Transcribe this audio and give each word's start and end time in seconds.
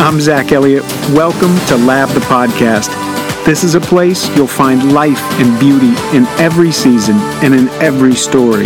I'm 0.00 0.18
Zach 0.18 0.50
Elliott. 0.50 0.82
Welcome 1.12 1.54
to 1.66 1.76
Lab 1.76 2.08
the 2.08 2.20
Podcast. 2.20 2.88
This 3.44 3.62
is 3.62 3.74
a 3.74 3.80
place 3.80 4.34
you'll 4.34 4.46
find 4.46 4.94
life 4.94 5.20
and 5.38 5.60
beauty 5.60 5.90
in 6.16 6.24
every 6.40 6.72
season 6.72 7.16
and 7.44 7.52
in 7.52 7.68
every 7.82 8.14
story. 8.14 8.64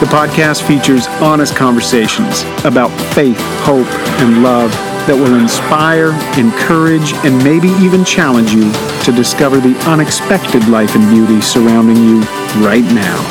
The 0.00 0.08
podcast 0.10 0.66
features 0.66 1.06
honest 1.22 1.54
conversations 1.54 2.42
about 2.64 2.88
faith, 3.14 3.38
hope, 3.62 3.86
and 4.20 4.42
love 4.42 4.72
that 5.06 5.14
will 5.14 5.38
inspire, 5.38 6.08
encourage, 6.36 7.12
and 7.24 7.38
maybe 7.44 7.68
even 7.78 8.04
challenge 8.04 8.52
you 8.52 8.72
to 9.04 9.12
discover 9.12 9.58
the 9.58 9.78
unexpected 9.88 10.66
life 10.66 10.96
and 10.96 11.08
beauty 11.08 11.40
surrounding 11.40 11.96
you 11.96 12.20
right 12.66 12.82
now. 12.92 13.22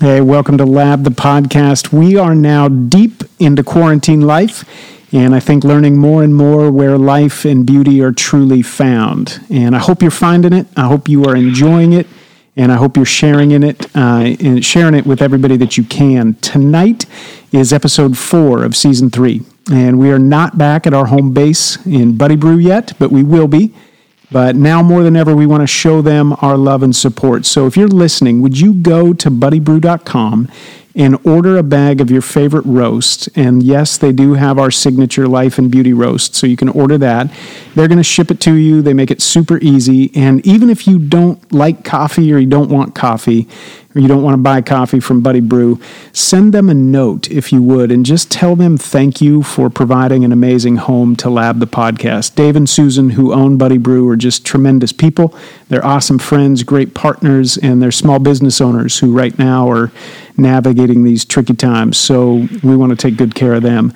Hey, 0.00 0.22
welcome 0.22 0.56
to 0.56 0.64
Lab 0.64 1.04
the 1.04 1.10
Podcast. 1.10 1.92
We 1.92 2.16
are 2.16 2.34
now 2.34 2.68
deep 2.68 3.24
into 3.38 3.62
quarantine 3.62 4.22
life 4.22 4.64
and 5.12 5.34
I 5.34 5.40
think 5.40 5.64
learning 5.64 5.96
more 5.96 6.22
and 6.22 6.34
more 6.34 6.70
where 6.70 6.98
life 6.98 7.44
and 7.44 7.64
beauty 7.66 8.02
are 8.02 8.12
truly 8.12 8.62
found. 8.62 9.40
And 9.50 9.74
I 9.74 9.78
hope 9.78 10.02
you're 10.02 10.10
finding 10.10 10.52
it. 10.52 10.66
I 10.76 10.86
hope 10.86 11.08
you 11.08 11.24
are 11.24 11.34
enjoying 11.34 11.94
it, 11.94 12.06
and 12.56 12.70
I 12.70 12.76
hope 12.76 12.96
you're 12.96 13.06
sharing 13.06 13.52
in 13.52 13.62
it 13.62 13.86
uh, 13.96 14.34
and 14.40 14.64
sharing 14.64 14.94
it 14.94 15.06
with 15.06 15.22
everybody 15.22 15.56
that 15.56 15.78
you 15.78 15.84
can. 15.84 16.34
Tonight 16.34 17.06
is 17.52 17.72
episode 17.72 18.18
four 18.18 18.64
of 18.64 18.76
season 18.76 19.08
three, 19.08 19.42
and 19.72 19.98
we 19.98 20.10
are 20.10 20.18
not 20.18 20.58
back 20.58 20.86
at 20.86 20.92
our 20.92 21.06
home 21.06 21.32
base 21.32 21.84
in 21.86 22.16
Buddy 22.18 22.36
Brew 22.36 22.58
yet, 22.58 22.92
but 22.98 23.10
we 23.10 23.22
will 23.22 23.48
be. 23.48 23.74
But 24.30 24.56
now 24.56 24.82
more 24.82 25.02
than 25.02 25.16
ever, 25.16 25.34
we 25.34 25.46
want 25.46 25.62
to 25.62 25.66
show 25.66 26.02
them 26.02 26.34
our 26.42 26.58
love 26.58 26.82
and 26.82 26.94
support. 26.94 27.46
So 27.46 27.66
if 27.66 27.78
you're 27.78 27.88
listening, 27.88 28.42
would 28.42 28.60
you 28.60 28.74
go 28.74 29.14
to 29.14 29.30
buddybrew.com 29.30 30.48
and 30.98 31.16
order 31.24 31.56
a 31.56 31.62
bag 31.62 32.00
of 32.00 32.10
your 32.10 32.20
favorite 32.20 32.66
roast. 32.66 33.28
And 33.36 33.62
yes, 33.62 33.96
they 33.96 34.12
do 34.12 34.34
have 34.34 34.58
our 34.58 34.70
signature 34.72 35.28
Life 35.28 35.56
and 35.56 35.70
Beauty 35.70 35.92
roast, 35.92 36.34
so 36.34 36.46
you 36.46 36.56
can 36.56 36.68
order 36.68 36.98
that. 36.98 37.30
They're 37.78 37.86
going 37.86 37.98
to 37.98 38.02
ship 38.02 38.32
it 38.32 38.40
to 38.40 38.54
you. 38.54 38.82
They 38.82 38.92
make 38.92 39.12
it 39.12 39.22
super 39.22 39.58
easy. 39.58 40.10
And 40.16 40.44
even 40.44 40.68
if 40.68 40.88
you 40.88 40.98
don't 40.98 41.52
like 41.52 41.84
coffee 41.84 42.32
or 42.32 42.38
you 42.38 42.48
don't 42.48 42.70
want 42.70 42.96
coffee, 42.96 43.46
or 43.94 44.00
you 44.00 44.08
don't 44.08 44.24
want 44.24 44.34
to 44.34 44.42
buy 44.42 44.60
coffee 44.62 44.98
from 44.98 45.20
Buddy 45.20 45.38
Brew, 45.38 45.80
send 46.12 46.52
them 46.52 46.68
a 46.68 46.74
note 46.74 47.30
if 47.30 47.52
you 47.52 47.62
would 47.62 47.92
and 47.92 48.04
just 48.04 48.32
tell 48.32 48.56
them 48.56 48.76
thank 48.76 49.20
you 49.20 49.44
for 49.44 49.70
providing 49.70 50.24
an 50.24 50.32
amazing 50.32 50.78
home 50.78 51.14
to 51.16 51.30
Lab 51.30 51.60
the 51.60 51.68
podcast. 51.68 52.34
Dave 52.34 52.56
and 52.56 52.68
Susan, 52.68 53.10
who 53.10 53.32
own 53.32 53.58
Buddy 53.58 53.78
Brew, 53.78 54.08
are 54.08 54.16
just 54.16 54.44
tremendous 54.44 54.92
people. 54.92 55.32
They're 55.68 55.86
awesome 55.86 56.18
friends, 56.18 56.64
great 56.64 56.94
partners, 56.94 57.56
and 57.56 57.80
they're 57.80 57.92
small 57.92 58.18
business 58.18 58.60
owners 58.60 58.98
who 58.98 59.16
right 59.16 59.38
now 59.38 59.70
are 59.70 59.92
navigating 60.36 61.04
these 61.04 61.24
tricky 61.24 61.54
times. 61.54 61.96
So 61.96 62.48
we 62.64 62.76
want 62.76 62.90
to 62.90 62.96
take 62.96 63.16
good 63.16 63.36
care 63.36 63.54
of 63.54 63.62
them 63.62 63.94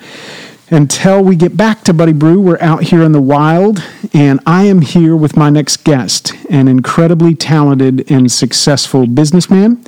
until 0.69 1.23
we 1.23 1.35
get 1.35 1.57
back 1.57 1.83
to 1.83 1.93
Buddy 1.93 2.13
Brew, 2.13 2.39
we're 2.39 2.61
out 2.61 2.83
here 2.83 3.03
in 3.03 3.11
the 3.11 3.21
wild, 3.21 3.83
and 4.13 4.39
I 4.45 4.63
am 4.63 4.81
here 4.81 5.15
with 5.15 5.35
my 5.35 5.49
next 5.49 5.83
guest, 5.83 6.33
an 6.49 6.67
incredibly 6.67 7.35
talented 7.35 8.09
and 8.09 8.31
successful 8.31 9.05
businessman, 9.05 9.83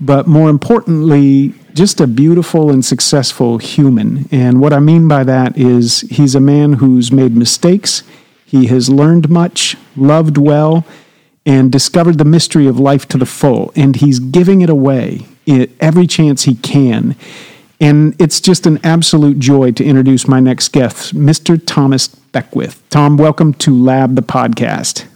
but 0.00 0.26
more 0.26 0.50
importantly, 0.50 1.54
just 1.74 2.00
a 2.00 2.06
beautiful 2.06 2.70
and 2.70 2.84
successful 2.84 3.58
human. 3.58 4.28
And 4.30 4.60
what 4.60 4.72
I 4.72 4.78
mean 4.78 5.08
by 5.08 5.24
that 5.24 5.56
is 5.56 6.02
he's 6.02 6.34
a 6.34 6.40
man 6.40 6.74
who's 6.74 7.10
made 7.10 7.34
mistakes, 7.34 8.02
he 8.44 8.66
has 8.66 8.88
learned 8.88 9.28
much, 9.28 9.76
loved 9.96 10.38
well, 10.38 10.84
and 11.44 11.72
discovered 11.72 12.18
the 12.18 12.24
mystery 12.24 12.66
of 12.66 12.78
life 12.78 13.08
to 13.08 13.18
the 13.18 13.26
full, 13.26 13.72
and 13.74 13.96
he's 13.96 14.18
giving 14.18 14.60
it 14.60 14.70
away 14.70 15.26
every 15.80 16.06
chance 16.06 16.42
he 16.42 16.54
can. 16.54 17.16
And 17.80 18.20
it's 18.20 18.40
just 18.40 18.66
an 18.66 18.80
absolute 18.82 19.38
joy 19.38 19.70
to 19.72 19.84
introduce 19.84 20.26
my 20.26 20.40
next 20.40 20.72
guest, 20.72 21.14
Mr. 21.14 21.60
Thomas 21.64 22.08
Beckwith. 22.08 22.82
Tom, 22.90 23.16
welcome 23.16 23.54
to 23.54 23.72
Lab 23.72 24.16
the 24.16 24.22
podcast. 24.22 25.06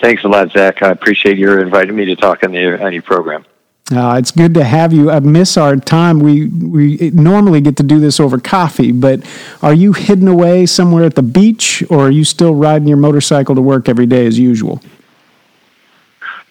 Thanks 0.00 0.24
a 0.24 0.28
lot, 0.28 0.52
Zach. 0.52 0.82
I 0.82 0.90
appreciate 0.90 1.36
your 1.36 1.60
inviting 1.60 1.96
me 1.96 2.04
to 2.06 2.16
talk 2.16 2.44
on, 2.44 2.52
the, 2.52 2.82
on 2.82 2.92
your 2.92 3.02
program. 3.02 3.44
Uh, 3.92 4.16
it's 4.18 4.30
good 4.30 4.54
to 4.54 4.62
have 4.62 4.92
you. 4.92 5.10
I 5.10 5.18
miss 5.18 5.56
our 5.56 5.74
time. 5.76 6.20
We 6.20 6.46
we 6.46 7.10
normally 7.10 7.60
get 7.60 7.76
to 7.78 7.82
do 7.82 7.98
this 7.98 8.20
over 8.20 8.38
coffee, 8.38 8.92
but 8.92 9.20
are 9.62 9.74
you 9.74 9.92
hidden 9.92 10.28
away 10.28 10.66
somewhere 10.66 11.02
at 11.02 11.16
the 11.16 11.24
beach, 11.24 11.82
or 11.90 12.06
are 12.06 12.10
you 12.10 12.22
still 12.22 12.54
riding 12.54 12.86
your 12.86 12.98
motorcycle 12.98 13.56
to 13.56 13.60
work 13.60 13.88
every 13.88 14.06
day 14.06 14.26
as 14.26 14.38
usual? 14.38 14.80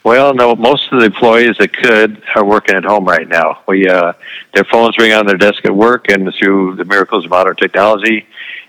Well, 0.04 0.34
no, 0.34 0.56
most 0.56 0.92
of 0.92 1.00
the 1.00 1.08
employees 1.08 1.58
that 1.60 1.74
could 1.74 2.24
are 2.36 2.46
working 2.46 2.76
at 2.76 2.86
home 2.86 3.06
right 3.06 3.28
now. 3.28 3.64
We 3.68 3.88
uh, 3.88 4.14
their 4.54 4.64
phones 4.64 4.98
ring 4.98 5.12
on 5.12 5.26
their 5.26 5.38
desk 5.38 5.66
at 5.66 5.76
work, 5.76 6.10
and 6.10 6.34
through 6.34 6.78
the 6.78 6.86
miracles 6.86 7.26
of 7.26 7.32
modern 7.32 7.58
technology, 7.58 8.26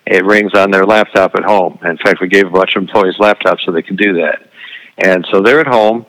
it 0.06 0.24
rings 0.24 0.54
on 0.54 0.72
their 0.72 0.84
laptop 0.84 1.36
at 1.36 1.44
home. 1.44 1.78
In 1.84 1.98
fact, 1.98 2.20
we 2.20 2.28
gave 2.28 2.48
a 2.48 2.50
bunch 2.50 2.74
of 2.74 2.82
employees 2.82 3.16
laptops 3.18 3.64
so 3.64 3.70
they 3.70 3.82
can 3.82 3.94
do 3.94 4.14
that, 4.14 4.50
and 4.98 5.24
so 5.30 5.40
they're 5.40 5.60
at 5.60 5.68
home. 5.68 6.04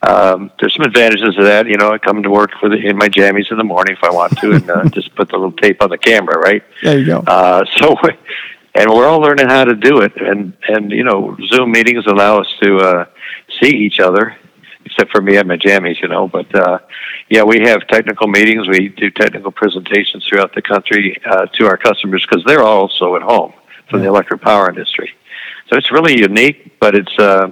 Um, 0.00 0.50
there's 0.58 0.74
some 0.74 0.86
advantages 0.86 1.34
to 1.34 1.44
that. 1.44 1.66
You 1.66 1.76
know, 1.76 1.90
I 1.90 1.98
come 1.98 2.22
to 2.22 2.30
work 2.30 2.50
with 2.62 2.72
in 2.72 2.96
my 2.96 3.08
jammies 3.08 3.50
in 3.50 3.58
the 3.58 3.64
morning 3.64 3.96
if 3.96 4.02
I 4.02 4.10
want 4.10 4.38
to, 4.38 4.52
and 4.52 4.70
uh, 4.70 4.84
just 4.88 5.14
put 5.14 5.28
the 5.28 5.36
little 5.36 5.52
tape 5.52 5.82
on 5.82 5.90
the 5.90 5.98
camera, 5.98 6.38
right? 6.38 6.62
There 6.82 6.98
you 6.98 7.04
go. 7.04 7.18
Uh, 7.18 7.66
so, 7.76 7.96
and 8.74 8.90
we're 8.90 9.06
all 9.06 9.20
learning 9.20 9.48
how 9.48 9.66
to 9.66 9.74
do 9.74 10.00
it, 10.00 10.16
and 10.16 10.54
and 10.68 10.90
you 10.90 11.04
know, 11.04 11.36
Zoom 11.48 11.70
meetings 11.70 12.06
allow 12.06 12.40
us 12.40 12.48
to 12.62 12.78
uh, 12.78 13.04
see 13.60 13.68
each 13.68 14.00
other 14.00 14.38
except 14.84 15.10
for 15.10 15.20
me 15.20 15.36
and 15.36 15.48
my 15.48 15.56
jammies, 15.56 16.00
you 16.00 16.08
know. 16.08 16.28
But 16.28 16.54
uh, 16.54 16.78
yeah, 17.28 17.42
we 17.42 17.60
have 17.60 17.86
technical 17.86 18.26
meetings. 18.26 18.68
We 18.68 18.88
do 18.88 19.10
technical 19.10 19.52
presentations 19.52 20.26
throughout 20.26 20.54
the 20.54 20.62
country 20.62 21.20
uh, 21.24 21.46
to 21.46 21.66
our 21.66 21.76
customers 21.76 22.26
because 22.28 22.44
they're 22.44 22.62
also 22.62 23.16
at 23.16 23.22
home 23.22 23.52
from 23.88 24.00
the 24.00 24.08
electric 24.08 24.40
power 24.40 24.68
industry. 24.68 25.12
So 25.68 25.76
it's 25.76 25.90
really 25.90 26.18
unique, 26.18 26.78
but 26.80 26.94
it's 26.94 27.18
uh, 27.18 27.50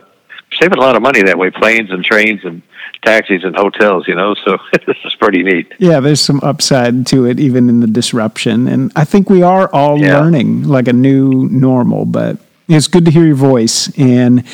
saving 0.59 0.79
a 0.79 0.81
lot 0.81 0.97
of 0.97 1.03
money 1.03 1.23
that 1.23 1.39
way. 1.39 1.51
Planes 1.51 1.91
and 1.91 2.05
trains 2.05 2.45
and 2.45 2.63
taxis 3.03 3.45
and 3.45 3.57
hotels, 3.57 4.07
you 4.07 4.15
know. 4.15 4.35
So 4.45 4.59
this 4.87 4.97
is 5.05 5.15
pretty 5.15 5.43
neat. 5.43 5.73
Yeah, 5.79 6.01
there's 6.01 6.21
some 6.21 6.41
upside 6.43 7.07
to 7.09 7.27
it, 7.27 7.41
even 7.41 7.69
in 7.69 7.81
the 7.81 7.87
disruption, 7.87 8.69
and 8.69 8.93
I 8.97 9.05
think 9.05 9.31
we 9.31 9.43
are 9.43 9.69
all 9.73 9.99
yeah. 9.99 10.21
learning 10.21 10.65
like 10.65 10.89
a 10.89 10.93
new 10.93 11.49
normal. 11.51 12.05
But 12.05 12.39
it's 12.69 12.89
good 12.89 13.05
to 13.07 13.11
hear 13.11 13.25
your 13.25 13.35
voice 13.35 13.91
and 13.99 14.45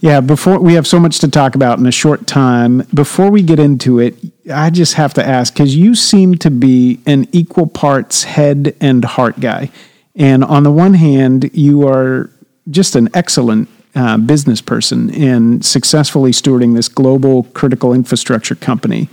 yeah, 0.00 0.20
before 0.20 0.60
we 0.60 0.74
have 0.74 0.86
so 0.86 1.00
much 1.00 1.18
to 1.20 1.28
talk 1.28 1.54
about 1.54 1.78
in 1.78 1.86
a 1.86 1.92
short 1.92 2.26
time, 2.26 2.86
before 2.94 3.30
we 3.30 3.42
get 3.42 3.58
into 3.58 3.98
it, 3.98 4.14
I 4.52 4.70
just 4.70 4.94
have 4.94 5.12
to 5.14 5.26
ask 5.26 5.52
because 5.52 5.74
you 5.74 5.94
seem 5.94 6.36
to 6.38 6.50
be 6.50 7.00
an 7.06 7.26
equal 7.32 7.66
parts 7.66 8.22
head 8.22 8.76
and 8.80 9.04
heart 9.04 9.40
guy. 9.40 9.70
And 10.14 10.44
on 10.44 10.62
the 10.62 10.70
one 10.70 10.94
hand, 10.94 11.50
you 11.52 11.86
are 11.88 12.30
just 12.70 12.94
an 12.94 13.08
excellent 13.12 13.68
uh, 13.94 14.18
business 14.18 14.60
person 14.60 15.10
in 15.10 15.62
successfully 15.62 16.30
stewarding 16.30 16.76
this 16.76 16.88
global 16.88 17.44
critical 17.54 17.92
infrastructure 17.92 18.54
company. 18.54 19.08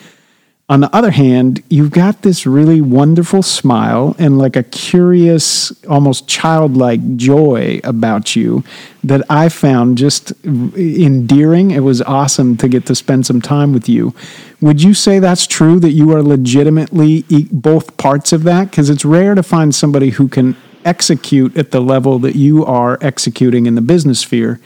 On 0.68 0.80
the 0.80 0.94
other 0.96 1.12
hand, 1.12 1.62
you've 1.70 1.92
got 1.92 2.24
this 2.24 2.48
really 2.48 2.82
wonderful 2.82 3.44
smile 3.44 4.16
and 4.18 4.40
like 4.40 4.56
a 4.56 4.64
curious, 4.64 5.86
almost 5.86 6.28
childlike 6.28 7.18
joy 7.18 7.80
about 7.84 8.36
you 8.36 8.64
that 9.04 9.22
I 9.30 9.50
found 9.50 10.00
just 10.00 10.34
endearing. 10.44 11.70
It 11.70 11.82
was 11.82 12.02
awesome 12.02 12.58
to 12.58 12.68
get 12.68 12.88
to 12.88 12.96
spend 12.96 13.28
some 13.28 13.44
time 13.44 13.74
with 13.74 13.88
you. 13.88 14.16
Would 14.60 14.82
you 14.82 14.96
say 14.96 15.20
that's 15.20 15.46
true 15.46 15.80
that 15.82 15.92
you 15.92 16.12
are 16.16 16.24
legitimately 16.24 17.26
both 17.52 17.96
parts 17.98 18.34
of 18.34 18.42
that? 18.46 18.72
Because 18.72 18.90
it's 18.90 19.06
rare 19.06 19.36
to 19.36 19.44
find 19.44 19.76
somebody 19.76 20.10
who 20.10 20.28
can 20.28 20.58
execute 20.84 21.56
at 21.56 21.70
the 21.70 21.80
level 21.80 22.18
that 22.20 22.36
you 22.36 22.66
are 22.66 22.98
executing 23.02 23.68
in 23.68 23.76
the 23.76 23.82
business 23.82 24.22
sphere 24.22 24.60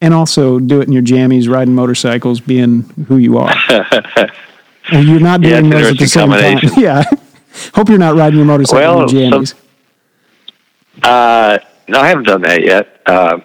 and 0.00 0.14
also 0.14 0.58
do 0.58 0.80
it 0.80 0.88
in 0.88 0.92
your 0.92 1.02
jammies, 1.02 1.48
riding 1.48 1.76
motorcycles, 1.76 2.40
being 2.40 2.82
who 3.06 3.18
you 3.18 3.38
are. 3.38 3.54
You're 4.92 5.20
not 5.20 5.40
doing 5.40 5.66
yeah, 5.66 5.70
those 5.70 5.90
at 5.92 5.98
the 5.98 6.06
same 6.06 6.30
time. 6.30 6.58
yeah. 6.76 7.04
Hope 7.74 7.88
you're 7.88 7.98
not 7.98 8.16
riding 8.16 8.38
your 8.38 8.46
motorcycle 8.46 8.80
well, 8.80 9.02
in 9.02 9.08
jammies. 9.08 9.54
uh, 11.02 11.58
no, 11.88 12.00
I 12.00 12.08
haven't 12.08 12.24
done 12.24 12.42
that 12.42 12.62
yet. 12.62 13.00
Uh, 13.06 13.38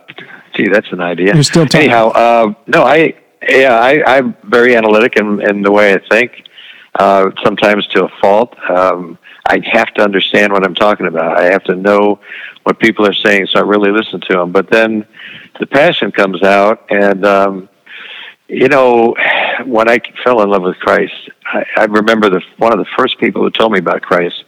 gee, 0.54 0.68
that's 0.68 0.92
an 0.92 1.02
idea. 1.02 1.34
You're 1.34 1.44
still 1.44 1.66
talking. 1.66 1.82
Anyhow, 1.82 2.10
uh, 2.10 2.54
no, 2.68 2.84
I 2.84 3.16
yeah, 3.48 3.80
I, 3.80 4.18
I'm 4.18 4.36
very 4.44 4.76
analytic 4.76 5.16
in, 5.16 5.42
in 5.48 5.62
the 5.62 5.72
way 5.72 5.94
I 5.94 6.00
think. 6.10 6.46
Uh, 6.96 7.30
sometimes 7.44 7.86
to 7.88 8.06
a 8.06 8.10
fault. 8.20 8.58
Um, 8.70 9.18
I 9.46 9.62
have 9.72 9.94
to 9.94 10.04
understand 10.04 10.52
what 10.52 10.66
I'm 10.66 10.76
talking 10.76 11.06
about. 11.06 11.38
I 11.38 11.46
have 11.46 11.64
to 11.66 11.76
know 11.76 12.20
what 12.64 12.80
people 12.80 13.06
are 13.06 13.14
saying, 13.14 13.48
so 13.48 13.60
I 13.60 13.62
really 13.62 13.92
listen 13.92 14.20
to 14.22 14.34
them. 14.34 14.52
But 14.52 14.70
then 14.70 15.06
the 15.60 15.68
passion 15.68 16.12
comes 16.12 16.42
out, 16.44 16.86
and 16.90 17.26
um, 17.26 17.70
you 18.50 18.68
know, 18.68 19.16
when 19.66 19.88
I 19.90 20.00
fell 20.24 20.42
in 20.42 20.50
love 20.50 20.64
with 20.64 20.78
Christ, 20.78 21.14
I, 21.46 21.64
I 21.78 21.86
remember 21.86 22.30
the 22.30 22.42
one 22.58 22.74
of 22.74 22.80
the 22.80 22.92
first 22.98 23.20
people 23.20 23.44
who 23.44 23.52
told 23.52 23.72
me 23.72 23.80
about 23.80 24.02
Christ 24.02 24.44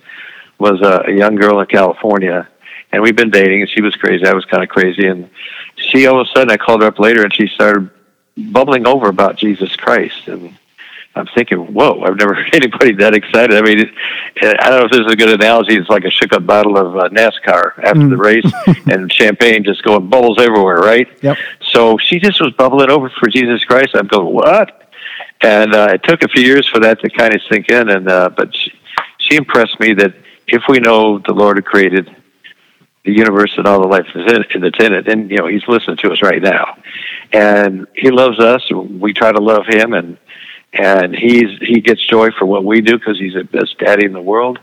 was 0.57 0.81
a, 0.81 1.03
a 1.07 1.12
young 1.12 1.36
girl 1.36 1.59
in 1.59 1.68
California, 1.68 2.48
and 2.92 3.01
we've 3.01 3.15
been 3.15 3.30
dating, 3.30 3.62
and 3.62 3.69
she 3.69 3.81
was 3.81 3.95
crazy. 3.95 4.25
I 4.25 4.33
was 4.33 4.45
kind 4.45 4.63
of 4.63 4.69
crazy, 4.69 5.07
and 5.07 5.30
she 5.75 6.07
all 6.07 6.19
of 6.19 6.27
a 6.27 6.30
sudden 6.31 6.51
I 6.51 6.57
called 6.57 6.81
her 6.81 6.88
up 6.88 7.00
later, 7.00 7.24
and 7.24 7.33
she 7.33 7.48
started 7.48 7.89
bubbling 8.36 8.88
over 8.88 9.07
about 9.07 9.38
Jesus 9.38 9.75
Christ, 9.75 10.27
and 10.27 10.57
I'm 11.15 11.27
thinking, 11.27 11.74
whoa, 11.74 12.01
I've 12.01 12.18
never 12.18 12.33
heard 12.36 12.56
anybody 12.56 12.94
that 12.94 13.13
excited. 13.13 13.56
I 13.56 13.62
mean, 13.62 13.80
it, 13.80 13.89
I 14.44 14.69
don't 14.69 14.80
know 14.80 14.86
if 14.86 14.92
this 14.92 15.01
is 15.01 15.12
a 15.12 15.15
good 15.15 15.30
analogy. 15.30 15.75
It's 15.75 15.89
like 15.89 16.06
a 16.06 16.09
shook 16.09 16.33
up 16.33 16.45
bottle 16.45 16.77
of 16.77 16.95
uh, 16.95 17.09
NASCAR 17.09 17.77
after 17.80 18.00
mm. 18.00 18.09
the 18.09 18.18
race 18.18 18.51
and 18.92 19.12
champagne 19.12 19.63
just 19.63 19.83
going 19.83 20.09
bubbles 20.09 20.39
everywhere, 20.39 20.77
right? 20.77 21.07
Yep. 21.21 21.38
So 21.71 21.97
she 21.97 22.19
just 22.19 22.41
was 22.41 22.53
bubbling 22.53 22.89
over 22.89 23.09
for 23.09 23.27
Jesus 23.27 23.63
Christ. 23.63 23.91
I'm 23.95 24.07
going, 24.07 24.33
what? 24.33 24.91
And 25.41 25.73
uh, 25.73 25.89
it 25.94 26.03
took 26.03 26.23
a 26.23 26.27
few 26.27 26.44
years 26.44 26.68
for 26.68 26.79
that 26.81 27.00
to 27.01 27.09
kind 27.09 27.33
of 27.33 27.41
sink 27.50 27.69
in. 27.69 27.89
And 27.89 28.09
uh, 28.09 28.29
but 28.29 28.56
she, 28.56 28.71
she 29.18 29.35
impressed 29.35 29.79
me 29.79 29.94
that 29.95 30.13
if 30.47 30.63
we 30.68 30.79
know 30.79 31.19
the 31.19 31.33
Lord 31.33 31.57
had 31.57 31.65
created 31.65 32.15
the 33.03 33.12
universe 33.12 33.53
and 33.57 33.65
all 33.65 33.81
the 33.81 33.88
life 33.88 34.06
that's 34.13 34.31
in 34.31 34.94
it, 34.94 35.07
and 35.07 35.31
you 35.31 35.38
know 35.38 35.47
He's 35.47 35.68
listening 35.68 35.97
to 35.97 36.12
us 36.12 36.21
right 36.21 36.41
now, 36.41 36.77
and 37.31 37.88
He 37.95 38.12
loves 38.12 38.39
us. 38.39 38.69
We 38.71 39.13
try 39.13 39.31
to 39.31 39.41
love 39.41 39.65
Him, 39.67 39.94
and 39.94 40.17
and 40.74 41.13
he's 41.13 41.59
he 41.59 41.81
gets 41.81 42.06
joy 42.06 42.29
for 42.31 42.45
what 42.45 42.63
we 42.63 42.81
do 42.81 42.97
because 42.97 43.19
he's 43.19 43.33
the 43.33 43.44
best 43.44 43.77
daddy 43.79 44.06
in 44.06 44.13
the 44.13 44.21
world, 44.21 44.59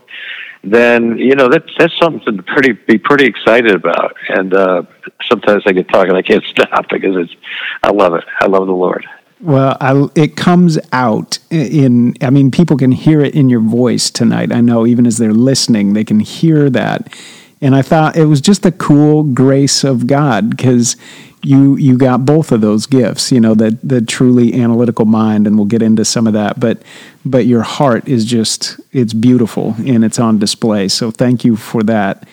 then 0.63 1.17
you 1.17 1.35
know 1.35 1.49
that's 1.49 1.71
that's 1.77 1.97
something 1.97 2.37
to 2.37 2.43
pretty 2.43 2.73
be 2.73 2.97
pretty 2.97 3.25
excited 3.25 3.73
about. 3.73 4.15
And 4.29 4.53
uh, 4.53 4.83
sometimes 5.29 5.63
I 5.65 5.71
get 5.71 5.87
talking, 5.89 6.13
I 6.13 6.21
can't 6.21 6.43
stop 6.49 6.89
because 6.89 7.15
it's 7.15 7.35
I 7.83 7.91
love 7.91 8.13
it. 8.13 8.23
I 8.41 8.47
love 8.47 8.67
the 8.67 8.73
Lord. 8.73 9.05
Well, 9.41 9.77
I, 9.79 10.07
it 10.15 10.35
comes 10.35 10.77
out 10.91 11.39
in, 11.49 12.15
I 12.21 12.29
mean, 12.29 12.51
people 12.51 12.75
can 12.75 12.91
hear 12.91 13.21
it 13.21 13.35
in 13.35 13.49
your 13.49 13.61
voice 13.61 14.11
tonight. 14.11 14.51
I 14.51 14.59
know 14.59 14.85
even 14.85 15.05
as 15.05 15.17
they're 15.17 15.31
listening, 15.31 15.93
they 15.93 16.03
can 16.03 16.19
hear 16.19 16.69
that. 16.71 17.15
And 17.61 17.73
I 17.73 17.81
thought 17.81 18.17
it 18.17 18.25
was 18.25 18.41
just 18.41 18.63
the 18.63 18.71
cool 18.71 19.23
grace 19.23 19.85
of 19.85 20.07
God 20.07 20.49
because 20.49 20.97
you 21.41 21.75
you 21.77 21.97
got 21.97 22.25
both 22.25 22.51
of 22.51 22.61
those 22.61 22.85
gifts 22.85 23.31
you 23.31 23.39
know 23.39 23.53
the 23.53 23.77
the 23.81 24.01
truly 24.01 24.61
analytical 24.61 25.05
mind 25.05 25.47
and 25.47 25.57
we'll 25.57 25.65
get 25.65 25.81
into 25.81 26.03
some 26.03 26.27
of 26.27 26.33
that 26.33 26.59
but 26.59 26.81
but 27.25 27.45
your 27.45 27.61
heart 27.61 28.07
is 28.07 28.25
just 28.25 28.79
it's 28.91 29.13
beautiful 29.13 29.75
and 29.85 30.03
it's 30.03 30.19
on 30.19 30.39
display. 30.39 30.87
So 30.87 31.11
thank 31.11 31.43
you 31.43 31.55
for 31.55 31.83
that. 31.83 32.27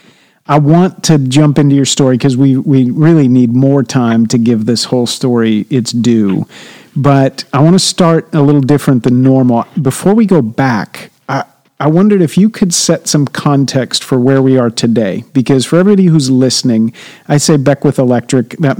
I 0.48 0.58
want 0.58 1.02
to 1.04 1.18
jump 1.18 1.58
into 1.58 1.74
your 1.74 1.84
story 1.84 2.16
because 2.16 2.36
we 2.36 2.56
we 2.56 2.90
really 2.90 3.28
need 3.28 3.52
more 3.52 3.82
time 3.82 4.26
to 4.28 4.38
give 4.38 4.64
this 4.66 4.84
whole 4.84 5.06
story 5.06 5.66
its 5.70 5.90
due. 5.92 6.46
But 6.94 7.44
I 7.52 7.62
want 7.62 7.74
to 7.74 7.80
start 7.80 8.32
a 8.34 8.40
little 8.40 8.60
different 8.60 9.02
than 9.02 9.22
normal. 9.22 9.66
Before 9.80 10.14
we 10.14 10.24
go 10.24 10.40
back 10.40 11.10
I 11.28 11.44
wondered 11.88 12.22
if 12.22 12.38
you 12.38 12.48
could 12.48 12.72
set 12.72 13.06
some 13.06 13.26
context 13.26 14.02
for 14.02 14.18
where 14.18 14.40
we 14.40 14.56
are 14.56 14.70
today, 14.70 15.24
because 15.34 15.66
for 15.66 15.78
everybody 15.78 16.06
who's 16.06 16.30
listening, 16.30 16.94
I 17.28 17.36
say 17.36 17.58
Beckwith 17.58 17.98
Electric. 17.98 18.50
That 18.58 18.78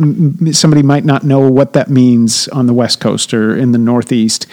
somebody 0.53 0.83
might 0.83 1.05
not 1.05 1.23
know 1.23 1.51
what 1.51 1.75
that 1.75 1.91
means 1.91 2.49
on 2.49 2.67
the 2.67 2.73
West 2.73 3.01
Coast 3.01 3.35
or 3.35 3.55
in 3.55 3.73
the 3.73 3.79
Northeast, 3.79 4.47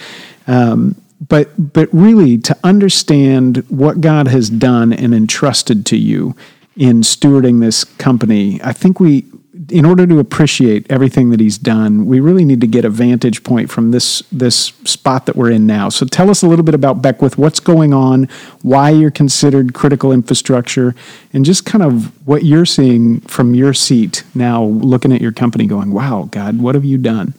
um, 0.46 0.94
but 1.26 1.72
but 1.72 1.88
really 1.92 2.36
to 2.38 2.56
understand 2.62 3.64
what 3.70 4.02
God 4.02 4.28
has 4.28 4.50
done 4.50 4.92
and 4.92 5.14
entrusted 5.14 5.86
to 5.86 5.96
you 5.96 6.36
in 6.76 7.00
stewarding 7.00 7.60
this 7.60 7.84
company, 7.84 8.60
I 8.62 8.72
think 8.74 9.00
we 9.00 9.24
in 9.70 9.84
order 9.84 10.06
to 10.06 10.18
appreciate 10.18 10.86
everything 10.90 11.30
that 11.30 11.40
he's 11.40 11.58
done, 11.58 12.06
we 12.06 12.20
really 12.20 12.44
need 12.44 12.60
to 12.60 12.66
get 12.66 12.84
a 12.84 12.90
vantage 12.90 13.42
point 13.42 13.70
from 13.70 13.90
this 13.90 14.22
this 14.32 14.72
spot 14.84 15.26
that 15.26 15.36
we're 15.36 15.50
in 15.50 15.66
now. 15.66 15.88
So 15.88 16.06
tell 16.06 16.30
us 16.30 16.42
a 16.42 16.46
little 16.46 16.64
bit 16.64 16.74
about 16.74 17.02
Beckwith, 17.02 17.38
what's 17.38 17.60
going 17.60 17.92
on, 17.92 18.24
why 18.62 18.90
you're 18.90 19.10
considered 19.10 19.74
critical 19.74 20.12
infrastructure, 20.12 20.94
and 21.32 21.44
just 21.44 21.64
kind 21.64 21.82
of 21.82 22.26
what 22.26 22.44
you're 22.44 22.66
seeing 22.66 23.20
from 23.20 23.54
your 23.54 23.74
seat 23.74 24.24
now 24.34 24.64
looking 24.64 25.12
at 25.12 25.20
your 25.20 25.32
company 25.32 25.66
going, 25.66 25.92
"Wow, 25.92 26.28
God, 26.30 26.58
what 26.58 26.74
have 26.74 26.84
you 26.84 26.98
done?" 26.98 27.34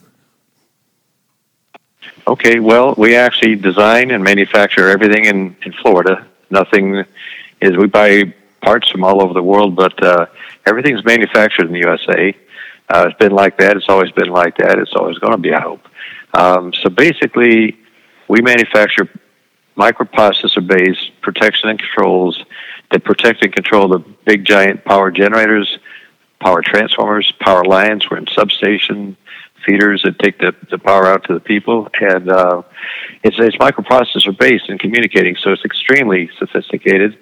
Okay, 2.28 2.60
well, 2.60 2.96
we 2.98 3.16
actually 3.16 3.56
design 3.56 4.12
and 4.12 4.24
manufacture 4.24 4.90
everything 4.90 5.26
in 5.26 5.56
in 5.64 5.74
Florida. 5.74 6.26
Nothing 6.50 7.06
is 7.62 7.76
we 7.78 7.88
buy 7.88 8.34
parts 8.66 8.90
from 8.90 9.04
all 9.04 9.22
over 9.22 9.34
the 9.34 9.44
world, 9.44 9.76
but 9.76 10.04
uh, 10.04 10.26
everything's 10.66 11.06
manufactured 11.06 11.68
in 11.68 11.72
the 11.72 11.80
USA. 11.80 12.36
Uh, 12.90 13.06
it's 13.08 13.18
been 13.20 13.32
like 13.32 13.58
that. 13.60 13.78
It's 13.78 13.90
always 13.90 14.12
been 14.12 14.30
like 14.30 14.58
that. 14.58 14.80
It's 14.80 14.94
always 14.96 15.20
going 15.20 15.34
to 15.34 15.38
be, 15.38 15.54
I 15.54 15.62
hope. 15.62 15.88
Um, 16.34 16.74
so 16.74 16.90
basically, 16.90 17.78
we 18.28 18.42
manufacture 18.42 19.08
microprocessor-based 19.78 21.22
protection 21.22 21.70
and 21.70 21.80
controls 21.80 22.44
that 22.92 23.04
protect 23.04 23.44
and 23.44 23.54
control 23.54 23.88
the 23.88 24.00
big 24.26 24.46
giant 24.46 24.84
power 24.84 25.12
generators, 25.12 25.78
power 26.40 26.62
transformers, 26.64 27.32
power 27.40 27.64
lines. 27.64 28.10
We're 28.10 28.18
in 28.18 28.28
substation 28.28 29.16
feeders 29.66 30.04
that 30.04 30.18
take 30.20 30.40
the, 30.40 30.56
the 30.72 30.78
power 30.78 31.08
out 31.08 31.24
to 31.26 31.34
the 31.34 31.40
people, 31.40 31.90
and 32.00 32.30
uh, 32.30 32.62
it's 33.24 33.38
it's 33.40 33.58
microprocessor 33.58 34.38
based 34.38 34.70
and 34.70 34.80
communicating, 34.80 35.36
so 35.36 35.52
it's 35.52 35.66
extremely 35.66 36.30
sophisticated 36.38 37.18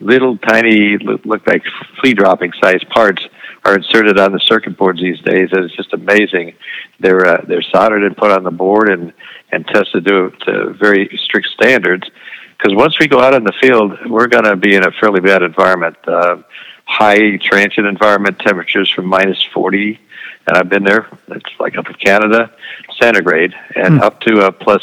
little 0.00 0.36
tiny, 0.36 0.98
look 0.98 1.46
like 1.46 1.62
flea 2.00 2.14
dropping 2.14 2.52
size 2.60 2.82
parts 2.84 3.24
are 3.64 3.76
inserted 3.76 4.18
on 4.18 4.32
the 4.32 4.40
circuit 4.40 4.76
boards 4.76 5.00
these 5.00 5.20
days, 5.20 5.50
and 5.52 5.64
it's 5.64 5.76
just 5.76 5.92
amazing. 5.92 6.54
They're 7.00 7.26
uh, 7.26 7.44
they're 7.46 7.62
soldered 7.62 8.04
and 8.04 8.16
put 8.16 8.30
on 8.30 8.42
the 8.42 8.50
board 8.50 8.88
and 8.88 9.12
and 9.50 9.66
tested 9.66 10.04
to, 10.06 10.30
to 10.46 10.72
very 10.72 11.18
strict 11.22 11.48
standards. 11.48 12.08
Because 12.56 12.76
once 12.76 12.98
we 12.98 13.08
go 13.08 13.20
out 13.20 13.34
in 13.34 13.44
the 13.44 13.52
field, 13.60 13.98
we're 14.06 14.28
going 14.28 14.44
to 14.44 14.56
be 14.56 14.74
in 14.74 14.84
a 14.84 14.92
fairly 14.92 15.20
bad 15.20 15.42
environment, 15.42 15.96
uh, 16.06 16.36
high 16.84 17.36
transient 17.38 17.86
environment, 17.86 18.38
temperatures 18.38 18.90
from 18.90 19.06
minus 19.06 19.42
forty, 19.54 20.00
and 20.46 20.56
I've 20.56 20.68
been 20.68 20.84
there. 20.84 21.08
It's 21.28 21.60
like 21.60 21.76
up 21.76 21.88
in 21.88 21.94
Canada, 21.94 22.50
centigrade, 22.98 23.54
and 23.76 24.00
mm. 24.00 24.02
up 24.02 24.20
to 24.22 24.46
a 24.46 24.52
plus 24.52 24.82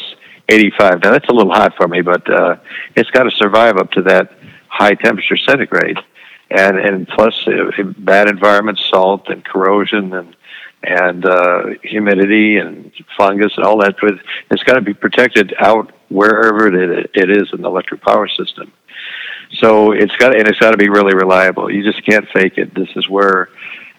85. 0.49 1.03
Now 1.03 1.11
that's 1.11 1.29
a 1.29 1.33
little 1.33 1.53
hot 1.53 1.75
for 1.75 1.87
me, 1.87 2.01
but 2.01 2.29
uh, 2.29 2.55
it's 2.95 3.09
got 3.11 3.23
to 3.23 3.31
survive 3.31 3.77
up 3.77 3.91
to 3.91 4.01
that 4.03 4.38
high 4.69 4.93
temperature 4.93 5.37
centigrade, 5.37 5.97
and 6.49 6.77
and 6.77 7.07
plus 7.07 7.47
uh, 7.47 7.71
bad 7.97 8.29
environment, 8.29 8.79
salt 8.79 9.29
and 9.29 9.43
corrosion 9.43 10.13
and 10.13 10.35
and 10.81 11.25
uh, 11.25 11.65
humidity 11.83 12.57
and 12.57 12.91
fungus 13.17 13.51
and 13.57 13.65
all 13.65 13.79
that. 13.81 13.95
It's 14.49 14.63
got 14.63 14.75
to 14.75 14.81
be 14.81 14.93
protected 14.93 15.53
out 15.59 15.91
wherever 16.09 16.67
it, 16.67 17.11
it 17.13 17.29
is 17.29 17.49
in 17.53 17.61
the 17.61 17.67
electric 17.67 18.01
power 18.01 18.27
system. 18.27 18.71
So 19.53 19.91
it's 19.91 20.15
got 20.17 20.35
and 20.35 20.47
it's 20.47 20.59
got 20.59 20.71
to 20.71 20.77
be 20.77 20.89
really 20.89 21.15
reliable. 21.15 21.71
You 21.71 21.83
just 21.83 22.05
can't 22.05 22.27
fake 22.29 22.57
it. 22.57 22.73
This 22.75 22.89
is 22.95 23.09
where 23.09 23.49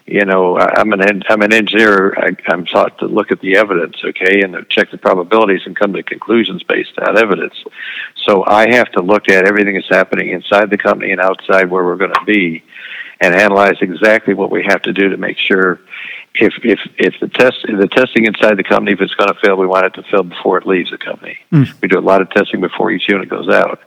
you 0.05 0.25
know, 0.25 0.57
I'm 0.57 0.91
an 0.93 1.23
I'm 1.29 1.41
an 1.41 1.53
engineer. 1.53 2.13
I, 2.17 2.35
I'm 2.51 2.65
taught 2.65 2.97
to 2.99 3.05
look 3.05 3.31
at 3.31 3.39
the 3.41 3.57
evidence, 3.57 3.97
okay, 4.03 4.41
and 4.41 4.67
check 4.69 4.91
the 4.91 4.97
probabilities 4.97 5.61
and 5.65 5.75
come 5.75 5.93
to 5.93 6.03
conclusions 6.03 6.63
based 6.63 6.97
on 6.99 7.17
evidence. 7.17 7.53
So 8.25 8.43
I 8.45 8.71
have 8.71 8.91
to 8.93 9.01
look 9.01 9.29
at 9.29 9.45
everything 9.45 9.75
that's 9.75 9.89
happening 9.89 10.29
inside 10.29 10.69
the 10.69 10.77
company 10.77 11.11
and 11.11 11.21
outside 11.21 11.69
where 11.69 11.83
we're 11.83 11.97
going 11.97 12.13
to 12.13 12.25
be, 12.25 12.63
and 13.19 13.35
analyze 13.35 13.77
exactly 13.81 14.33
what 14.33 14.51
we 14.51 14.63
have 14.63 14.81
to 14.83 14.93
do 14.93 15.09
to 15.09 15.17
make 15.17 15.37
sure 15.37 15.79
if 16.35 16.53
if 16.63 16.79
if 16.97 17.13
the 17.19 17.27
test 17.27 17.57
if 17.65 17.79
the 17.79 17.87
testing 17.87 18.25
inside 18.25 18.57
the 18.57 18.63
company 18.63 18.93
if 18.93 19.01
it's 19.01 19.13
going 19.15 19.29
to 19.29 19.39
fail, 19.41 19.55
we 19.55 19.67
want 19.67 19.85
it 19.85 19.93
to 19.93 20.03
fail 20.03 20.23
before 20.23 20.57
it 20.57 20.65
leaves 20.65 20.91
the 20.91 20.97
company. 20.97 21.37
Mm. 21.51 21.81
We 21.81 21.87
do 21.87 21.99
a 21.99 22.01
lot 22.01 22.21
of 22.21 22.29
testing 22.31 22.61
before 22.61 22.91
each 22.91 23.07
unit 23.07 23.29
goes 23.29 23.49
out. 23.49 23.79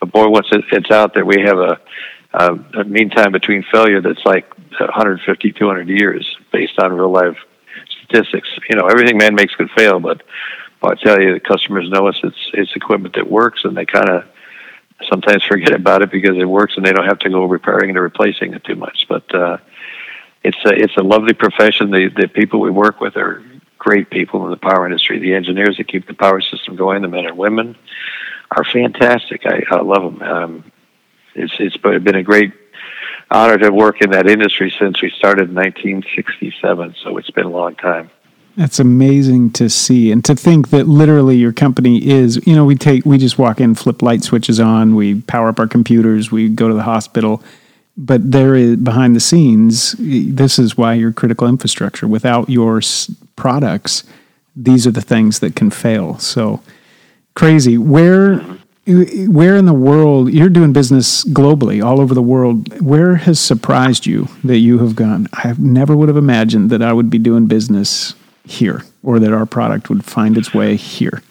But 0.00 0.12
boy, 0.12 0.28
once 0.28 0.48
it, 0.52 0.64
it's 0.72 0.90
out 0.90 1.14
there, 1.14 1.24
we 1.24 1.40
have 1.42 1.58
a 1.58 1.80
uh, 2.34 2.56
a 2.74 2.84
mean 2.84 3.10
time 3.10 3.32
between 3.32 3.62
failure 3.70 4.00
that's 4.00 4.24
like 4.24 4.46
150, 4.78 5.52
200 5.52 5.88
years 5.88 6.36
based 6.52 6.78
on 6.78 6.92
real 6.92 7.10
life 7.10 7.36
statistics. 7.98 8.48
You 8.68 8.76
know, 8.76 8.86
everything 8.86 9.18
man 9.18 9.34
makes 9.34 9.54
could 9.54 9.70
fail, 9.70 10.00
but 10.00 10.22
I 10.82 10.94
tell 10.94 11.20
you, 11.20 11.34
the 11.34 11.40
customers 11.40 11.88
know 11.88 12.08
us. 12.08 12.18
It's 12.22 12.50
it's 12.54 12.74
equipment 12.74 13.14
that 13.14 13.30
works, 13.30 13.64
and 13.64 13.76
they 13.76 13.86
kind 13.86 14.08
of 14.08 14.24
sometimes 15.08 15.44
forget 15.44 15.72
about 15.72 16.02
it 16.02 16.10
because 16.10 16.36
it 16.36 16.44
works, 16.44 16.74
and 16.76 16.84
they 16.84 16.92
don't 16.92 17.06
have 17.06 17.20
to 17.20 17.30
go 17.30 17.44
repairing 17.44 17.90
and 17.90 18.00
replacing 18.00 18.54
it 18.54 18.64
too 18.64 18.74
much. 18.74 19.06
But 19.08 19.34
uh, 19.34 19.58
it's 20.42 20.58
a 20.64 20.70
it's 20.70 20.96
a 20.96 21.02
lovely 21.02 21.34
profession. 21.34 21.90
The 21.90 22.08
the 22.08 22.28
people 22.28 22.60
we 22.60 22.70
work 22.70 23.00
with 23.00 23.16
are 23.16 23.42
great 23.78 24.10
people 24.10 24.44
in 24.44 24.50
the 24.50 24.56
power 24.56 24.86
industry. 24.86 25.18
The 25.18 25.34
engineers 25.34 25.76
that 25.76 25.88
keep 25.88 26.06
the 26.06 26.14
power 26.14 26.40
system 26.40 26.76
going, 26.76 27.02
the 27.02 27.08
men 27.08 27.26
and 27.26 27.38
women, 27.38 27.76
are 28.50 28.64
fantastic. 28.64 29.46
I, 29.46 29.62
I 29.70 29.80
love 29.82 30.02
them. 30.02 30.22
Um, 30.22 30.72
it's 31.34 31.54
it's 31.58 31.76
been 31.76 32.16
a 32.16 32.22
great 32.22 32.52
honor 33.32 33.58
to 33.58 33.70
work 33.70 34.00
in 34.00 34.10
that 34.10 34.28
industry 34.28 34.72
since 34.78 35.00
we 35.02 35.10
started 35.10 35.48
in 35.48 35.54
1967. 35.54 36.96
So 37.02 37.16
it's 37.16 37.30
been 37.30 37.46
a 37.46 37.50
long 37.50 37.74
time. 37.76 38.10
That's 38.56 38.78
amazing 38.78 39.52
to 39.52 39.70
see 39.70 40.12
and 40.12 40.22
to 40.26 40.34
think 40.34 40.68
that 40.70 40.86
literally 40.86 41.36
your 41.36 41.54
company 41.54 42.06
is, 42.06 42.46
you 42.46 42.54
know, 42.54 42.66
we 42.66 42.76
take, 42.76 43.06
we 43.06 43.16
just 43.16 43.38
walk 43.38 43.62
in, 43.62 43.74
flip 43.74 44.02
light 44.02 44.22
switches 44.22 44.60
on, 44.60 44.94
we 44.94 45.22
power 45.22 45.48
up 45.48 45.58
our 45.58 45.66
computers, 45.66 46.30
we 46.30 46.50
go 46.50 46.68
to 46.68 46.74
the 46.74 46.82
hospital. 46.82 47.42
But 47.96 48.30
there 48.30 48.54
is 48.54 48.76
behind 48.76 49.16
the 49.16 49.20
scenes, 49.20 49.94
this 49.98 50.58
is 50.58 50.76
why 50.76 50.94
you're 50.94 51.12
critical 51.12 51.48
infrastructure. 51.48 52.06
Without 52.06 52.50
your 52.50 52.82
products, 53.36 54.04
these 54.54 54.86
are 54.86 54.90
the 54.90 55.00
things 55.00 55.40
that 55.40 55.56
can 55.56 55.70
fail. 55.70 56.18
So 56.18 56.62
crazy. 57.34 57.78
Where 57.78 58.36
mm-hmm 58.36 58.61
where 58.86 59.56
in 59.56 59.64
the 59.64 59.72
world 59.72 60.32
you're 60.32 60.48
doing 60.48 60.72
business 60.72 61.24
globally 61.24 61.84
all 61.84 62.00
over 62.00 62.14
the 62.14 62.22
world 62.22 62.80
where 62.80 63.16
has 63.16 63.38
surprised 63.38 64.06
you 64.06 64.28
that 64.42 64.58
you 64.58 64.80
have 64.80 64.96
gone 64.96 65.28
i 65.34 65.54
never 65.58 65.96
would 65.96 66.08
have 66.08 66.16
imagined 66.16 66.68
that 66.68 66.82
i 66.82 66.92
would 66.92 67.08
be 67.08 67.18
doing 67.18 67.46
business 67.46 68.14
here 68.44 68.82
or 69.04 69.20
that 69.20 69.32
our 69.32 69.46
product 69.46 69.88
would 69.88 70.04
find 70.04 70.36
its 70.36 70.52
way 70.52 70.74
here 70.74 71.22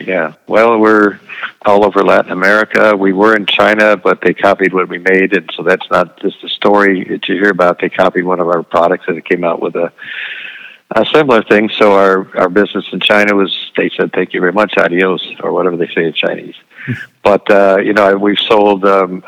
Yeah. 0.00 0.34
Well, 0.46 0.78
we're 0.78 1.20
all 1.64 1.84
over 1.84 2.02
Latin 2.02 2.32
America. 2.32 2.96
We 2.96 3.12
were 3.12 3.34
in 3.34 3.46
China, 3.46 3.96
but 3.96 4.20
they 4.20 4.34
copied 4.34 4.74
what 4.74 4.88
we 4.88 4.98
made, 4.98 5.36
and 5.36 5.48
so 5.54 5.62
that's 5.62 5.88
not 5.90 6.20
just 6.20 6.42
a 6.42 6.48
story 6.48 7.04
that 7.04 7.28
you 7.28 7.36
hear 7.36 7.50
about. 7.50 7.80
They 7.80 7.88
copied 7.88 8.24
one 8.24 8.40
of 8.40 8.48
our 8.48 8.62
products, 8.62 9.04
and 9.06 9.16
it 9.16 9.24
came 9.24 9.44
out 9.44 9.62
with 9.62 9.76
a, 9.76 9.92
a 10.94 11.04
similar 11.06 11.42
thing. 11.42 11.68
So 11.70 11.92
our 11.92 12.36
our 12.38 12.48
business 12.48 12.86
in 12.92 13.00
China 13.00 13.34
was 13.34 13.54
they 13.76 13.90
said 13.96 14.12
thank 14.12 14.32
you 14.32 14.40
very 14.40 14.52
much, 14.52 14.74
adios, 14.78 15.26
or 15.42 15.52
whatever 15.52 15.76
they 15.76 15.88
say 15.88 16.06
in 16.06 16.12
Chinese. 16.12 16.54
but 17.22 17.50
uh, 17.50 17.78
you 17.78 17.92
know, 17.92 18.16
we've 18.16 18.38
sold 18.38 18.84
um, 18.84 19.24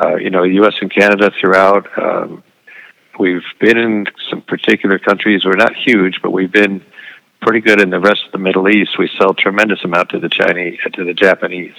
uh, 0.00 0.16
you 0.16 0.30
know 0.30 0.42
U.S. 0.42 0.74
and 0.80 0.90
Canada 0.90 1.30
throughout. 1.40 1.86
Um, 1.98 2.42
we've 3.18 3.44
been 3.60 3.78
in 3.78 4.06
some 4.30 4.42
particular 4.42 4.98
countries. 4.98 5.44
We're 5.44 5.56
not 5.56 5.74
huge, 5.74 6.20
but 6.22 6.30
we've 6.30 6.52
been 6.52 6.82
pretty 7.40 7.60
good 7.60 7.80
in 7.80 7.90
the 7.90 8.00
rest 8.00 8.24
of 8.26 8.32
the 8.32 8.38
Middle 8.38 8.68
East. 8.68 8.98
We 8.98 9.10
sell 9.18 9.34
tremendous 9.34 9.84
amount 9.84 10.10
to 10.10 10.18
the 10.18 10.30
Chinese, 10.30 10.78
to 10.94 11.04
the 11.04 11.14
Japanese. 11.14 11.74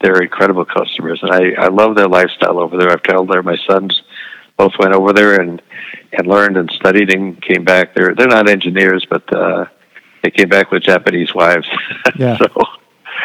They're 0.00 0.22
incredible 0.22 0.64
customers, 0.64 1.20
and 1.22 1.30
I, 1.30 1.64
I 1.64 1.68
love 1.68 1.94
their 1.94 2.08
lifestyle 2.08 2.58
over 2.58 2.76
there. 2.76 2.90
I've 2.90 3.02
traveled 3.02 3.30
there. 3.30 3.42
My 3.42 3.58
sons 3.66 4.02
both 4.60 4.78
went 4.78 4.94
over 4.94 5.14
there 5.14 5.40
and 5.40 5.62
and 6.12 6.26
learned 6.26 6.56
and 6.56 6.70
studied 6.72 7.14
and 7.14 7.40
came 7.40 7.64
back. 7.64 7.94
They're 7.94 8.14
they're 8.14 8.28
not 8.28 8.48
engineers, 8.48 9.06
but 9.08 9.24
uh, 9.32 9.64
they 10.22 10.30
came 10.30 10.48
back 10.48 10.70
with 10.70 10.82
Japanese 10.82 11.34
wives. 11.34 11.68
Yeah. 12.16 12.36
so, 12.38 12.48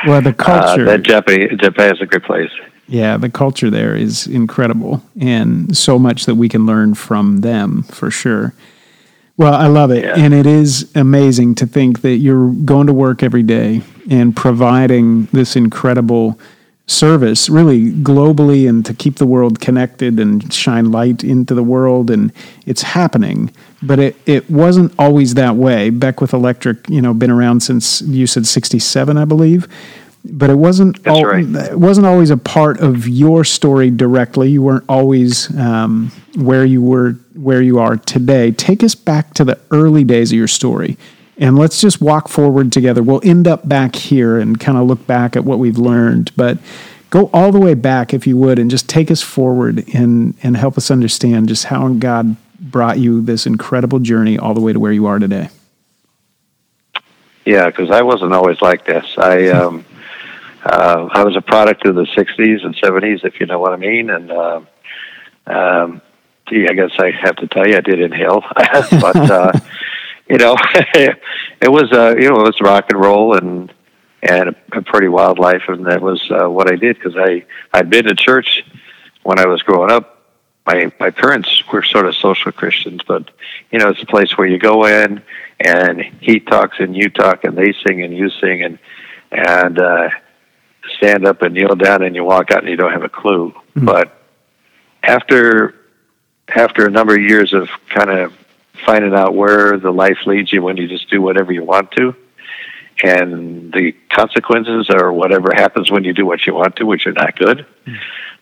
well, 0.06 0.22
the 0.22 0.34
culture. 0.34 0.84
Uh, 0.84 0.92
that 0.92 1.04
Japan 1.04 1.58
Japan 1.58 1.96
is 1.96 2.02
a 2.02 2.06
great 2.06 2.24
place. 2.24 2.52
Yeah, 2.88 3.18
the 3.18 3.30
culture 3.30 3.70
there 3.70 3.96
is 3.96 4.28
incredible, 4.28 5.04
and 5.20 5.76
so 5.76 6.00
much 6.00 6.26
that 6.26 6.36
we 6.36 6.48
can 6.48 6.66
learn 6.66 6.94
from 6.94 7.42
them 7.42 7.84
for 7.84 8.12
sure. 8.12 8.54
Well, 9.38 9.54
I 9.54 9.68
love 9.68 9.92
it. 9.92 10.06
Yeah. 10.06 10.14
And 10.18 10.34
it 10.34 10.46
is 10.46 10.90
amazing 10.96 11.56
to 11.56 11.68
think 11.68 12.02
that 12.02 12.18
you're 12.18 12.52
going 12.52 12.88
to 12.88 12.94
work 12.94 13.22
every 13.22 13.44
day 13.44 13.82
and 14.10 14.34
providing 14.34 15.26
this 15.34 15.58
incredible 15.58 16.40
service, 16.88 17.50
really 17.50 17.92
globally, 17.92 18.70
and 18.70 18.86
to 18.86 18.94
keep 18.94 19.16
the 19.16 19.26
world 19.26 19.60
connected 19.60 20.20
and 20.20 20.54
shine 20.54 20.92
light 20.92 21.24
into 21.24 21.54
the 21.54 21.64
world. 21.64 22.10
And 22.10 22.32
it's 22.66 22.82
happening. 22.84 23.52
But 23.82 24.00
it, 24.00 24.16
it 24.26 24.50
wasn't 24.50 24.94
always 24.98 25.34
that 25.36 25.56
way. 25.56 25.90
Beckwith 25.90 26.34
Electric, 26.34 26.90
you 26.90 27.02
know, 27.02 27.14
been 27.14 27.32
around 27.32 27.62
since 27.62 28.02
you 28.02 28.28
said 28.28 28.46
67, 28.46 29.18
I 29.18 29.26
believe. 29.26 29.68
But 30.28 30.50
it 30.50 30.56
wasn't. 30.56 31.04
That's 31.04 31.20
al- 31.20 31.26
right. 31.26 31.46
It 31.46 31.80
wasn't 31.80 32.08
always 32.08 32.32
a 32.32 32.38
part 32.38 32.80
of 32.80 33.08
your 33.08 33.44
story 33.44 33.92
directly. 33.92 34.50
You 34.50 34.64
weren't 34.64 34.86
always 34.90 35.56
um, 35.58 36.12
where 36.36 36.66
you 36.66 36.82
were, 36.82 37.12
where 37.36 37.62
you 37.62 37.78
are 37.78 37.98
today. 37.98 38.52
Take 38.52 38.84
us 38.84 38.96
back 38.96 39.36
to 39.36 39.44
the 39.44 39.60
early 39.70 40.04
days 40.04 40.32
of 40.32 40.38
your 40.38 40.48
story, 40.48 40.98
and 41.38 41.58
let's 41.58 41.82
just 41.82 42.02
walk 42.02 42.28
forward 42.28 42.72
together. 42.72 43.04
We'll 43.04 43.22
end 43.24 43.48
up 43.48 43.68
back 43.68 43.96
here 43.96 44.38
and 44.38 44.60
kind 44.60 44.78
of 44.78 44.88
look 44.88 45.06
back 45.06 45.36
at 45.36 45.44
what 45.44 45.60
we've 45.60 45.78
learned, 45.78 46.32
but 46.36 46.58
go 47.10 47.30
all 47.34 47.52
the 47.52 47.60
way 47.60 47.74
back 47.74 48.14
if 48.14 48.26
you 48.26 48.38
would, 48.38 48.60
and 48.60 48.70
just 48.70 48.88
take 48.90 49.12
us 49.12 49.22
forward 49.22 49.88
and 49.94 50.36
and 50.44 50.58
help 50.58 50.78
us 50.78 50.90
understand 50.90 51.48
just 51.50 51.66
how 51.66 51.88
God 51.90 52.38
brought 52.60 53.00
you 53.00 53.22
this 53.22 53.46
incredible 53.46 54.00
journey 54.00 54.38
all 54.38 54.54
the 54.54 54.62
way 54.62 54.74
to 54.74 54.80
where 54.80 54.92
you 54.92 55.06
are 55.06 55.20
today. 55.20 55.50
Yeah, 57.46 57.68
because 57.68 57.92
I 57.92 58.02
wasn't 58.02 58.34
always 58.34 58.62
like 58.62 58.86
this. 58.86 59.06
I 59.18 59.48
um, 59.50 59.86
uh, 60.64 61.10
I 61.12 61.24
was 61.24 61.36
a 61.36 61.42
product 61.42 61.86
of 61.86 61.96
the 61.96 62.06
'60s 62.06 62.66
and 62.66 62.76
'70s, 62.76 63.24
if 63.24 63.40
you 63.40 63.46
know 63.46 63.60
what 63.60 63.74
I 63.74 63.78
mean. 63.78 64.10
And 64.10 64.32
uh, 64.32 64.62
um, 65.48 66.02
gee, 66.48 66.68
I 66.68 66.74
guess 66.74 66.92
I 66.98 67.12
have 67.12 67.36
to 67.38 67.48
tell 67.48 67.68
you, 67.68 67.78
I 67.78 67.82
did 67.82 68.00
inhale, 68.00 68.44
but 68.56 69.16
uh, 69.16 69.52
you 70.28 70.38
know, 70.38 70.56
it 70.74 71.72
was 71.72 71.92
uh, 71.92 72.16
you 72.18 72.30
know 72.30 72.40
it 72.42 72.48
was 72.48 72.62
rock 72.62 72.86
and 72.90 73.00
roll 73.00 73.36
and 73.36 73.72
and 74.24 74.50
a, 74.50 74.56
a 74.78 74.82
pretty 74.82 75.08
wild 75.08 75.40
life, 75.40 75.64
and 75.68 75.86
that 75.86 76.02
was 76.02 76.22
uh, 76.32 76.50
what 76.50 76.72
I 76.72 76.76
did 76.76 76.96
because 76.98 77.16
I 77.16 77.46
I'd 77.74 77.90
been 77.90 78.06
to 78.06 78.16
church 78.16 78.64
when 79.24 79.40
I 79.40 79.46
was 79.48 79.62
growing 79.64 79.92
up. 79.92 80.12
My 80.66 80.92
my 81.00 81.12
parents 81.12 81.64
were 81.72 81.84
sort 81.84 82.08
of 82.08 82.16
social 82.16 82.52
Christians, 82.52 83.02
but 83.08 83.30
you 83.72 83.80
know 83.80 83.90
it's 83.90 84.02
a 84.02 84.08
place 84.08 84.38
where 84.38 84.48
you 84.48 84.58
go 84.58 84.86
in 84.86 85.22
and 85.60 86.02
he 86.22 86.40
talks 86.40 86.78
and 86.80 86.96
you 86.96 87.10
talk 87.10 87.44
and 87.44 87.56
they 87.56 87.74
sing 87.86 88.02
and 88.02 88.16
you 88.16 88.30
sing 88.30 88.64
and 88.64 88.80
and 89.32 89.80
uh, 89.80 90.10
stand 90.98 91.26
up 91.28 91.42
and 91.44 91.54
kneel 91.54 91.76
down 91.76 92.02
and 92.02 92.16
you 92.16 92.24
walk 92.24 92.52
out 92.52 92.60
and 92.60 92.70
you 92.70 92.76
don't 92.76 92.92
have 92.92 93.04
a 93.04 93.10
clue. 93.10 93.54
Mhm. 93.76 93.86
But 93.86 94.20
after 95.04 95.76
after 96.48 96.86
a 96.88 96.92
number 96.92 97.14
of 97.16 97.22
years 97.22 97.54
of 97.54 97.70
kind 97.90 98.10
of 98.10 98.34
finding 98.86 99.14
out 99.14 99.36
where 99.36 99.78
the 99.78 99.92
life 99.92 100.18
leads 100.26 100.52
you 100.52 100.62
when 100.62 100.78
you 100.78 100.88
just 100.88 101.10
do 101.10 101.22
whatever 101.22 101.52
you 101.52 101.64
want 101.64 101.92
to, 101.92 102.16
and 103.04 103.74
the 103.74 103.94
consequences 104.10 104.90
are 104.90 105.12
whatever 105.12 105.52
happens 105.54 105.92
when 105.92 106.04
you 106.04 106.14
do 106.14 106.26
what 106.26 106.46
you 106.46 106.54
want 106.54 106.76
to, 106.78 106.86
which 106.86 107.06
are 107.08 107.12
not 107.12 107.38
good. 107.38 107.66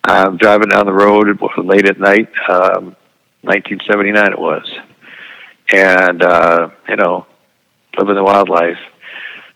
I'm 0.04 0.36
driving 0.36 0.68
down 0.68 0.86
the 0.86 0.92
road 0.92 1.38
late 1.58 1.88
at 1.88 1.98
night, 1.98 2.28
um, 2.48 2.96
1979 3.42 4.32
it 4.32 4.38
was, 4.38 4.70
and 5.72 6.22
uh, 6.22 6.70
you 6.88 6.96
know, 6.96 7.26
living 7.98 8.14
the 8.14 8.24
wildlife. 8.24 8.78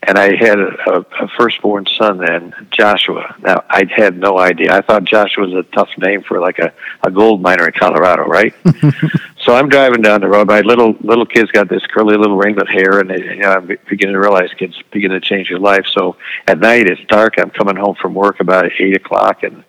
And 0.00 0.16
I 0.16 0.36
had 0.36 0.60
a, 0.60 0.70
a, 0.90 1.00
a 1.24 1.28
firstborn 1.36 1.86
son 1.86 2.18
then, 2.18 2.54
Joshua. 2.70 3.34
Now 3.40 3.64
I 3.68 3.84
had 3.94 4.16
no 4.16 4.38
idea. 4.38 4.72
I 4.74 4.80
thought 4.80 5.04
Joshua 5.04 5.46
was 5.46 5.54
a 5.54 5.64
tough 5.74 5.90
name 5.98 6.22
for 6.22 6.40
like 6.40 6.58
a, 6.60 6.72
a 7.02 7.10
gold 7.10 7.42
miner 7.42 7.66
in 7.66 7.72
Colorado, 7.72 8.22
right? 8.22 8.54
so 9.48 9.54
I'm 9.54 9.70
driving 9.70 10.02
down 10.02 10.20
the 10.20 10.28
road. 10.28 10.46
My 10.46 10.60
little 10.60 10.94
little 11.00 11.24
kid's 11.24 11.50
got 11.50 11.70
this 11.70 11.80
curly 11.86 12.18
little 12.18 12.36
ringlet 12.36 12.68
hair, 12.68 13.00
and 13.00 13.08
you 13.08 13.36
know, 13.36 13.52
I'm 13.52 13.66
beginning 13.88 14.12
to 14.12 14.20
realize 14.20 14.50
kids 14.58 14.78
begin 14.92 15.10
to 15.12 15.20
change 15.20 15.48
your 15.48 15.58
life. 15.58 15.86
So 15.86 16.16
at 16.46 16.58
night 16.58 16.86
it's 16.86 17.00
dark. 17.08 17.38
I'm 17.38 17.48
coming 17.48 17.76
home 17.76 17.96
from 17.98 18.12
work 18.12 18.40
about 18.40 18.70
eight 18.78 18.94
o'clock, 18.94 19.44
and 19.44 19.64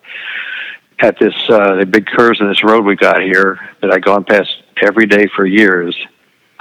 at 1.00 1.18
this 1.18 1.34
uh, 1.48 1.76
the 1.76 1.86
big 1.86 2.08
curves 2.08 2.42
in 2.42 2.50
this 2.50 2.62
road 2.62 2.84
we 2.84 2.98
got 2.98 3.22
here 3.22 3.58
that 3.82 3.94
I've 3.94 4.04
gone 4.04 4.26
past 4.26 4.50
every 4.82 5.06
day 5.06 5.30
for 5.34 5.46
years. 5.46 5.96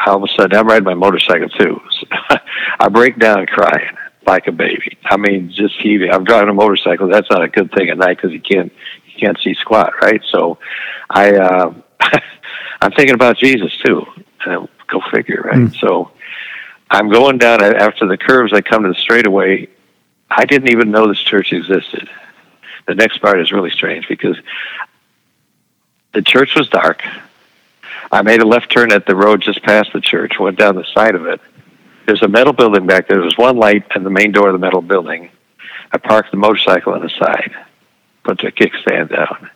All 0.07 0.19
of 0.19 0.23
a 0.23 0.29
sudden, 0.29 0.57
I'm 0.57 0.69
riding 0.69 0.85
my 0.85 0.95
motorcycle 0.95 1.49
too. 1.49 1.81
So 1.91 2.07
I 2.79 2.89
break 2.89 3.19
down 3.19 3.47
crying 3.47 3.97
like 4.29 4.47
a 4.47 4.53
baby. 4.53 4.97
I 5.07 5.17
mean, 5.17 5.51
just 5.51 5.75
heaving. 5.81 6.13
I'm 6.13 6.23
driving 6.23 6.51
a 6.51 6.55
motorcycle. 6.55 7.09
That's 7.09 7.29
not 7.33 7.43
a 7.43 7.49
good 7.49 7.73
thing 7.73 7.89
at 7.89 7.99
night 7.99 8.19
because 8.19 8.31
you 8.31 8.41
can't 8.41 8.73
you 9.07 9.19
can't 9.19 9.41
see 9.43 9.55
squat, 9.55 9.95
right? 10.01 10.23
So, 10.31 10.59
I 11.11 11.35
uh, 11.35 11.75
I'm 12.81 12.93
thinking 12.93 13.15
about 13.15 13.39
Jesus 13.39 13.77
too. 13.79 14.07
Uh, 14.45 14.67
go 14.87 15.01
figure, 15.11 15.43
right? 15.45 15.57
Mm. 15.57 15.81
So, 15.81 16.13
I'm 16.91 17.11
going 17.11 17.39
down 17.39 17.63
after 17.63 18.07
the 18.07 18.17
curves. 18.17 18.53
I 18.53 18.61
come 18.61 18.83
to 18.85 18.89
the 18.89 18.95
straightaway. 18.95 19.69
I 20.31 20.45
didn't 20.47 20.71
even 20.71 20.91
know 20.91 21.07
this 21.07 21.21
church 21.21 21.53
existed. 21.53 22.09
The 22.87 22.95
next 22.95 23.19
part 23.19 23.41
is 23.41 23.53
really 23.53 23.71
strange 23.71 24.09
because 24.09 24.37
the 26.15 26.23
church 26.23 26.55
was 26.57 26.69
dark. 26.69 27.05
I 28.11 28.23
made 28.23 28.41
a 28.41 28.47
left 28.47 28.71
turn 28.71 28.93
at 28.93 29.05
the 29.05 29.15
road 29.15 29.43
just 29.43 29.63
past 29.63 29.93
the 29.93 30.01
church, 30.01 30.39
went 30.39 30.59
down 30.59 30.77
the 30.77 30.87
side 30.95 31.15
of 31.15 31.27
it. 31.27 31.41
There's 32.07 32.23
a 32.23 32.29
metal 32.29 32.55
building 32.55 32.87
back 32.87 33.09
there. 33.09 33.21
There's 33.21 33.37
one 33.37 33.59
light 33.59 33.85
and 33.95 34.07
the 34.07 34.11
main 34.11 34.33
door 34.33 34.49
of 34.49 34.55
the 34.55 34.59
metal 34.59 34.81
building. 34.81 35.31
I 35.93 35.99
parked 35.99 36.31
the 36.31 36.39
motorcycle 36.39 36.95
on 36.95 37.03
the 37.03 37.11
side, 37.11 37.55
put 38.25 38.39
the 38.39 38.51
kickstand 38.51 39.11
down. 39.11 39.51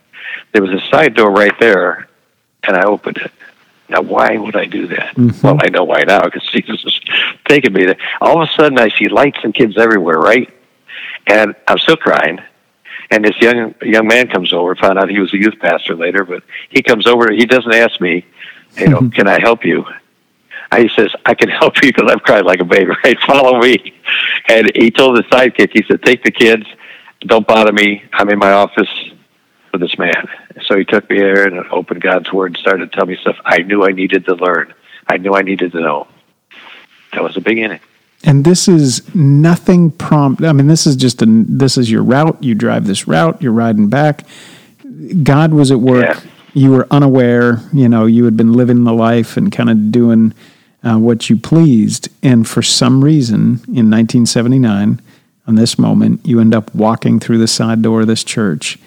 There 0.52 0.62
was 0.62 0.70
a 0.70 0.86
side 0.90 1.14
door 1.14 1.30
right 1.30 1.58
there, 1.58 2.08
and 2.64 2.76
I 2.76 2.84
opened 2.84 3.18
it. 3.18 3.32
Now, 3.88 4.00
why 4.00 4.36
would 4.36 4.56
I 4.56 4.64
do 4.64 4.86
that? 4.88 5.14
Mhm. 5.16 5.42
Well, 5.42 5.58
I 5.62 5.68
know 5.68 5.84
why 5.84 6.02
now 6.04 6.22
because 6.22 6.44
Jesus 6.46 6.82
is 6.84 7.00
taking 7.46 7.72
me 7.72 7.84
there. 7.84 7.96
All 8.20 8.40
of 8.40 8.48
a 8.48 8.52
sudden, 8.52 8.78
I 8.78 8.88
see 8.90 9.08
lights 9.08 9.38
and 9.42 9.54
kids 9.54 9.76
everywhere, 9.76 10.18
right? 10.18 10.48
And 11.26 11.54
I'm 11.68 11.78
still 11.78 11.96
crying. 11.96 12.40
And 13.10 13.24
this 13.24 13.38
young 13.40 13.74
young 13.82 14.06
man 14.06 14.28
comes 14.28 14.52
over. 14.52 14.74
Found 14.76 14.98
out 14.98 15.10
he 15.10 15.18
was 15.18 15.34
a 15.34 15.38
youth 15.38 15.58
pastor 15.60 15.94
later, 15.94 16.24
but 16.24 16.42
he 16.70 16.82
comes 16.82 17.06
over. 17.06 17.30
He 17.30 17.44
doesn't 17.44 17.74
ask 17.74 18.00
me, 18.00 18.24
you 18.78 18.88
know, 18.88 19.10
can 19.14 19.28
I 19.28 19.38
help 19.40 19.64
you? 19.64 19.84
He 20.74 20.88
says, 20.96 21.10
I 21.26 21.34
can 21.34 21.50
help 21.50 21.74
you 21.82 21.92
because 21.92 22.10
I've 22.10 22.22
cried 22.22 22.46
like 22.46 22.60
a 22.60 22.64
baby. 22.64 22.92
Right? 23.04 23.18
Follow 23.20 23.60
me. 23.60 23.92
And 24.48 24.70
he 24.74 24.90
told 24.90 25.18
the 25.18 25.22
sidekick, 25.24 25.70
he 25.74 25.82
said, 25.86 26.02
take 26.02 26.22
the 26.24 26.30
kids. 26.30 26.64
Don't 27.20 27.46
bother 27.46 27.72
me. 27.72 28.04
I'm 28.14 28.30
in 28.30 28.38
my 28.38 28.52
office 28.52 28.88
with 29.72 29.80
this 29.80 29.98
man. 29.98 30.28
So 30.66 30.76
he 30.76 30.84
took 30.84 31.08
me 31.08 31.18
there 31.18 31.46
and 31.46 31.66
opened 31.68 32.02
God's 32.02 32.32
word 32.32 32.52
and 32.52 32.56
started 32.56 32.90
to 32.90 32.96
tell 32.96 33.06
me 33.06 33.16
stuff 33.16 33.36
I 33.44 33.58
knew 33.58 33.84
I 33.84 33.92
needed 33.92 34.26
to 34.26 34.34
learn. 34.34 34.74
I 35.06 35.16
knew 35.16 35.34
I 35.34 35.42
needed 35.42 35.72
to 35.72 35.80
know. 35.80 36.08
That 37.12 37.22
was 37.22 37.34
the 37.34 37.40
beginning. 37.40 37.80
And 38.24 38.44
this 38.44 38.68
is 38.68 39.14
nothing 39.14 39.90
prompt. 39.90 40.42
I 40.42 40.52
mean, 40.52 40.68
this 40.68 40.86
is 40.86 40.96
just 40.96 41.22
a, 41.22 41.26
this 41.26 41.76
is 41.76 41.90
your 41.90 42.02
route. 42.02 42.42
You 42.42 42.54
drive 42.54 42.86
this 42.86 43.08
route. 43.08 43.42
You're 43.42 43.52
riding 43.52 43.88
back. 43.88 44.24
God 45.22 45.52
was 45.52 45.70
at 45.70 45.80
work. 45.80 46.04
Yeah. 46.04 46.30
You 46.54 46.70
were 46.70 46.86
unaware. 46.90 47.60
You 47.72 47.88
know, 47.88 48.06
you 48.06 48.24
had 48.24 48.36
been 48.36 48.52
living 48.52 48.84
the 48.84 48.92
life 48.92 49.36
and 49.36 49.50
kind 49.50 49.70
of 49.70 49.90
doing 49.90 50.34
uh, 50.84 50.98
what 50.98 51.28
you 51.28 51.36
pleased. 51.36 52.08
And 52.22 52.46
for 52.48 52.62
some 52.62 53.02
reason, 53.02 53.60
in 53.66 53.90
1979, 53.90 55.00
on 55.46 55.54
this 55.56 55.78
moment, 55.78 56.24
you 56.24 56.40
end 56.40 56.54
up 56.54 56.72
walking 56.74 57.18
through 57.18 57.38
the 57.38 57.48
side 57.48 57.82
door 57.82 58.02
of 58.02 58.06
this 58.06 58.22
church, 58.22 58.78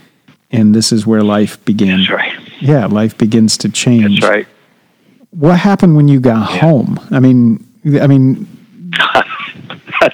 and 0.52 0.74
this 0.74 0.92
is 0.92 1.06
where 1.06 1.22
life 1.22 1.64
began. 1.66 2.00
That's 2.00 2.10
right. 2.10 2.34
Yeah, 2.60 2.86
life 2.86 3.18
begins 3.18 3.58
to 3.60 3.70
change. 3.70 4.22
That's 4.22 4.32
right. 4.32 4.48
What 5.32 5.60
happened 5.60 5.96
when 5.96 6.08
you 6.08 6.20
got 6.20 6.46
home? 6.46 7.00
I 7.12 7.20
mean, 7.20 7.66
I 8.02 8.08
mean, 8.08 8.48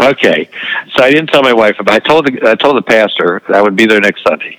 Okay, 0.00 0.48
so 0.94 1.02
I 1.02 1.10
didn't 1.10 1.28
tell 1.28 1.42
my 1.42 1.52
wife 1.52 1.76
about. 1.78 1.94
I 1.94 1.98
told 1.98 2.26
the 2.26 2.48
I 2.48 2.54
told 2.54 2.76
the 2.76 2.82
pastor 2.82 3.42
that 3.46 3.56
I 3.56 3.62
would 3.62 3.76
be 3.76 3.86
there 3.86 4.00
next 4.00 4.22
Sunday. 4.22 4.58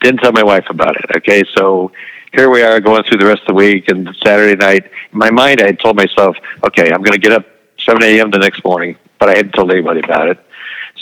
Didn't 0.00 0.20
tell 0.20 0.32
my 0.32 0.42
wife 0.42 0.66
about 0.70 0.96
it. 0.96 1.16
Okay, 1.16 1.44
so 1.56 1.92
here 2.32 2.50
we 2.50 2.62
are 2.62 2.80
going 2.80 3.02
through 3.04 3.18
the 3.18 3.26
rest 3.26 3.42
of 3.42 3.48
the 3.48 3.54
week 3.54 3.88
and 3.88 4.08
Saturday 4.24 4.56
night. 4.56 4.84
In 5.12 5.18
my 5.18 5.30
mind, 5.30 5.60
I 5.60 5.66
had 5.66 5.80
told 5.80 5.96
myself, 5.96 6.36
okay, 6.64 6.90
I'm 6.92 7.02
going 7.02 7.12
to 7.12 7.18
get 7.18 7.32
up 7.32 7.46
7 7.84 8.02
a.m. 8.02 8.30
the 8.30 8.38
next 8.38 8.64
morning, 8.64 8.96
but 9.18 9.28
I 9.28 9.36
hadn't 9.36 9.52
told 9.52 9.70
anybody 9.70 10.00
about 10.00 10.28
it. 10.28 10.38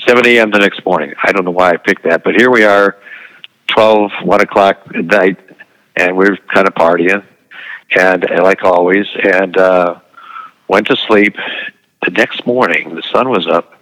7 0.07 0.25
a.m. 0.27 0.51
the 0.51 0.59
next 0.59 0.85
morning. 0.87 1.15
I 1.23 1.33
don't 1.33 1.45
know 1.45 1.51
why 1.51 1.71
I 1.71 1.77
picked 1.77 2.05
that, 2.05 2.25
but 2.25 2.35
here 2.35 2.51
we 2.51 2.65
are, 2.65 2.97
12, 3.77 4.11
1 4.25 4.41
o'clock 4.41 4.79
at 4.95 5.05
night, 5.05 5.39
and 5.97 6.17
we're 6.17 6.39
kind 6.53 6.67
of 6.67 6.75
partying, 6.75 7.23
and 7.95 8.27
like 8.43 8.65
always, 8.65 9.07
and 9.23 9.55
uh, 9.59 10.01
went 10.67 10.87
to 10.87 10.97
sleep. 10.97 11.37
The 12.03 12.11
next 12.11 12.47
morning, 12.47 12.95
the 12.95 13.03
sun 13.03 13.29
was 13.29 13.47
up. 13.47 13.75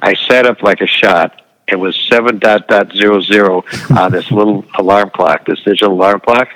I 0.00 0.14
sat 0.14 0.46
up 0.46 0.62
like 0.62 0.80
a 0.80 0.86
shot. 0.86 1.42
It 1.68 1.76
was 1.76 1.94
seven 2.10 2.38
dot 2.38 2.66
dot 2.66 2.92
zero 2.92 3.20
zero 3.20 3.62
on 3.90 4.12
this 4.12 4.30
little 4.30 4.64
alarm 4.78 5.10
clock, 5.10 5.44
this 5.44 5.60
digital 5.62 5.92
alarm 5.92 6.20
clock. 6.20 6.48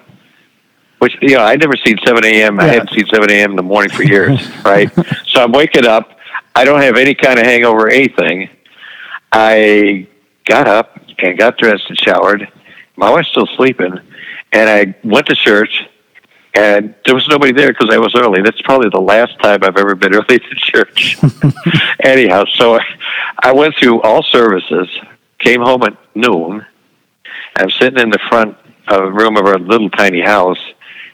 Which 0.98 1.18
you 1.20 1.36
know, 1.36 1.42
I'd 1.42 1.60
never 1.60 1.76
seen 1.76 1.98
seven 2.02 2.24
a.m. 2.24 2.58
I 2.58 2.64
hadn't 2.64 2.92
seen 2.92 3.06
seven 3.12 3.30
a.m. 3.30 3.50
in 3.50 3.56
the 3.56 3.62
morning 3.62 3.90
for 3.90 4.04
years, 4.04 4.40
right? 4.64 4.90
so 5.26 5.42
I'm 5.42 5.52
waking 5.52 5.84
up. 5.84 6.18
I 6.54 6.64
don't 6.64 6.80
have 6.80 6.96
any 6.96 7.14
kind 7.14 7.38
of 7.38 7.44
hangover 7.44 7.88
or 7.88 7.90
anything. 7.90 8.48
I 9.30 10.06
got 10.46 10.66
up 10.66 10.98
and 11.18 11.38
got 11.38 11.58
dressed 11.58 11.90
and 11.90 11.98
showered. 11.98 12.48
My 12.96 13.10
wife's 13.10 13.28
still 13.28 13.48
sleeping, 13.56 14.00
and 14.52 14.70
I 14.70 14.94
went 15.04 15.26
to 15.26 15.36
church 15.36 15.86
and 16.56 16.94
there 17.04 17.14
was 17.14 17.28
nobody 17.28 17.52
there 17.52 17.68
because 17.68 17.90
I 17.92 17.98
was 17.98 18.14
early. 18.14 18.40
That's 18.40 18.60
probably 18.62 18.88
the 18.88 19.00
last 19.00 19.38
time 19.40 19.62
I've 19.62 19.76
ever 19.76 19.94
been 19.94 20.14
early 20.14 20.38
to 20.38 20.54
church. 20.54 21.18
Anyhow, 22.02 22.46
so 22.54 22.78
I 23.42 23.52
went 23.52 23.76
through 23.76 24.00
all 24.00 24.22
services, 24.22 24.88
came 25.38 25.60
home 25.60 25.82
at 25.82 25.96
noon. 26.14 26.64
I'm 27.56 27.70
sitting 27.70 27.98
in 27.98 28.08
the 28.08 28.18
front 28.30 28.56
uh, 28.90 29.04
room 29.04 29.36
of 29.36 29.44
our 29.44 29.58
little 29.58 29.90
tiny 29.90 30.22
house, 30.22 30.58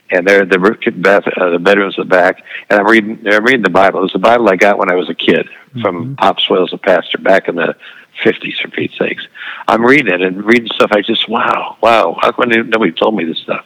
and 0.09 0.25
there 0.25 0.45
the 0.45 0.93
bath, 0.95 1.27
uh, 1.27 1.49
the 1.49 1.59
bedroom's 1.59 1.97
the 1.97 2.05
back, 2.05 2.43
and 2.69 2.79
I'm 2.79 2.87
reading. 2.87 3.19
I'm 3.27 3.43
reading 3.43 3.63
the 3.63 3.69
Bible. 3.69 3.99
It 3.99 4.03
was 4.03 4.13
the 4.13 4.19
Bible 4.19 4.47
I 4.49 4.55
got 4.55 4.77
when 4.77 4.91
I 4.91 4.95
was 4.95 5.09
a 5.09 5.15
kid 5.15 5.49
from 5.81 6.03
mm-hmm. 6.03 6.15
Pop 6.15 6.39
Swales, 6.39 6.71
a 6.71 6.77
pastor 6.77 7.17
back 7.17 7.49
in 7.49 7.55
the 7.55 7.75
50s, 8.23 8.61
for 8.61 8.69
Pete's 8.69 8.97
sakes. 8.97 9.27
I'm 9.67 9.85
reading 9.85 10.13
it 10.13 10.21
and 10.21 10.43
reading 10.43 10.69
stuff. 10.73 10.91
I 10.91 11.01
just 11.01 11.27
wow, 11.27 11.77
wow. 11.81 12.17
How 12.21 12.31
come 12.31 12.49
nobody 12.49 12.91
told 12.91 13.15
me 13.15 13.25
this 13.25 13.39
stuff? 13.39 13.65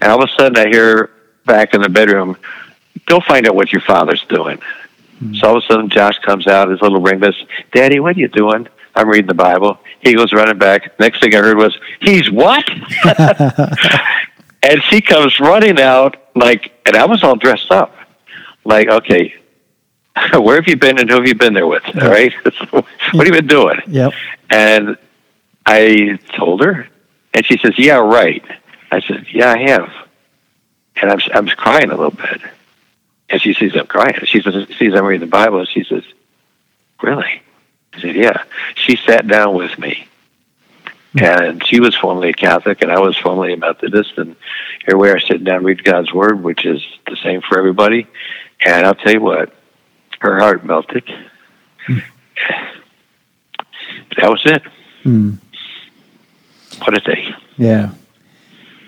And 0.00 0.10
all 0.10 0.22
of 0.22 0.28
a 0.28 0.32
sudden, 0.38 0.58
I 0.58 0.68
hear 0.68 1.10
back 1.46 1.74
in 1.74 1.80
the 1.80 1.88
bedroom, 1.88 2.36
go 3.06 3.20
find 3.20 3.46
out 3.46 3.54
what 3.54 3.72
your 3.72 3.82
father's 3.82 4.24
doing. 4.28 4.58
Mm-hmm. 4.58 5.34
So 5.36 5.48
all 5.48 5.56
of 5.56 5.64
a 5.64 5.66
sudden, 5.66 5.88
Josh 5.88 6.18
comes 6.18 6.46
out, 6.46 6.68
his 6.68 6.82
little 6.82 7.00
ringless, 7.00 7.36
Daddy, 7.72 8.00
what 8.00 8.16
are 8.16 8.20
you 8.20 8.28
doing? 8.28 8.68
I'm 8.94 9.08
reading 9.08 9.26
the 9.26 9.34
Bible. 9.34 9.78
He 10.00 10.14
goes 10.14 10.32
running 10.32 10.58
back. 10.58 10.98
Next 10.98 11.20
thing 11.20 11.34
I 11.34 11.38
heard 11.38 11.58
was, 11.58 11.76
he's 12.00 12.30
what? 12.30 12.68
and 14.62 14.82
she 14.84 15.00
comes 15.00 15.38
running 15.38 15.78
out, 15.78 16.16
like, 16.34 16.72
and 16.86 16.96
I 16.96 17.04
was 17.04 17.22
all 17.22 17.36
dressed 17.36 17.70
up. 17.70 17.94
Like, 18.64 18.88
okay, 18.88 19.34
where 20.32 20.56
have 20.56 20.66
you 20.66 20.76
been 20.76 20.98
and 20.98 21.10
who 21.10 21.16
have 21.16 21.26
you 21.26 21.34
been 21.34 21.54
there 21.54 21.66
with? 21.66 21.82
Right, 21.94 22.32
what 22.70 22.86
have 23.12 23.26
you 23.26 23.32
been 23.32 23.46
doing? 23.46 23.80
Yep. 23.86 24.12
And 24.50 24.96
I 25.66 26.18
told 26.34 26.64
her, 26.64 26.88
and 27.34 27.44
she 27.44 27.58
says, 27.58 27.78
yeah, 27.78 27.96
right. 27.96 28.44
I 28.90 29.00
said, 29.00 29.26
"Yeah, 29.32 29.52
I 29.52 29.58
have," 29.70 29.92
and 30.96 31.10
I'm 31.10 31.20
I'm 31.34 31.48
crying 31.48 31.90
a 31.90 31.96
little 31.96 32.10
bit, 32.10 32.40
and 33.28 33.42
she 33.42 33.52
sees 33.52 33.74
I'm 33.74 33.86
crying. 33.86 34.14
She 34.24 34.40
says, 34.40 34.68
sees 34.78 34.94
I'm 34.94 35.04
reading 35.04 35.26
the 35.26 35.30
Bible, 35.30 35.58
and 35.58 35.68
she 35.68 35.84
says, 35.84 36.04
"Really?" 37.02 37.42
I 37.94 38.00
said, 38.00 38.14
"Yeah." 38.14 38.44
She 38.76 38.96
sat 38.96 39.26
down 39.26 39.54
with 39.54 39.76
me, 39.78 40.06
hmm. 41.12 41.24
and 41.24 41.66
she 41.66 41.80
was 41.80 41.96
formerly 41.96 42.30
a 42.30 42.32
Catholic, 42.32 42.80
and 42.82 42.92
I 42.92 43.00
was 43.00 43.18
formerly 43.18 43.54
a 43.54 43.56
Methodist, 43.56 44.18
and 44.18 44.36
here 44.86 44.96
we 44.96 45.10
are 45.10 45.18
sitting 45.18 45.44
down 45.44 45.64
reading 45.64 45.84
God's 45.84 46.12
Word, 46.12 46.42
which 46.42 46.64
is 46.64 46.82
the 47.06 47.16
same 47.16 47.42
for 47.42 47.58
everybody. 47.58 48.06
And 48.64 48.86
I'll 48.86 48.94
tell 48.94 49.12
you 49.12 49.20
what, 49.20 49.52
her 50.20 50.38
heart 50.38 50.64
melted. 50.64 51.04
Mm. 51.88 52.02
That 54.18 54.30
was 54.30 54.42
it. 54.44 54.62
Mm. 55.04 55.38
What 56.80 56.96
a 56.96 57.00
day. 57.00 57.34
Yeah. 57.56 57.90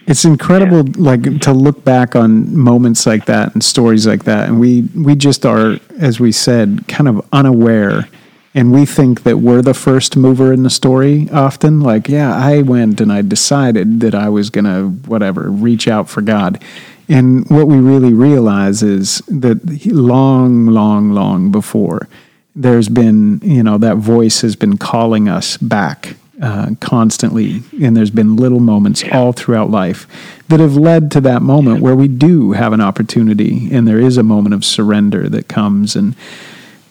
It's 0.06 0.24
incredible, 0.24 0.88
yeah. 0.88 0.94
like 0.96 1.40
to 1.42 1.52
look 1.52 1.84
back 1.84 2.16
on 2.16 2.56
moments 2.56 3.06
like 3.06 3.26
that 3.26 3.52
and 3.52 3.62
stories 3.62 4.06
like 4.06 4.24
that, 4.24 4.48
and 4.48 4.58
we 4.58 4.88
we 4.96 5.14
just 5.14 5.44
are, 5.44 5.78
as 5.98 6.18
we 6.18 6.32
said, 6.32 6.84
kind 6.88 7.08
of 7.08 7.26
unaware, 7.30 8.08
and 8.54 8.72
we 8.72 8.86
think 8.86 9.24
that 9.24 9.36
we're 9.36 9.60
the 9.60 9.74
first 9.74 10.16
mover 10.16 10.50
in 10.50 10.62
the 10.62 10.70
story. 10.70 11.28
Often, 11.30 11.82
like, 11.82 12.08
yeah, 12.08 12.34
I 12.34 12.62
went 12.62 13.02
and 13.02 13.12
I 13.12 13.20
decided 13.20 14.00
that 14.00 14.14
I 14.14 14.30
was 14.30 14.48
gonna 14.48 14.84
whatever 14.84 15.50
reach 15.50 15.86
out 15.86 16.08
for 16.08 16.22
God, 16.22 16.64
and 17.08 17.48
what 17.48 17.66
we 17.66 17.78
really 17.78 18.12
realize 18.12 18.82
is 18.82 19.18
that 19.28 19.86
long, 19.86 20.66
long, 20.66 21.12
long 21.12 21.50
before, 21.50 22.06
there's 22.54 22.88
been 22.88 23.40
you 23.42 23.62
know 23.62 23.78
that 23.78 23.96
voice 23.96 24.42
has 24.42 24.56
been 24.56 24.76
calling 24.76 25.28
us 25.28 25.56
back 25.56 26.16
uh, 26.42 26.70
constantly, 26.80 27.62
and 27.82 27.96
there's 27.96 28.10
been 28.10 28.36
little 28.36 28.60
moments 28.60 29.02
yeah. 29.02 29.18
all 29.18 29.32
throughout 29.32 29.70
life 29.70 30.06
that 30.48 30.60
have 30.60 30.76
led 30.76 31.10
to 31.12 31.20
that 31.20 31.42
moment 31.42 31.80
where 31.80 31.96
we 31.96 32.08
do 32.08 32.52
have 32.52 32.72
an 32.72 32.80
opportunity, 32.80 33.68
and 33.72 33.88
there 33.88 33.98
is 33.98 34.16
a 34.16 34.22
moment 34.22 34.54
of 34.54 34.64
surrender 34.64 35.28
that 35.28 35.48
comes 35.48 35.96
and. 35.96 36.14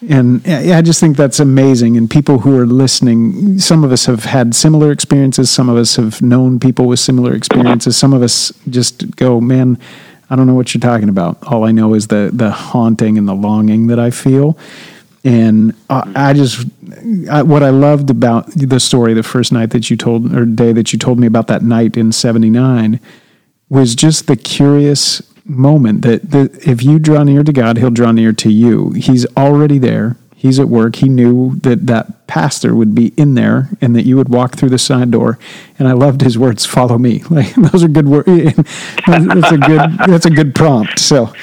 And 0.08 0.48
I 0.48 0.84
just 0.84 1.00
think 1.00 1.18
that's 1.18 1.40
amazing. 1.40 1.98
And 1.98 2.08
people 2.08 2.40
who 2.40 2.56
are 2.56 2.68
listening, 2.68 3.58
some 3.58 3.84
of 3.84 3.92
us 3.92 4.06
have 4.06 4.26
had 4.26 4.54
similar 4.54 4.92
experiences. 4.92 5.50
Some 5.50 5.70
of 5.70 5.76
us 5.76 5.96
have 5.96 6.22
known 6.22 6.60
people 6.60 6.86
with 6.86 7.00
similar 7.00 7.34
experiences. 7.34 7.98
Some 7.98 8.14
of 8.14 8.22
us 8.22 8.54
just 8.70 9.16
go, 9.16 9.42
man, 9.42 9.80
I 10.30 10.36
don't 10.36 10.48
know 10.48 10.56
what 10.56 10.74
you're 10.74 10.82
talking 10.82 11.10
about. 11.10 11.38
All 11.44 11.64
I 11.64 11.72
know 11.72 11.94
is 11.94 12.08
the 12.08 12.30
the 12.34 12.52
haunting 12.52 13.18
and 13.18 13.28
the 13.28 13.36
longing 13.36 13.88
that 13.88 14.00
I 14.00 14.12
feel. 14.12 14.58
And 15.24 15.74
I, 15.90 16.12
I 16.16 16.34
just, 16.34 16.66
I, 17.30 17.42
what 17.42 17.62
I 17.62 17.70
loved 17.70 18.10
about 18.10 18.50
the 18.52 18.80
story 18.80 19.14
the 19.14 19.24
first 19.24 19.52
night 19.52 19.72
that 19.72 19.90
you 19.90 19.98
told, 19.98 20.34
or 20.34 20.46
day 20.46 20.72
that 20.72 20.94
you 20.94 21.00
told 21.00 21.20
me 21.20 21.28
about 21.28 21.48
that 21.48 21.64
night 21.64 21.98
in 21.98 22.14
79, 22.14 23.02
was 23.68 23.94
just 23.94 24.28
the 24.28 24.38
curious 24.38 25.22
moment 25.44 26.04
that, 26.04 26.32
that 26.32 26.66
if 26.66 26.82
you 26.82 26.98
draw 26.98 27.24
near 27.24 27.44
to 27.44 27.52
God, 27.52 27.78
He'll 27.78 27.90
draw 27.90 28.14
near 28.14 28.32
to 28.34 28.50
you. 28.50 28.92
He's 28.92 29.26
already 29.36 29.78
there. 29.80 30.16
He's 30.40 30.60
at 30.60 30.70
work. 30.70 30.98
He 30.98 31.10
knew 31.10 31.56
that 31.62 31.88
that 31.88 32.28
pastor 32.28 32.76
would 32.76 32.94
be 32.94 33.08
in 33.18 33.34
there 33.34 33.70
and 33.82 33.96
that 33.96 34.06
you 34.06 34.16
would 34.18 34.30
walk 34.30 34.56
through 34.56 34.70
the 34.70 34.78
side 34.78 35.10
door. 35.10 35.40
And 35.80 35.88
I 35.88 35.94
loved 35.94 36.22
his 36.22 36.38
words, 36.38 36.66
"Follow 36.66 36.98
me." 36.98 37.24
Like 37.30 37.54
those 37.56 37.84
are 37.84 37.88
good 37.88 38.08
words. 38.08 38.28
that's 39.08 39.52
a 39.52 39.58
good. 39.58 39.98
That's 40.08 40.26
a 40.26 40.30
good 40.30 40.54
prompt. 40.54 41.00
So, 41.00 41.34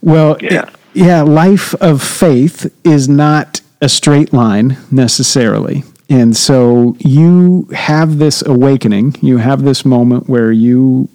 well, 0.00 0.38
yeah. 0.40 0.68
It, 0.68 0.74
yeah, 0.94 1.22
life 1.22 1.74
of 1.74 2.02
faith 2.02 2.72
is 2.84 3.08
not 3.08 3.60
a 3.80 3.88
straight 3.88 4.32
line 4.32 4.76
necessarily. 4.90 5.84
And 6.08 6.36
so 6.36 6.96
you 6.98 7.68
have 7.74 8.18
this 8.18 8.42
awakening, 8.42 9.16
you 9.22 9.38
have 9.38 9.62
this 9.62 9.84
moment 9.84 10.28
where 10.28 10.52
you 10.52 11.08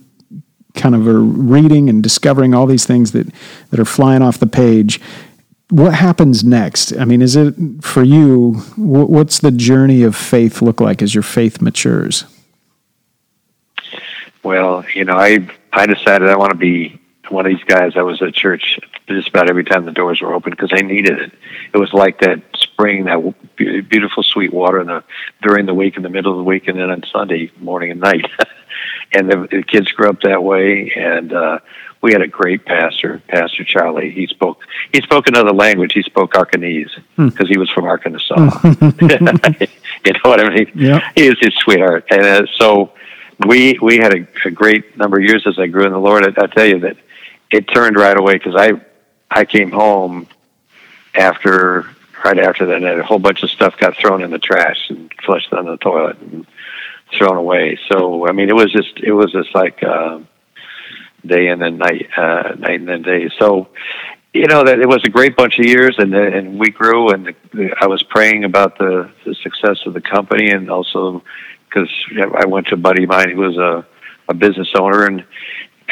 kind 0.74 0.96
of 0.96 1.08
are 1.08 1.22
reading 1.22 1.90
and 1.90 2.02
discovering 2.02 2.54
all 2.54 2.66
these 2.66 2.86
things 2.86 3.12
that, 3.12 3.28
that 3.70 3.80
are 3.80 3.86
flying 3.86 4.22
off 4.22 4.40
the 4.40 4.48
page. 4.48 5.00
What 5.70 5.94
happens 5.94 6.44
next? 6.44 6.96
I 6.98 7.04
mean, 7.04 7.22
is 7.22 7.36
it 7.36 7.56
for 7.82 8.02
you, 8.02 8.54
what's 8.78 9.40
the 9.40 9.52
journey 9.52 10.04
of 10.04 10.16
faith 10.16 10.62
look 10.62 10.80
like 10.80 11.02
as 11.02 11.14
your 11.14 11.24
faith 11.24 11.62
matures? 11.62 12.24
Well, 14.44 14.86
you 14.94 15.04
know, 15.04 15.18
I 15.18 15.46
I 15.74 15.86
decided 15.86 16.30
I 16.30 16.38
want 16.38 16.52
to 16.52 16.58
be 16.58 17.00
one 17.30 17.46
of 17.46 17.52
these 17.52 17.64
guys. 17.66 17.94
I 17.98 18.02
was 18.02 18.22
at 18.22 18.34
church 18.34 18.80
just 19.10 19.28
about 19.28 19.50
every 19.50 19.66
time 19.66 19.84
the 19.84 19.92
doors 19.92 20.22
were 20.22 20.34
open 20.34 20.52
because 20.52 20.72
I 20.72 20.82
needed 20.82 21.20
it. 21.20 21.34
It 21.74 21.78
was 21.78 21.92
like 21.92 22.22
that 22.22 22.42
spring, 22.56 23.06
that 23.06 23.34
beautiful 23.58 24.24
sweet 24.24 24.54
water 24.54 24.80
in 24.80 24.88
the 24.88 25.04
during 25.42 25.66
the 25.66 25.74
week, 25.74 25.98
in 25.98 26.04
the 26.04 26.10
middle 26.10 26.32
of 26.32 26.38
the 26.38 26.44
week, 26.44 26.68
and 26.68 26.80
then 26.80 26.90
on 26.90 27.04
Sunday 27.12 27.52
morning 27.60 27.92
and 27.92 28.00
night. 28.00 28.26
and 29.14 29.30
the, 29.30 29.48
the 29.50 29.64
kids 29.64 29.92
grew 29.92 30.10
up 30.10 30.22
that 30.22 30.44
way, 30.44 30.92
and 30.96 31.34
uh, 31.34 31.60
we 32.02 32.12
had 32.12 32.22
a 32.22 32.28
great 32.28 32.66
pastor, 32.66 33.22
Pastor 33.28 33.64
Charlie. 33.64 34.12
He 34.12 34.28
spoke 34.28 34.62
he 34.94 35.02
spoke 35.02 35.28
another 35.28 35.54
language. 35.54 35.94
He 35.94 36.04
spoke 36.04 36.34
Arkanese 36.34 36.92
because 37.16 37.48
hmm. 37.48 37.52
he 37.52 37.58
was 37.58 37.70
from 37.72 37.86
Arkansas. 37.86 38.36
you 38.64 40.14
know 40.14 40.20
what 40.24 40.40
I 40.40 40.50
mean? 40.50 40.72
Yeah. 40.76 41.12
He 41.16 41.30
was 41.30 41.40
his 41.40 41.54
sweetheart, 41.56 42.06
and 42.12 42.22
uh, 42.22 42.46
so 42.56 42.94
we 43.46 43.78
we 43.82 43.98
had 43.98 44.14
a, 44.14 44.28
a 44.46 44.52
great 44.52 44.98
number 44.98 45.18
of 45.18 45.24
years 45.24 45.46
as 45.48 45.60
I 45.60 45.68
grew 45.68 45.86
in 45.86 45.92
the 45.92 46.00
Lord. 46.00 46.24
I, 46.24 46.44
I 46.44 46.48
tell 46.48 46.66
you 46.66 46.80
that 46.80 46.98
it 47.52 47.68
turned 47.68 47.96
right 47.96 48.18
away 48.18 48.34
because 48.34 48.56
I 48.56 48.74
I 49.30 49.46
came 49.46 49.72
home 49.72 50.28
after 51.16 51.90
right 52.24 52.40
after 52.40 52.66
that, 52.68 52.78
and 52.78 52.86
a 52.86 53.04
whole 53.04 53.20
bunch 53.20 53.44
of 53.44 53.50
stuff 53.50 53.78
got 53.78 53.98
thrown 53.98 54.24
in 54.24 54.32
the 54.32 54.40
trash 54.40 54.90
and 54.90 55.12
flushed 55.24 55.52
down 55.52 55.66
the 55.66 55.78
toilet 55.78 56.18
and 56.20 56.48
thrown 57.18 57.38
away. 57.38 57.80
So 57.88 58.28
I 58.28 58.32
mean, 58.32 58.50
it 58.50 58.56
was 58.56 58.72
just 58.72 59.00
it 59.00 59.14
was 59.14 59.32
just 59.32 59.54
like 59.54 59.84
uh, 59.84 60.20
day 61.28 61.48
and 61.48 61.62
then 61.62 61.78
night, 61.78 62.08
uh, 62.18 62.54
night 62.58 62.82
and 62.82 63.04
day. 63.04 63.30
So 63.40 63.70
you 64.34 64.48
know 64.48 64.64
that 64.64 64.80
it 64.80 64.88
was 64.88 65.04
a 65.06 65.10
great 65.10 65.36
bunch 65.36 65.60
of 65.60 65.66
years, 65.66 65.96
and 65.98 66.14
and 66.14 66.60
we 66.60 66.70
grew, 66.70 67.10
and 67.10 67.34
the, 67.54 67.76
I 67.80 67.88
was 67.88 68.04
praying 68.04 68.44
about 68.44 68.78
the 68.78 69.10
the 69.26 69.36
success 69.36 69.80
of 69.86 69.94
the 69.94 70.02
company, 70.02 70.50
and 70.50 70.70
also 70.70 71.24
because 71.68 71.90
I 72.40 72.46
went 72.46 72.68
to 72.68 72.76
a 72.76 72.78
buddy 72.78 73.04
of 73.04 73.10
mine 73.10 73.32
who 73.32 73.42
was 73.42 73.58
a 73.58 73.86
a 74.30 74.34
business 74.34 74.70
owner, 74.78 75.06
and 75.06 75.24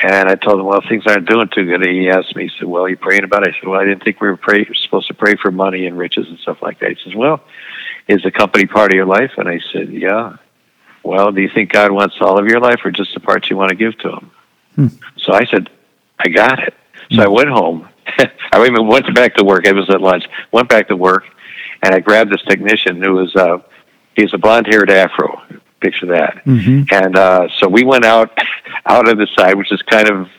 and 0.01 0.27
I 0.29 0.35
told 0.35 0.59
him, 0.59 0.65
well, 0.65 0.81
things 0.81 1.03
aren't 1.07 1.27
doing 1.27 1.47
too 1.47 1.65
good. 1.65 1.81
And 1.85 1.97
he 1.97 2.09
asked 2.09 2.35
me, 2.35 2.43
he 2.43 2.51
said, 2.57 2.67
well, 2.67 2.83
are 2.83 2.89
you 2.89 2.97
praying 2.97 3.23
about 3.23 3.47
it? 3.47 3.55
I 3.55 3.59
said, 3.59 3.69
well, 3.69 3.79
I 3.79 3.85
didn't 3.85 4.03
think 4.03 4.19
we 4.19 4.27
were 4.27 4.35
pray, 4.37 4.67
supposed 4.83 5.07
to 5.07 5.13
pray 5.13 5.35
for 5.35 5.51
money 5.51 5.87
and 5.87 5.97
riches 5.97 6.27
and 6.27 6.37
stuff 6.39 6.61
like 6.61 6.79
that. 6.79 6.89
He 6.89 6.97
says, 7.03 7.15
well, 7.15 7.41
is 8.07 8.21
the 8.21 8.31
company 8.31 8.65
part 8.65 8.91
of 8.91 8.95
your 8.95 9.05
life? 9.05 9.31
And 9.37 9.47
I 9.47 9.61
said, 9.71 9.91
yeah. 9.93 10.37
Well, 11.01 11.31
do 11.31 11.41
you 11.41 11.49
think 11.49 11.71
God 11.71 11.91
wants 11.91 12.15
all 12.19 12.37
of 12.37 12.47
your 12.47 12.59
life 12.59 12.81
or 12.83 12.91
just 12.91 13.13
the 13.13 13.19
parts 13.19 13.49
you 13.49 13.55
want 13.55 13.69
to 13.69 13.75
give 13.75 13.97
to 13.99 14.11
him? 14.11 14.31
Hmm. 14.75 14.87
So 15.17 15.33
I 15.33 15.45
said, 15.45 15.69
I 16.19 16.29
got 16.29 16.59
it. 16.59 16.73
So 17.11 17.21
I 17.21 17.27
went 17.27 17.49
home. 17.49 17.87
I 18.51 18.65
even 18.65 18.87
went 18.87 19.13
back 19.15 19.35
to 19.35 19.43
work. 19.43 19.65
It 19.65 19.73
was 19.73 19.89
at 19.89 20.01
lunch. 20.01 20.25
Went 20.51 20.69
back 20.69 20.87
to 20.87 20.95
work, 20.95 21.25
and 21.81 21.93
I 21.93 21.99
grabbed 21.99 22.31
this 22.31 22.41
technician 22.43 23.01
who 23.01 23.13
was 23.13 23.35
uh, 23.35 23.59
he's 24.15 24.33
a 24.33 24.37
blonde-haired 24.37 24.89
afro. 24.89 25.41
Picture 25.81 26.07
that. 26.07 26.43
Mm-hmm. 26.45 26.83
And 26.91 27.15
uh, 27.15 27.47
so 27.59 27.67
we 27.67 27.83
went 27.83 28.05
out 28.05 28.37
out 28.85 29.07
of 29.07 29.17
the 29.17 29.27
side, 29.37 29.55
which 29.55 29.71
is 29.71 29.81
kind 29.83 30.09
of 30.09 30.29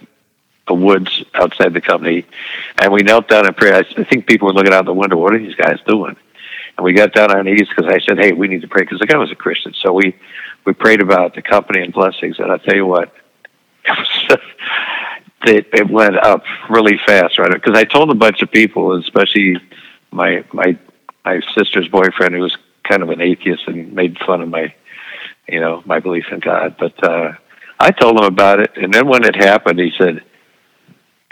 the 0.66 0.75
woods 0.75 1.22
outside 1.35 1.72
the 1.72 1.81
company, 1.81 2.27
and 2.79 2.92
we 2.92 3.03
knelt 3.03 3.29
down 3.29 3.46
and 3.46 3.57
prayed. 3.57 3.75
I 3.75 4.05
think 4.05 4.27
people 4.27 4.49
were 4.49 4.55
looking 4.55 4.72
out 4.72 4.85
the 4.85 4.94
window. 4.94 5.16
What 5.16 5.35
are 5.35 5.38
these 5.38 5.55
guys 5.55 5.79
doing? 5.87 6.16
And 6.77 6.85
we 6.85 6.92
got 6.92 7.12
down 7.12 7.31
on 7.31 7.37
our 7.37 7.44
knees 7.44 7.68
because 7.68 7.87
I 7.87 8.01
said, 8.01 8.18
"Hey, 8.18 8.33
we 8.33 8.49
need 8.49 8.62
to 8.62 8.68
pray," 8.68 8.83
because 8.83 8.99
the 8.99 9.07
guy 9.07 9.16
was 9.16 9.31
a 9.31 9.37
Christian. 9.37 9.72
So 9.75 9.92
we 9.92 10.16
we 10.64 10.72
prayed 10.72 11.01
about 11.01 11.35
the 11.35 11.42
company 11.42 11.83
and 11.83 11.92
blessings. 11.92 12.38
And 12.38 12.51
I 12.51 12.59
tell 12.59 12.75
you 12.75 12.87
what, 12.87 13.14
it 15.46 15.66
it, 15.72 15.90
went 15.90 16.16
up 16.16 16.42
really 16.68 16.99
fast, 17.07 17.38
right? 17.38 17.53
Because 17.53 17.77
I 17.77 17.85
told 17.85 18.11
a 18.11 18.14
bunch 18.14 18.42
of 18.42 18.51
people, 18.51 18.99
especially 18.99 19.57
my 20.11 20.44
my 20.53 20.79
my 21.25 21.40
sister's 21.57 21.88
boyfriend, 21.88 22.35
who 22.35 22.40
was 22.40 22.57
kind 22.85 23.03
of 23.03 23.11
an 23.11 23.20
atheist 23.20 23.64
and 23.66 23.92
made 23.92 24.18
fun 24.18 24.40
of 24.40 24.49
my, 24.49 24.72
you 25.49 25.61
know, 25.61 25.83
my 25.85 26.01
belief 26.01 26.27
in 26.31 26.40
God. 26.40 26.77
But 26.79 27.03
uh, 27.03 27.33
I 27.79 27.90
told 27.90 28.18
him 28.18 28.25
about 28.25 28.61
it, 28.61 28.72
and 28.77 28.92
then 28.92 29.07
when 29.09 29.25
it 29.25 29.37
happened, 29.37 29.79
he 29.79 29.92
said, 29.99 30.22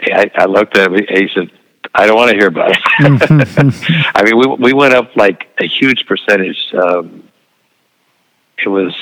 I, 0.01 0.29
I 0.35 0.45
looked 0.45 0.77
at 0.77 0.91
him. 0.91 1.05
He 1.07 1.29
said, 1.33 1.49
"I 1.93 2.05
don't 2.05 2.15
want 2.15 2.31
to 2.31 2.37
hear 2.37 2.47
about 2.47 2.71
it." 2.71 2.77
I 4.15 4.23
mean, 4.23 4.37
we 4.37 4.47
we 4.47 4.73
went 4.73 4.93
up 4.93 5.15
like 5.15 5.47
a 5.59 5.67
huge 5.67 6.05
percentage. 6.05 6.73
Um, 6.73 7.23
it 8.57 8.67
was 8.67 8.93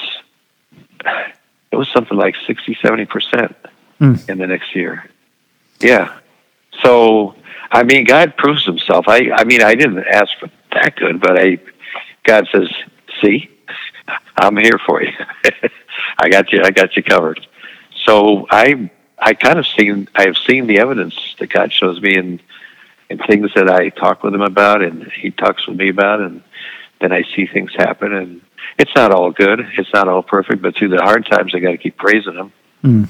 it 1.73 1.75
was 1.75 1.89
something 1.89 2.15
like 2.15 2.35
60, 2.45 2.77
70 2.83 3.05
percent 3.05 3.55
mm. 3.99 4.29
in 4.29 4.37
the 4.37 4.45
next 4.45 4.75
year. 4.75 5.09
Yeah. 5.79 6.19
So, 6.83 7.33
I 7.71 7.81
mean, 7.81 8.05
God 8.05 8.37
proves 8.37 8.63
Himself. 8.63 9.07
I, 9.07 9.31
I 9.31 9.43
mean, 9.43 9.63
I 9.63 9.73
didn't 9.73 10.05
ask 10.05 10.29
for 10.39 10.51
that 10.71 10.95
good, 10.95 11.19
but 11.19 11.39
I, 11.39 11.57
God 12.25 12.47
says, 12.51 12.69
"See, 13.21 13.49
I'm 14.37 14.55
here 14.55 14.79
for 14.85 15.01
you. 15.01 15.13
I 16.19 16.29
got 16.29 16.51
you. 16.51 16.61
I 16.63 16.69
got 16.69 16.95
you 16.95 17.01
covered." 17.01 17.45
So 18.05 18.45
I, 18.51 18.91
I 19.17 19.33
kind 19.33 19.57
of 19.57 19.65
seen. 19.65 20.07
I 20.13 20.25
have 20.25 20.37
seen 20.37 20.67
the 20.67 20.77
evidence 20.77 21.35
that 21.39 21.47
God 21.47 21.73
shows 21.73 21.99
me 21.99 22.15
in, 22.15 22.39
in 23.09 23.17
things 23.17 23.49
that 23.55 23.67
I 23.67 23.89
talk 23.89 24.21
with 24.21 24.35
Him 24.35 24.41
about, 24.41 24.83
and 24.83 25.11
He 25.11 25.31
talks 25.31 25.65
with 25.67 25.77
me 25.77 25.89
about, 25.89 26.21
and 26.21 26.43
then 27.01 27.11
I 27.11 27.23
see 27.35 27.47
things 27.47 27.73
happen, 27.75 28.13
and 28.13 28.41
it's 28.77 28.91
not 28.95 29.11
all 29.11 29.31
good. 29.31 29.59
It's 29.77 29.93
not 29.93 30.07
all 30.07 30.23
perfect, 30.23 30.61
but 30.61 30.75
through 30.75 30.89
the 30.89 31.01
hard 31.01 31.25
times, 31.25 31.53
I 31.55 31.59
got 31.59 31.71
to 31.71 31.77
keep 31.77 31.97
praising 31.97 32.35
Him. 32.35 32.53
Mm. 32.83 33.09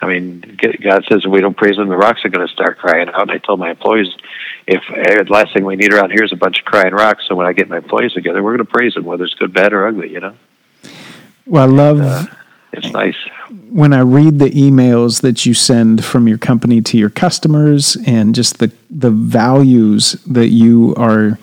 I 0.00 0.06
mean, 0.06 0.58
God 0.82 1.04
says 1.08 1.22
if 1.24 1.30
we 1.30 1.40
don't 1.40 1.56
praise 1.56 1.76
Him, 1.76 1.88
the 1.88 1.96
rocks 1.96 2.24
are 2.24 2.28
going 2.28 2.46
to 2.46 2.52
start 2.52 2.78
crying 2.78 3.08
out. 3.08 3.22
And 3.22 3.30
I 3.30 3.38
told 3.38 3.58
my 3.58 3.70
employees, 3.70 4.08
if 4.66 4.82
uh, 4.90 5.24
the 5.24 5.32
last 5.32 5.52
thing 5.54 5.64
we 5.64 5.76
need 5.76 5.92
around 5.92 6.10
here 6.10 6.22
is 6.22 6.32
a 6.32 6.36
bunch 6.36 6.60
of 6.60 6.64
crying 6.64 6.92
rocks, 6.92 7.24
so 7.26 7.34
when 7.34 7.46
I 7.46 7.52
get 7.52 7.68
my 7.68 7.78
employees 7.78 8.12
together, 8.12 8.42
we're 8.42 8.56
going 8.56 8.66
to 8.66 8.72
praise 8.72 8.96
Him, 8.96 9.04
whether 9.04 9.24
it's 9.24 9.34
good, 9.34 9.52
bad, 9.52 9.72
or 9.72 9.86
ugly. 9.86 10.10
You 10.12 10.20
know. 10.20 10.34
Well, 11.46 11.64
I 11.64 11.66
love. 11.66 12.00
Uh, 12.00 12.26
it's 12.72 12.92
nice 12.92 13.16
when 13.70 13.92
I 13.92 14.00
read 14.00 14.38
the 14.38 14.50
emails 14.50 15.22
that 15.22 15.46
you 15.46 15.54
send 15.54 16.04
from 16.04 16.28
your 16.28 16.38
company 16.38 16.80
to 16.82 16.98
your 16.98 17.10
customers, 17.10 17.96
and 18.06 18.34
just 18.34 18.58
the 18.58 18.72
the 18.90 19.10
values 19.10 20.12
that 20.26 20.48
you 20.48 20.94
are 20.96 21.38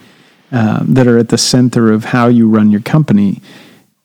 uh, 0.55 0.79
that 0.87 1.05
are 1.05 1.17
at 1.17 1.29
the 1.29 1.37
center 1.37 1.91
of 1.91 2.05
how 2.05 2.27
you 2.27 2.47
run 2.47 2.71
your 2.71 2.81
company. 2.81 3.41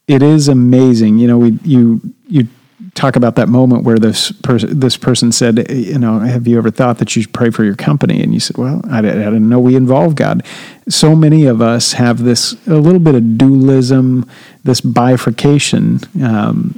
It 0.09 0.21
is 0.21 0.49
amazing. 0.49 1.19
You 1.19 1.29
know, 1.29 1.39
we 1.39 1.59
you 1.63 2.01
you 2.27 2.49
talk 2.95 3.15
about 3.15 3.37
that 3.37 3.49
moment 3.49 3.85
where 3.85 3.99
this 3.99 4.33
person 4.33 4.81
this 4.81 4.97
person 4.97 5.31
said, 5.31 5.71
you 5.71 5.97
know, 5.97 6.19
have 6.19 6.49
you 6.49 6.59
ever 6.59 6.71
thought 6.71 6.99
that 6.99 7.15
you 7.15 7.23
should 7.23 7.33
pray 7.33 7.51
for 7.51 7.63
your 7.63 7.77
company? 7.77 8.21
And 8.21 8.35
you 8.35 8.41
said, 8.41 8.59
well, 8.59 8.81
I, 8.91 8.99
I 8.99 9.03
didn't 9.03 9.49
know 9.49 9.61
we 9.61 9.77
involve 9.77 10.17
God. 10.17 10.45
So 10.89 11.15
many 11.15 11.47
of 11.47 11.63
us 11.63 11.93
have 11.93 12.25
this 12.25 12.57
a 12.67 12.75
little 12.75 12.99
bit 12.99 13.15
of 13.15 13.39
dualism, 13.39 14.29
this 14.65 14.81
bifurcation, 14.81 16.01
um, 16.21 16.75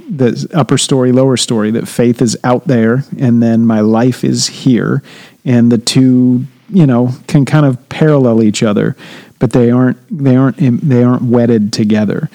upper 0.53 0.77
story, 0.77 1.11
lower 1.11 1.35
story. 1.35 1.71
That 1.71 1.87
faith 1.87 2.21
is 2.21 2.37
out 2.43 2.67
there, 2.67 3.05
and 3.17 3.41
then 3.41 3.65
my 3.65 3.79
life 3.79 4.23
is 4.23 4.47
here, 4.47 5.01
and 5.43 5.71
the 5.71 5.79
two, 5.79 6.45
you 6.69 6.85
know, 6.85 7.09
can 7.27 7.43
kind 7.43 7.65
of 7.65 7.89
parallel 7.89 8.43
each 8.43 8.61
other, 8.61 8.95
but 9.39 9.51
they 9.51 9.71
aren't 9.71 9.97
they 10.09 10.35
aren't 10.35 10.57
they 10.57 11.03
aren't 11.03 11.23
wedded 11.23 11.73
together. 11.73 12.29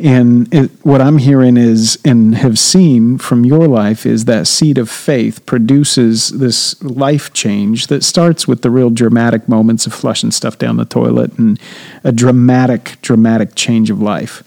And 0.00 0.52
it, 0.54 0.70
what 0.84 1.00
I'm 1.00 1.18
hearing 1.18 1.56
is, 1.56 1.98
and 2.04 2.36
have 2.36 2.56
seen 2.56 3.18
from 3.18 3.44
your 3.44 3.66
life, 3.66 4.06
is 4.06 4.26
that 4.26 4.46
seed 4.46 4.78
of 4.78 4.88
faith 4.88 5.44
produces 5.44 6.28
this 6.28 6.80
life 6.84 7.32
change 7.32 7.88
that 7.88 8.04
starts 8.04 8.46
with 8.46 8.62
the 8.62 8.70
real 8.70 8.90
dramatic 8.90 9.48
moments 9.48 9.86
of 9.86 9.94
flushing 9.94 10.30
stuff 10.30 10.56
down 10.56 10.76
the 10.76 10.84
toilet 10.84 11.36
and 11.36 11.58
a 12.04 12.12
dramatic, 12.12 12.96
dramatic 13.02 13.56
change 13.56 13.90
of 13.90 14.00
life. 14.00 14.44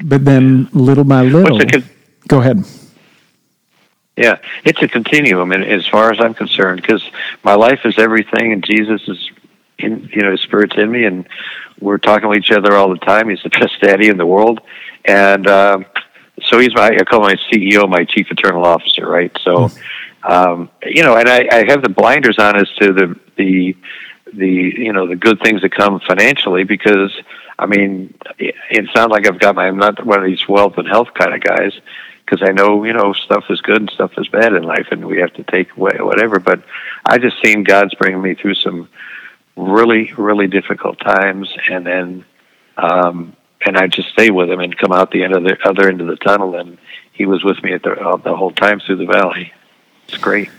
But 0.00 0.24
then, 0.24 0.68
little 0.72 1.04
by 1.04 1.22
little, 1.22 1.58
con- 1.58 1.84
go 2.28 2.38
ahead. 2.38 2.64
Yeah, 4.16 4.38
it's 4.64 4.80
a 4.80 4.86
continuum, 4.86 5.50
and 5.50 5.64
as 5.64 5.88
far 5.88 6.12
as 6.12 6.20
I'm 6.20 6.34
concerned, 6.34 6.82
because 6.82 7.02
my 7.42 7.54
life 7.54 7.80
is 7.84 7.98
everything, 7.98 8.52
and 8.52 8.64
Jesus 8.64 9.08
is 9.08 9.30
in, 9.82 10.08
you 10.12 10.22
know, 10.22 10.32
His 10.32 10.40
Spirit's 10.40 10.76
in 10.76 10.90
me, 10.90 11.04
and 11.04 11.26
we're 11.80 11.98
talking 11.98 12.28
with 12.28 12.38
each 12.38 12.50
other 12.50 12.74
all 12.74 12.90
the 12.90 12.98
time. 12.98 13.28
He's 13.28 13.42
the 13.42 13.50
best 13.50 13.80
daddy 13.80 14.08
in 14.08 14.16
the 14.16 14.26
world, 14.26 14.60
and 15.04 15.46
um, 15.46 15.86
so 16.44 16.58
he's 16.58 16.74
my 16.74 16.86
I 16.88 17.04
call 17.04 17.20
my 17.20 17.36
CEO, 17.50 17.88
my 17.88 18.04
chief 18.04 18.30
eternal 18.30 18.64
officer, 18.64 19.06
right? 19.06 19.36
So, 19.42 19.70
um, 20.22 20.70
you 20.84 21.02
know, 21.02 21.16
and 21.16 21.28
I, 21.28 21.48
I 21.50 21.64
have 21.68 21.82
the 21.82 21.88
blinders 21.88 22.38
on 22.38 22.56
as 22.56 22.68
to 22.80 22.92
the 22.92 23.20
the 23.36 23.76
the 24.32 24.46
you 24.46 24.92
know 24.92 25.06
the 25.06 25.16
good 25.16 25.40
things 25.40 25.62
that 25.62 25.72
come 25.72 26.00
financially 26.00 26.64
because 26.64 27.12
I 27.58 27.66
mean 27.66 28.14
it, 28.38 28.54
it 28.70 28.88
sounds 28.94 29.10
like 29.10 29.26
I've 29.26 29.38
got 29.38 29.54
my 29.54 29.66
I'm 29.66 29.78
not 29.78 30.04
one 30.04 30.18
of 30.18 30.24
these 30.24 30.48
wealth 30.48 30.78
and 30.78 30.88
health 30.88 31.12
kind 31.14 31.34
of 31.34 31.42
guys 31.42 31.72
because 32.24 32.46
I 32.46 32.52
know 32.52 32.84
you 32.84 32.92
know 32.92 33.12
stuff 33.12 33.44
is 33.50 33.60
good 33.60 33.78
and 33.78 33.90
stuff 33.90 34.12
is 34.16 34.28
bad 34.28 34.54
in 34.54 34.62
life 34.62 34.88
and 34.90 35.06
we 35.06 35.18
have 35.18 35.34
to 35.34 35.44
take 35.44 35.76
away 35.76 35.98
whatever. 36.00 36.38
But 36.38 36.62
I 37.04 37.18
just 37.18 37.42
seen 37.44 37.62
God's 37.62 37.94
bringing 37.94 38.22
me 38.22 38.34
through 38.34 38.54
some 38.54 38.88
really, 39.56 40.12
really 40.16 40.46
difficult 40.46 40.98
times, 41.00 41.52
and 41.70 41.86
then 41.86 42.24
um, 42.76 43.36
and 43.64 43.76
I 43.76 43.86
just 43.86 44.08
stay 44.10 44.30
with 44.30 44.50
him 44.50 44.60
and 44.60 44.76
come 44.76 44.92
out 44.92 45.10
the 45.10 45.24
end 45.24 45.34
of 45.34 45.44
the 45.44 45.56
other 45.64 45.88
end 45.88 46.00
of 46.00 46.06
the 46.06 46.16
tunnel, 46.16 46.56
and 46.56 46.78
he 47.12 47.26
was 47.26 47.44
with 47.44 47.62
me 47.62 47.72
at 47.72 47.82
the 47.82 47.92
uh, 47.92 48.16
the 48.16 48.34
whole 48.34 48.52
time 48.52 48.80
through 48.80 48.96
the 48.96 49.06
valley. 49.06 49.52
It's 50.08 50.18
great. 50.18 50.50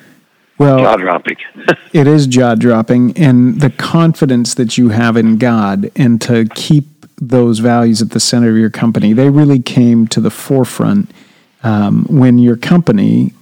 Well, 0.58 0.80
jaw 0.80 0.96
dropping. 0.98 1.38
it 1.94 2.08
is 2.08 2.28
jaw 2.28 2.56
dropping, 2.56 3.18
and 3.18 3.60
the 3.60 3.70
confidence 3.72 4.54
that 4.56 4.78
you 4.78 4.90
have 4.90 5.18
in 5.18 5.38
God, 5.38 5.92
and 5.96 6.22
to 6.22 6.46
keep 6.56 6.86
those 7.18 7.60
values 7.60 8.02
at 8.02 8.12
the 8.12 8.20
center 8.20 8.50
of 8.50 8.58
your 8.58 8.70
company, 8.70 9.14
they 9.14 9.30
really 9.30 9.60
came 9.60 10.08
to 10.08 10.20
the 10.20 10.30
forefront 10.30 11.12
um, 11.64 12.06
when 12.06 12.38
your 12.38 12.58
company 12.58 13.34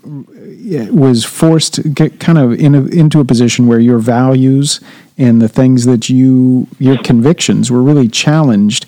was 0.89 1.25
forced 1.25 1.73
to 1.73 1.89
get 1.89 2.19
kind 2.19 2.37
of 2.37 2.53
in 2.53 2.75
a, 2.75 2.85
into 2.85 3.19
a 3.19 3.25
position 3.25 3.67
where 3.67 3.79
your 3.79 3.97
values 3.97 4.79
and 5.17 5.41
the 5.41 5.49
things 5.49 5.85
that 5.85 6.09
you 6.09 6.67
your 6.79 6.97
convictions 7.01 7.71
were 7.71 7.83
really 7.83 8.07
challenged 8.07 8.85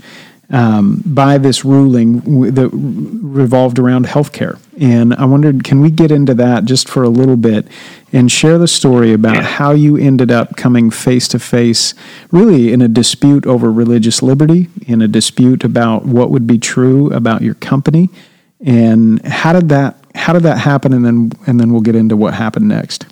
um, 0.53 1.01
by 1.05 1.37
this 1.39 1.65
ruling 1.65 2.19
that 2.53 2.69
revolved 2.71 3.79
around 3.79 4.05
healthcare. 4.05 4.59
And 4.79 5.13
I 5.15 5.25
wondered, 5.25 5.63
can 5.63 5.81
we 5.81 5.89
get 5.89 6.11
into 6.11 6.35
that 6.35 6.65
just 6.65 6.87
for 6.87 7.01
a 7.03 7.09
little 7.09 7.37
bit 7.37 7.67
and 8.11 8.31
share 8.31 8.59
the 8.59 8.67
story 8.67 9.13
about 9.13 9.35
yeah. 9.35 9.41
how 9.41 9.71
you 9.71 9.97
ended 9.97 10.31
up 10.31 10.55
coming 10.55 10.91
face 10.91 11.27
to 11.29 11.39
face, 11.39 11.95
really 12.31 12.71
in 12.71 12.81
a 12.81 12.87
dispute 12.87 13.47
over 13.47 13.71
religious 13.71 14.21
liberty, 14.21 14.69
in 14.85 15.01
a 15.01 15.07
dispute 15.07 15.63
about 15.63 16.05
what 16.05 16.29
would 16.29 16.45
be 16.45 16.59
true 16.59 17.11
about 17.11 17.41
your 17.41 17.55
company, 17.55 18.09
and 18.63 19.25
how 19.25 19.53
did 19.53 19.69
that 19.69 19.97
how 20.15 20.31
did 20.33 20.43
that 20.43 20.59
happen? 20.59 20.93
And 20.93 21.03
then 21.03 21.31
and 21.47 21.59
then 21.59 21.71
we'll 21.71 21.81
get 21.81 21.95
into 21.95 22.15
what 22.15 22.35
happened 22.35 22.67
next. 22.67 23.07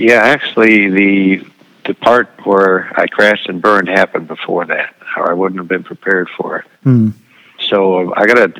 Yeah, 0.00 0.22
actually, 0.22 0.88
the 0.88 1.46
the 1.84 1.92
part 1.92 2.30
where 2.46 2.90
I 2.98 3.06
crashed 3.06 3.50
and 3.50 3.60
burned 3.60 3.88
happened 3.88 4.28
before 4.28 4.64
that, 4.64 4.94
or 5.14 5.30
I 5.30 5.34
wouldn't 5.34 5.60
have 5.60 5.68
been 5.68 5.84
prepared 5.84 6.30
for 6.30 6.60
it. 6.60 6.64
Mm. 6.86 7.12
So 7.68 8.14
I 8.14 8.26
gotta 8.26 8.50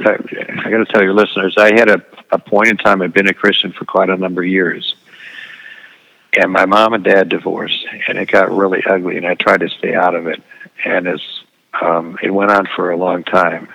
I 0.64 0.70
gotta 0.70 0.84
tell 0.84 1.02
your 1.02 1.14
listeners, 1.14 1.54
I 1.56 1.72
had 1.72 1.88
a, 1.88 2.04
a 2.30 2.38
point 2.38 2.68
in 2.68 2.76
time. 2.76 3.00
I've 3.00 3.14
been 3.14 3.26
a 3.26 3.32
Christian 3.32 3.72
for 3.72 3.86
quite 3.86 4.10
a 4.10 4.18
number 4.18 4.42
of 4.42 4.48
years, 4.48 4.94
and 6.38 6.52
my 6.52 6.66
mom 6.66 6.92
and 6.92 7.02
dad 7.02 7.30
divorced, 7.30 7.86
and 8.06 8.18
it 8.18 8.30
got 8.30 8.54
really 8.54 8.82
ugly. 8.86 9.16
And 9.16 9.26
I 9.26 9.32
tried 9.32 9.60
to 9.60 9.70
stay 9.70 9.94
out 9.94 10.14
of 10.14 10.26
it, 10.26 10.42
and 10.84 11.08
as 11.08 11.22
um, 11.80 12.18
it 12.22 12.30
went 12.30 12.50
on 12.50 12.68
for 12.76 12.90
a 12.90 12.98
long 12.98 13.24
time. 13.24 13.68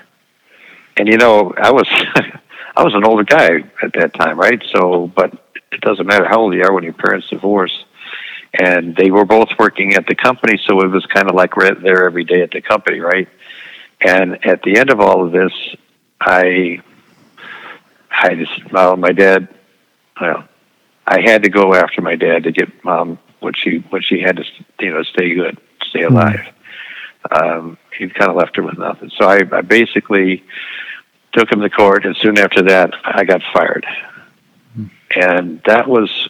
And 0.97 1.07
you 1.07 1.17
know, 1.17 1.51
I 1.57 1.71
was 1.71 1.87
I 2.77 2.83
was 2.83 2.93
an 2.93 3.05
older 3.05 3.23
guy 3.23 3.63
at 3.81 3.93
that 3.93 4.13
time, 4.13 4.39
right? 4.39 4.63
So, 4.71 5.07
but 5.07 5.44
it 5.75 5.81
doesn't 5.81 6.07
matter 6.07 6.25
how 6.25 6.41
old 6.41 6.53
you 6.53 6.63
are 6.63 6.73
when 6.73 6.83
your 6.83 6.93
parents 6.93 7.29
divorce. 7.29 7.85
And 8.57 8.95
they 8.95 9.11
were 9.11 9.25
both 9.25 9.49
working 9.59 9.95
at 9.95 10.07
the 10.07 10.15
company, 10.15 10.59
so 10.65 10.79
it 10.81 10.87
was 10.87 11.05
kind 11.07 11.29
of 11.29 11.35
like 11.35 11.57
right 11.57 11.79
there 11.81 12.05
every 12.05 12.23
day 12.23 12.41
at 12.41 12.51
the 12.51 12.61
company, 12.61 12.99
right? 12.99 13.27
And 13.99 14.45
at 14.45 14.63
the 14.63 14.77
end 14.77 14.89
of 14.89 15.01
all 15.01 15.25
of 15.25 15.33
this, 15.33 15.51
I, 16.21 16.81
I 18.09 18.35
just, 18.35 18.71
well, 18.71 18.95
my 18.95 19.11
dad, 19.11 19.49
well, 20.19 20.47
I 21.05 21.21
had 21.21 21.43
to 21.43 21.49
go 21.49 21.73
after 21.73 22.01
my 22.01 22.15
dad 22.15 22.43
to 22.43 22.51
get 22.51 22.83
mom 22.83 23.19
what 23.41 23.55
she 23.57 23.77
what 23.89 24.03
she 24.03 24.19
had 24.21 24.37
to 24.37 24.45
you 24.79 24.91
know 24.91 25.03
stay 25.03 25.35
good, 25.35 25.57
stay 25.89 26.03
hmm. 26.03 26.13
alive. 26.13 26.47
Um, 27.29 27.77
he 27.97 28.07
kind 28.09 28.29
of 28.29 28.37
left 28.37 28.55
her 28.55 28.63
with 28.63 28.77
nothing. 28.77 29.11
So 29.17 29.27
I, 29.27 29.41
I 29.51 29.61
basically 29.61 30.43
took 31.33 31.51
him 31.51 31.59
to 31.61 31.69
court, 31.69 32.05
and 32.05 32.15
soon 32.17 32.37
after 32.37 32.61
that, 32.63 32.93
I 33.03 33.23
got 33.23 33.41
fired. 33.53 33.85
And 35.13 35.61
that 35.65 35.87
was, 35.87 36.29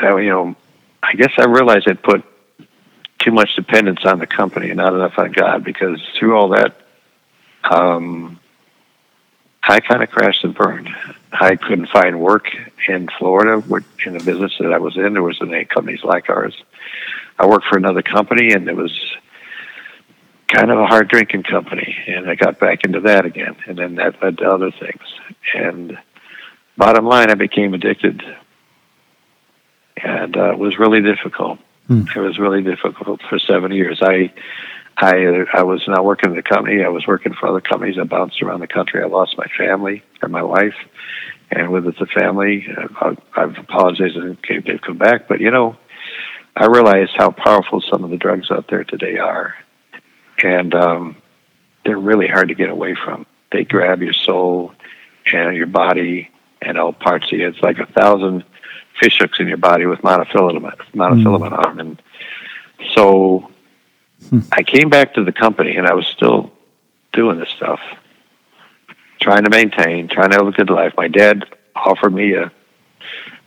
uh, 0.00 0.16
you 0.16 0.30
know, 0.30 0.56
I 1.02 1.14
guess 1.14 1.32
I 1.38 1.44
realized 1.44 1.88
I'd 1.88 2.02
put 2.02 2.24
too 3.18 3.32
much 3.32 3.54
dependence 3.56 4.04
on 4.04 4.18
the 4.18 4.26
company 4.26 4.68
and 4.68 4.76
not 4.76 4.94
enough 4.94 5.18
on 5.18 5.32
God 5.32 5.64
because 5.64 6.00
through 6.18 6.36
all 6.36 6.48
that, 6.48 6.76
um, 7.64 8.40
I 9.62 9.80
kind 9.80 10.02
of 10.02 10.10
crashed 10.10 10.42
and 10.44 10.54
burned. 10.54 10.88
I 11.32 11.56
couldn't 11.56 11.88
find 11.88 12.20
work 12.20 12.48
in 12.88 13.08
Florida 13.18 13.62
in 14.04 14.12
the 14.12 14.24
business 14.24 14.52
that 14.58 14.72
I 14.72 14.78
was 14.78 14.96
in. 14.96 15.12
There 15.12 15.22
was 15.22 15.40
any 15.40 15.64
companies 15.64 16.02
like 16.02 16.28
ours. 16.28 16.54
I 17.38 17.46
worked 17.46 17.66
for 17.66 17.78
another 17.78 18.02
company, 18.02 18.52
and 18.52 18.68
it 18.68 18.76
was 18.76 18.92
kind 20.48 20.70
of 20.70 20.78
a 20.78 20.86
hard 20.86 21.08
drinking 21.08 21.44
company, 21.44 21.96
and 22.06 22.28
I 22.28 22.34
got 22.34 22.58
back 22.58 22.84
into 22.84 23.00
that 23.00 23.24
again, 23.24 23.56
and 23.66 23.78
then 23.78 23.94
that 23.96 24.20
led 24.22 24.38
to 24.38 24.44
other 24.44 24.70
things. 24.70 25.02
And 25.54 25.96
bottom 26.82 27.06
line, 27.06 27.30
I 27.30 27.34
became 27.34 27.74
addicted, 27.74 28.22
and 29.96 30.36
uh, 30.36 30.50
it 30.50 30.58
was 30.58 30.80
really 30.80 31.00
difficult. 31.00 31.60
Hmm. 31.86 32.02
It 32.14 32.18
was 32.18 32.40
really 32.40 32.60
difficult 32.60 33.20
for 33.28 33.38
seven 33.38 33.70
years. 33.70 34.00
I 34.02 34.32
I 34.96 35.44
I 35.54 35.62
was 35.62 35.86
not 35.86 36.04
working 36.04 36.30
in 36.30 36.36
the 36.36 36.42
company. 36.42 36.82
I 36.82 36.88
was 36.88 37.06
working 37.06 37.34
for 37.34 37.46
other 37.46 37.60
companies. 37.60 37.98
I 38.00 38.02
bounced 38.02 38.42
around 38.42 38.60
the 38.60 38.66
country. 38.66 39.00
I 39.00 39.06
lost 39.06 39.38
my 39.38 39.46
family 39.56 40.02
and 40.22 40.32
my 40.32 40.42
wife, 40.42 40.74
and 41.52 41.70
with 41.70 41.86
it, 41.86 41.98
the 42.00 42.06
family. 42.06 42.66
I, 43.00 43.16
I've 43.36 43.56
apologized 43.58 44.16
and 44.16 44.36
they've 44.66 44.80
come 44.80 44.98
back, 44.98 45.28
but 45.28 45.40
you 45.40 45.52
know, 45.52 45.76
I 46.56 46.66
realized 46.66 47.12
how 47.16 47.30
powerful 47.30 47.80
some 47.80 48.02
of 48.02 48.10
the 48.10 48.16
drugs 48.16 48.50
out 48.50 48.66
there 48.68 48.82
today 48.82 49.18
are, 49.18 49.54
and 50.42 50.74
um, 50.74 51.16
they're 51.84 51.96
really 51.96 52.26
hard 52.26 52.48
to 52.48 52.56
get 52.56 52.70
away 52.70 52.96
from. 52.96 53.24
They 53.52 53.62
grab 53.62 54.02
your 54.02 54.14
soul 54.14 54.72
and 55.32 55.56
your 55.56 55.68
body 55.68 56.31
and 56.64 56.78
all 56.78 56.92
parts 56.92 57.26
of 57.32 57.38
you. 57.38 57.48
It's 57.48 57.62
like 57.62 57.78
a 57.78 57.86
thousand 57.86 58.44
fish 59.00 59.18
hooks 59.18 59.40
in 59.40 59.48
your 59.48 59.56
body 59.56 59.86
with 59.86 60.00
monofilament, 60.00 60.76
monofilament 60.94 61.52
mm. 61.52 61.66
on 61.66 61.76
them, 61.76 61.88
and 61.88 62.02
so 62.94 63.52
Hmm. 64.28 64.40
I 64.52 64.62
came 64.62 64.88
back 64.88 65.14
to 65.14 65.24
the 65.24 65.32
company 65.32 65.76
and 65.76 65.86
I 65.86 65.94
was 65.94 66.06
still 66.06 66.52
doing 67.12 67.38
this 67.38 67.50
stuff, 67.50 67.80
trying 69.20 69.44
to 69.44 69.50
maintain, 69.50 70.08
trying 70.08 70.30
to 70.30 70.36
have 70.36 70.46
a 70.46 70.52
good 70.52 70.70
life. 70.70 70.94
My 70.96 71.08
dad 71.08 71.44
offered 71.74 72.14
me 72.14 72.34
a 72.34 72.52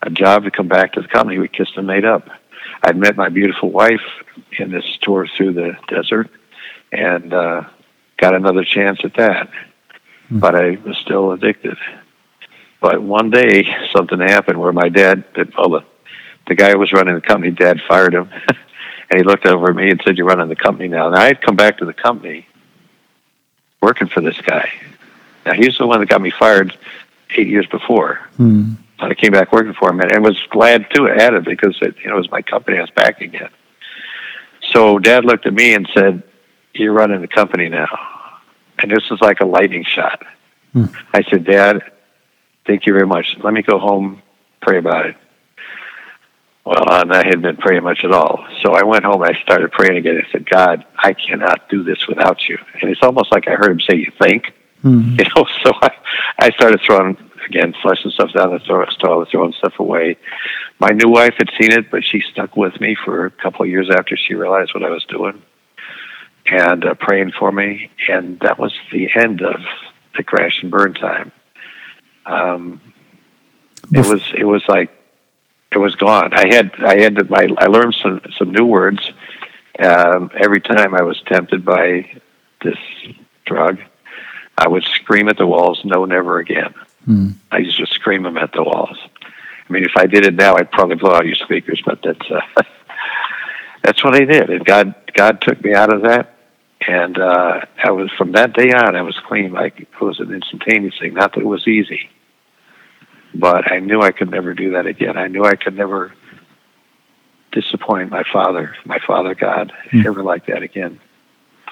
a 0.01 0.09
job 0.09 0.43
to 0.43 0.51
come 0.51 0.67
back 0.67 0.93
to 0.93 1.01
the 1.01 1.07
company. 1.07 1.39
We 1.39 1.47
kissed 1.47 1.77
and 1.77 1.87
made 1.87 2.05
up. 2.05 2.29
I'd 2.83 2.97
met 2.97 3.15
my 3.15 3.29
beautiful 3.29 3.71
wife 3.71 4.03
in 4.59 4.71
this 4.71 4.85
tour 5.01 5.25
through 5.25 5.53
the 5.53 5.77
desert 5.87 6.29
and 6.91 7.33
uh, 7.33 7.63
got 8.17 8.35
another 8.35 8.63
chance 8.63 8.99
at 9.03 9.15
that. 9.15 9.49
Hmm. 10.27 10.39
But 10.39 10.55
I 10.55 10.77
was 10.85 10.97
still 10.97 11.31
addicted. 11.31 11.77
But 12.85 13.01
one 13.01 13.31
day, 13.31 13.67
something 13.91 14.19
happened 14.19 14.61
where 14.61 14.71
my 14.71 14.89
dad, 14.89 15.23
well, 15.57 15.69
the, 15.69 15.85
the 16.47 16.53
guy 16.53 16.69
who 16.69 16.77
was 16.77 16.93
running 16.93 17.15
the 17.15 17.21
company, 17.21 17.49
dad 17.49 17.81
fired 17.87 18.13
him. 18.13 18.29
And 19.07 19.19
he 19.19 19.23
looked 19.23 19.45
over 19.45 19.69
at 19.69 19.75
me 19.75 19.91
and 19.91 20.01
said, 20.03 20.17
You're 20.17 20.25
running 20.25 20.49
the 20.49 20.55
company 20.55 20.87
now. 20.87 21.05
And 21.05 21.15
I 21.15 21.27
had 21.27 21.39
come 21.39 21.55
back 21.55 21.77
to 21.77 21.85
the 21.85 21.93
company 21.93 22.47
working 23.79 24.07
for 24.07 24.19
this 24.19 24.41
guy. 24.41 24.71
Now, 25.45 25.53
he's 25.53 25.77
the 25.77 25.85
one 25.85 25.99
that 25.99 26.09
got 26.09 26.21
me 26.21 26.31
fired 26.31 26.75
eight 27.35 27.47
years 27.47 27.67
before. 27.67 28.15
Hmm. 28.37 28.73
But 28.99 29.11
I 29.11 29.13
came 29.13 29.31
back 29.31 29.51
working 29.51 29.73
for 29.73 29.91
him 29.91 29.99
and, 29.99 30.11
and 30.11 30.23
was 30.23 30.41
glad 30.49 30.89
to 30.95 31.07
add 31.07 31.35
it 31.35 31.45
because 31.45 31.77
it, 31.83 31.95
you 31.99 32.07
know, 32.07 32.15
it 32.15 32.17
was 32.17 32.31
my 32.31 32.41
company. 32.41 32.79
I 32.79 32.81
was 32.81 32.89
back 32.89 33.21
again. 33.21 33.49
So 34.71 34.97
dad 34.97 35.23
looked 35.23 35.45
at 35.45 35.53
me 35.53 35.75
and 35.75 35.87
said, 35.93 36.23
You're 36.73 36.93
running 36.93 37.21
the 37.21 37.27
company 37.27 37.69
now. 37.69 38.39
And 38.79 38.89
this 38.89 39.07
was 39.11 39.21
like 39.21 39.39
a 39.39 39.45
lightning 39.45 39.83
shot. 39.83 40.23
Hmm. 40.73 40.85
I 41.13 41.21
said, 41.29 41.45
Dad, 41.45 41.83
thank 42.65 42.85
you 42.85 42.93
very 42.93 43.07
much. 43.07 43.37
Let 43.43 43.53
me 43.53 43.61
go 43.61 43.79
home, 43.79 44.21
pray 44.61 44.77
about 44.77 45.07
it. 45.07 45.15
Well, 46.65 46.83
and 46.89 47.13
I 47.13 47.17
hadn't 47.17 47.43
been 47.43 47.57
praying 47.57 47.83
much 47.83 48.03
at 48.03 48.11
all. 48.11 48.43
So 48.63 48.73
I 48.73 48.83
went 48.83 49.05
home. 49.05 49.21
I 49.21 49.39
started 49.43 49.71
praying 49.71 49.97
again. 49.97 50.17
I 50.17 50.31
said, 50.31 50.49
God, 50.49 50.83
I 50.97 51.13
cannot 51.13 51.69
do 51.69 51.83
this 51.83 52.07
without 52.07 52.49
you. 52.49 52.57
And 52.81 52.89
it's 52.89 53.03
almost 53.03 53.31
like 53.31 53.47
I 53.47 53.51
heard 53.51 53.69
him 53.69 53.79
say, 53.81 53.97
"You 53.97 54.11
think?" 54.19 54.53
Mm-hmm. 54.83 55.15
You 55.19 55.25
know. 55.35 55.47
So 55.63 55.71
I, 55.81 55.91
I 56.39 56.49
started 56.51 56.81
throwing 56.81 57.17
again, 57.45 57.73
flushing 57.81 58.11
stuff 58.11 58.33
down 58.33 58.51
the 58.51 58.59
toilet, 58.59 59.29
throwing 59.29 59.53
stuff 59.53 59.79
away. 59.79 60.17
My 60.79 60.89
new 60.89 61.09
wife 61.09 61.35
had 61.37 61.49
seen 61.59 61.71
it, 61.71 61.91
but 61.91 62.03
she 62.03 62.21
stuck 62.31 62.57
with 62.57 62.79
me 62.81 62.95
for 62.95 63.25
a 63.25 63.31
couple 63.31 63.63
of 63.63 63.69
years 63.69 63.89
after 63.89 64.17
she 64.17 64.33
realized 64.33 64.73
what 64.73 64.83
I 64.83 64.89
was 64.89 65.05
doing, 65.05 65.41
and 66.47 66.83
uh, 66.83 66.95
praying 66.95 67.33
for 67.37 67.51
me. 67.51 67.91
And 68.09 68.39
that 68.39 68.59
was 68.59 68.73
the 68.91 69.09
end 69.15 69.41
of 69.41 69.61
the 70.17 70.23
crash 70.23 70.61
and 70.61 70.71
burn 70.71 70.93
time. 70.93 71.31
Um, 72.25 72.81
it 73.93 74.05
was 74.05 74.21
it 74.35 74.45
was 74.45 74.63
like 74.67 74.89
it 75.71 75.77
was 75.77 75.95
gone. 75.95 76.33
I 76.33 76.47
had 76.47 76.71
I 76.79 76.99
had 77.01 77.29
my 77.29 77.47
I 77.57 77.65
learned 77.67 77.95
some 78.01 78.21
some 78.37 78.51
new 78.51 78.65
words 78.65 79.11
um, 79.79 80.31
every 80.35 80.61
time 80.61 80.95
I 80.95 81.03
was 81.03 81.21
tempted 81.25 81.65
by 81.65 82.09
this 82.63 82.77
drug. 83.45 83.79
I 84.57 84.67
would 84.67 84.83
scream 84.83 85.27
at 85.27 85.37
the 85.37 85.45
walls, 85.45 85.81
"No, 85.83 86.05
never 86.05 86.39
again." 86.39 86.73
Mm. 87.07 87.33
I 87.51 87.59
used 87.59 87.77
to 87.77 87.85
scream 87.87 88.23
them 88.23 88.37
at 88.37 88.53
the 88.53 88.63
walls. 88.63 88.97
I 89.67 89.73
mean, 89.73 89.83
if 89.83 89.97
I 89.97 90.05
did 90.05 90.25
it 90.25 90.35
now, 90.35 90.55
I'd 90.55 90.71
probably 90.71 90.95
blow 90.95 91.11
out 91.11 91.25
your 91.25 91.35
speakers. 91.35 91.81
But 91.85 91.99
that's 92.03 92.31
uh, 92.31 92.63
that's 93.83 94.03
what 94.03 94.15
I 94.15 94.25
did, 94.25 94.49
and 94.49 94.65
God 94.65 94.95
God 95.13 95.41
took 95.41 95.63
me 95.63 95.73
out 95.73 95.93
of 95.93 96.03
that, 96.03 96.35
and 96.87 97.17
uh, 97.17 97.61
I 97.83 97.91
was 97.91 98.09
from 98.17 98.31
that 98.33 98.53
day 98.53 98.71
on, 98.71 98.95
I 98.95 99.01
was 99.01 99.19
clean. 99.27 99.51
Like 99.51 99.81
it 99.81 100.01
was 100.01 100.19
an 100.19 100.33
instantaneous 100.33 100.97
thing. 100.97 101.13
Not 101.13 101.33
that 101.33 101.41
it 101.41 101.45
was 101.45 101.67
easy, 101.67 102.09
but 103.39 103.71
I 103.71 103.79
knew 103.79 104.01
I 104.01 104.11
could 104.11 104.31
never 104.31 104.53
do 104.53 104.71
that 104.71 104.85
again. 104.85 105.17
I 105.17 105.27
knew 105.27 105.43
I 105.43 105.55
could 105.55 105.75
never 105.75 106.13
disappoint 107.51 108.09
my 108.09 108.23
father, 108.31 108.75
my 108.85 108.99
father 108.99 109.35
God, 109.35 109.71
mm. 109.91 110.05
ever 110.05 110.23
like 110.23 110.47
that 110.47 110.63
again. 110.63 110.99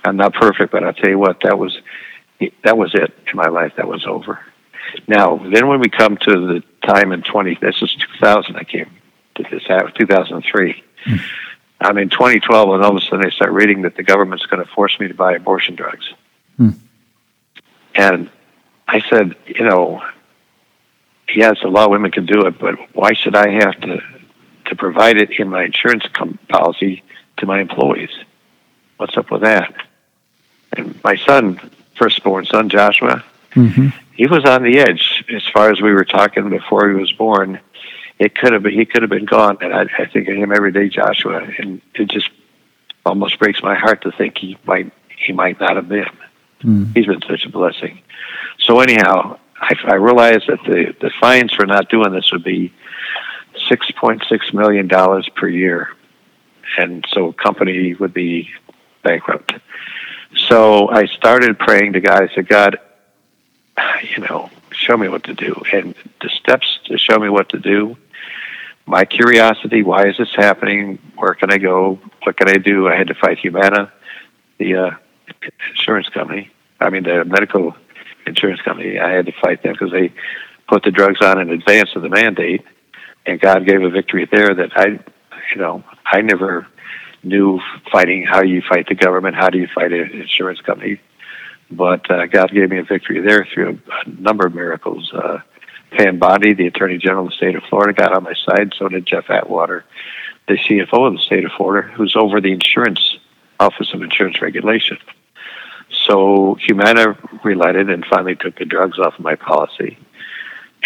I'm 0.05 0.17
not 0.17 0.33
perfect, 0.33 0.71
but 0.71 0.83
I'll 0.83 0.93
tell 0.93 1.09
you 1.09 1.19
what, 1.19 1.41
that 1.43 1.57
was 1.57 1.77
that 2.63 2.77
was 2.77 2.93
it 2.93 3.13
in 3.31 3.37
my 3.37 3.47
life. 3.47 3.73
That 3.77 3.87
was 3.87 4.05
over. 4.05 4.39
Now, 5.07 5.37
then 5.37 5.67
when 5.67 5.79
we 5.79 5.89
come 5.89 6.17
to 6.17 6.31
the 6.31 6.63
time 6.85 7.11
in 7.13 7.21
20, 7.23 7.57
this 7.61 7.81
is 7.81 7.95
2000, 7.95 8.55
I 8.57 8.63
came 8.63 8.91
to 9.35 9.43
this, 9.49 9.63
2003. 9.63 10.83
Mm. 11.05 11.21
I'm 11.79 11.97
in 11.97 12.09
2012, 12.09 12.69
and 12.69 12.83
all 12.83 12.91
of 12.91 12.97
a 12.97 13.05
sudden 13.05 13.25
I 13.25 13.29
start 13.29 13.51
reading 13.51 13.83
that 13.83 13.95
the 13.95 14.03
government's 14.03 14.45
going 14.45 14.63
to 14.63 14.71
force 14.71 14.99
me 14.99 15.07
to 15.07 15.13
buy 15.13 15.33
abortion 15.33 15.75
drugs. 15.75 16.13
Mm. 16.59 16.77
And 17.95 18.29
I 18.87 19.01
said, 19.09 19.35
you 19.47 19.65
know, 19.65 20.03
yes, 21.33 21.57
a 21.63 21.67
lot 21.67 21.85
of 21.85 21.91
women 21.91 22.11
can 22.11 22.25
do 22.25 22.45
it, 22.45 22.59
but 22.59 22.75
why 22.95 23.13
should 23.13 23.35
I 23.35 23.49
have 23.49 23.79
to 23.81 24.01
to 24.65 24.75
provide 24.75 25.17
it 25.17 25.29
in 25.39 25.49
my 25.49 25.65
insurance 25.65 26.05
com- 26.13 26.39
policy 26.47 27.03
to 27.37 27.45
my 27.45 27.59
employees? 27.59 28.11
What's 28.97 29.17
up 29.17 29.29
with 29.31 29.41
that? 29.41 29.73
And 30.75 31.01
my 31.03 31.17
son, 31.17 31.59
firstborn 31.95 32.45
son 32.45 32.69
Joshua, 32.69 33.23
mm-hmm. 33.51 33.89
he 34.13 34.27
was 34.27 34.45
on 34.45 34.63
the 34.63 34.79
edge 34.79 35.25
as 35.33 35.45
far 35.53 35.71
as 35.71 35.81
we 35.81 35.91
were 35.91 36.05
talking 36.05 36.49
before 36.49 36.89
he 36.89 36.95
was 36.95 37.11
born. 37.11 37.59
It 38.19 38.35
could 38.35 38.53
have 38.53 38.63
been 38.63 38.73
he 38.73 38.85
could 38.85 39.01
have 39.01 39.09
been 39.09 39.25
gone, 39.25 39.57
and 39.61 39.73
I, 39.73 39.85
I 39.97 40.05
think 40.05 40.27
of 40.27 40.35
him 40.35 40.51
every 40.51 40.71
day, 40.71 40.87
Joshua, 40.87 41.47
and 41.57 41.81
it 41.95 42.09
just 42.09 42.29
almost 43.05 43.39
breaks 43.39 43.61
my 43.61 43.75
heart 43.75 44.03
to 44.03 44.11
think 44.11 44.37
he 44.37 44.57
might 44.65 44.91
he 45.17 45.33
might 45.33 45.59
not 45.59 45.75
have 45.75 45.89
been. 45.89 46.09
Mm. 46.63 46.95
He's 46.95 47.05
been 47.05 47.21
such 47.21 47.45
a 47.45 47.49
blessing. 47.49 48.01
So 48.59 48.79
anyhow, 48.79 49.39
I, 49.63 49.75
I 49.85 49.93
realized 49.95 50.47
that 50.47 50.59
the, 50.65 50.95
the 50.99 51.11
fines 51.19 51.53
for 51.53 51.65
not 51.65 51.89
doing 51.89 52.11
this 52.11 52.31
would 52.31 52.43
be 52.43 52.73
$6.6 53.69 54.53
million 54.53 54.89
per 55.35 55.47
year. 55.47 55.95
And 56.77 57.05
so 57.09 57.29
a 57.29 57.33
company 57.33 57.93
would 57.93 58.13
be 58.13 58.49
bankrupt. 59.03 59.53
So 60.35 60.89
I 60.89 61.05
started 61.05 61.59
praying 61.59 61.93
to 61.93 62.01
God. 62.01 62.23
I 62.23 62.33
said, 62.33 62.47
God, 62.47 62.79
you 64.15 64.23
know, 64.23 64.49
show 64.71 64.97
me 64.97 65.07
what 65.07 65.23
to 65.25 65.33
do. 65.33 65.61
And 65.71 65.95
the 66.21 66.29
steps 66.29 66.79
to 66.85 66.97
show 66.97 67.17
me 67.19 67.29
what 67.29 67.49
to 67.49 67.59
do 67.59 67.97
my 68.85 69.05
curiosity, 69.05 69.81
why 69.81 70.07
is 70.07 70.17
this 70.17 70.33
happening? 70.35 70.99
Where 71.15 71.33
can 71.33 71.51
I 71.51 71.57
go? 71.57 71.99
What 72.23 72.37
can 72.37 72.49
I 72.49 72.57
do? 72.57 72.87
I 72.87 72.95
had 72.95 73.07
to 73.07 73.13
fight 73.13 73.39
Humana, 73.39 73.91
the 74.57 74.75
uh, 74.75 74.91
insurance 75.69 76.09
company. 76.09 76.51
I 76.79 76.89
mean, 76.89 77.03
the 77.03 77.23
medical 77.23 77.75
insurance 78.25 78.61
company. 78.61 78.99
I 78.99 79.11
had 79.11 79.25
to 79.25 79.33
fight 79.41 79.63
them 79.63 79.73
because 79.73 79.91
they 79.91 80.13
put 80.67 80.83
the 80.83 80.91
drugs 80.91 81.19
on 81.21 81.39
in 81.39 81.49
advance 81.49 81.89
of 81.95 82.01
the 82.01 82.09
mandate, 82.09 82.63
and 83.25 83.39
God 83.39 83.65
gave 83.65 83.81
a 83.81 83.89
victory 83.89 84.27
there 84.31 84.53
that 84.53 84.71
I, 84.75 84.87
you 85.53 85.61
know, 85.61 85.83
I 86.05 86.21
never 86.21 86.67
knew 87.23 87.59
fighting 87.91 88.23
how 88.23 88.43
you 88.43 88.61
fight 88.61 88.87
the 88.87 88.95
government, 88.95 89.35
how 89.35 89.49
do 89.49 89.57
you 89.57 89.67
fight 89.73 89.91
an 89.93 90.11
insurance 90.11 90.61
company. 90.61 90.99
But 91.71 92.09
uh, 92.11 92.27
God 92.27 92.51
gave 92.51 92.69
me 92.69 92.79
a 92.79 92.83
victory 92.83 93.21
there 93.21 93.47
through 93.51 93.79
a 94.05 94.09
number 94.09 94.45
of 94.45 94.53
miracles. 94.53 95.11
Uh, 95.13 95.39
Pam 95.91 96.19
Bondi, 96.19 96.53
the 96.53 96.67
Attorney 96.67 96.97
General 96.97 97.25
of 97.25 97.31
the 97.31 97.37
state 97.37 97.55
of 97.55 97.63
Florida, 97.69 97.93
got 97.93 98.15
on 98.15 98.23
my 98.23 98.33
side. 98.33 98.73
So 98.77 98.89
did 98.89 99.05
Jeff 99.05 99.29
Atwater, 99.29 99.85
the 100.47 100.55
CFO 100.55 101.07
of 101.07 101.13
the 101.13 101.19
state 101.19 101.45
of 101.45 101.51
Florida, 101.55 101.87
who's 101.87 102.15
over 102.15 102.41
the 102.41 102.51
insurance 102.51 103.17
Office 103.59 103.93
of 103.93 104.01
Insurance 104.01 104.41
Regulation. 104.41 104.97
So 105.93 106.55
Humana 106.55 107.17
relented 107.43 107.89
and 107.89 108.05
finally 108.05 108.35
took 108.35 108.57
the 108.57 108.65
drugs 108.65 108.99
off 108.99 109.15
of 109.15 109.23
my 109.23 109.35
policy. 109.35 109.97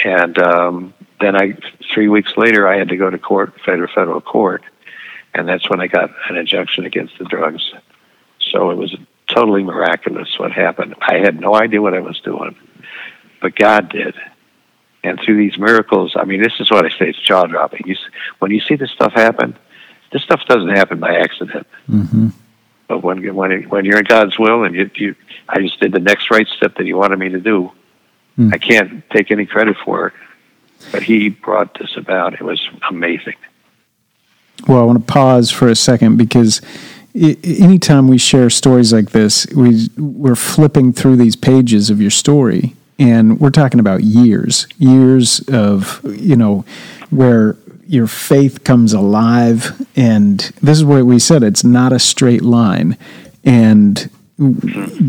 And 0.03 0.37
um, 0.37 0.93
then 1.19 1.35
I, 1.35 1.57
three 1.93 2.07
weeks 2.07 2.37
later, 2.37 2.67
I 2.67 2.77
had 2.77 2.89
to 2.89 2.97
go 2.97 3.09
to 3.09 3.17
court, 3.17 3.53
federal 3.65 3.91
federal 3.93 4.21
court, 4.21 4.63
and 5.33 5.47
that's 5.47 5.69
when 5.69 5.81
I 5.81 5.87
got 5.87 6.11
an 6.29 6.37
injunction 6.37 6.85
against 6.85 7.17
the 7.17 7.25
drugs. 7.25 7.73
So 8.39 8.69
it 8.69 8.77
was 8.77 8.95
totally 9.27 9.63
miraculous 9.63 10.37
what 10.37 10.51
happened. 10.51 10.95
I 11.01 11.17
had 11.17 11.39
no 11.39 11.55
idea 11.55 11.81
what 11.81 11.93
I 11.93 11.99
was 11.99 12.19
doing, 12.19 12.55
but 13.41 13.55
God 13.55 13.89
did. 13.89 14.15
And 15.03 15.19
through 15.19 15.37
these 15.37 15.57
miracles, 15.57 16.13
I 16.15 16.25
mean, 16.25 16.41
this 16.41 16.59
is 16.59 16.69
what 16.69 16.85
I 16.85 16.89
say, 16.89 17.09
it's 17.09 17.19
jaw 17.19 17.45
dropping. 17.45 17.83
You, 17.85 17.95
when 18.39 18.51
you 18.51 18.59
see 18.59 18.75
this 18.75 18.91
stuff 18.91 19.13
happen, 19.13 19.57
this 20.11 20.23
stuff 20.23 20.41
doesn't 20.47 20.75
happen 20.75 20.99
by 20.99 21.15
accident. 21.15 21.67
Mm-hmm. 21.89 22.29
But 22.87 23.03
when 23.03 23.35
when 23.35 23.63
when 23.63 23.85
you're 23.85 23.99
in 23.99 24.05
God's 24.05 24.39
will, 24.39 24.63
and 24.63 24.75
you, 24.75 24.89
you, 24.95 25.15
I 25.49 25.59
just 25.59 25.79
did 25.79 25.91
the 25.91 25.99
next 25.99 26.31
right 26.31 26.47
step 26.47 26.75
that 26.75 26.85
He 26.85 26.93
wanted 26.93 27.19
me 27.19 27.29
to 27.29 27.39
do. 27.39 27.71
Mm. 28.37 28.53
I 28.53 28.57
can't 28.57 29.03
take 29.09 29.31
any 29.31 29.45
credit 29.45 29.75
for 29.83 30.07
it, 30.07 30.13
but 30.91 31.03
He 31.03 31.29
brought 31.29 31.77
this 31.79 31.97
about. 31.97 32.33
It 32.33 32.41
was 32.41 32.65
amazing. 32.89 33.35
Well, 34.67 34.81
I 34.81 34.83
want 34.83 35.05
to 35.05 35.13
pause 35.13 35.51
for 35.51 35.67
a 35.67 35.75
second 35.75 36.17
because 36.17 36.61
anytime 37.13 38.07
we 38.07 38.17
share 38.17 38.49
stories 38.49 38.93
like 38.93 39.11
this, 39.11 39.45
we 39.55 39.89
we're 39.97 40.35
flipping 40.35 40.93
through 40.93 41.17
these 41.17 41.35
pages 41.35 41.89
of 41.89 42.01
your 42.01 42.11
story, 42.11 42.75
and 42.97 43.39
we're 43.39 43.49
talking 43.49 43.79
about 43.79 44.03
years, 44.03 44.67
years 44.77 45.41
of 45.49 46.01
you 46.05 46.35
know 46.35 46.63
where 47.09 47.57
your 47.87 48.07
faith 48.07 48.63
comes 48.63 48.93
alive, 48.93 49.85
and 49.95 50.39
this 50.61 50.77
is 50.77 50.85
what 50.85 51.05
we 51.05 51.19
said: 51.19 51.43
it's 51.43 51.63
not 51.63 51.93
a 51.93 51.99
straight 51.99 52.43
line, 52.43 52.97
and 53.43 54.09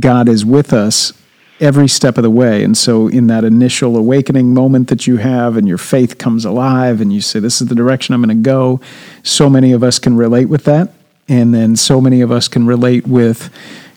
God 0.00 0.28
is 0.28 0.44
with 0.44 0.72
us 0.72 1.12
every 1.60 1.88
step 1.88 2.16
of 2.16 2.22
the 2.22 2.30
way. 2.30 2.62
And 2.62 2.76
so, 2.76 3.08
in 3.08 3.26
that 3.28 3.44
initial 3.44 3.96
awakening 3.96 4.54
moment 4.54 4.88
that 4.88 5.06
you 5.06 5.16
have, 5.18 5.56
and 5.56 5.66
your 5.66 5.78
faith 5.78 6.18
comes 6.18 6.44
alive, 6.44 7.00
and 7.00 7.12
you 7.12 7.20
say, 7.20 7.40
This 7.40 7.60
is 7.60 7.68
the 7.68 7.74
direction 7.74 8.14
I'm 8.14 8.22
going 8.22 8.36
to 8.36 8.42
go, 8.42 8.80
so 9.22 9.50
many 9.50 9.72
of 9.72 9.82
us 9.82 9.98
can 9.98 10.16
relate 10.16 10.46
with 10.46 10.64
that. 10.64 10.92
And 11.28 11.54
then, 11.54 11.76
so 11.76 12.00
many 12.00 12.20
of 12.20 12.30
us 12.30 12.48
can 12.48 12.66
relate 12.66 13.06
with 13.06 13.50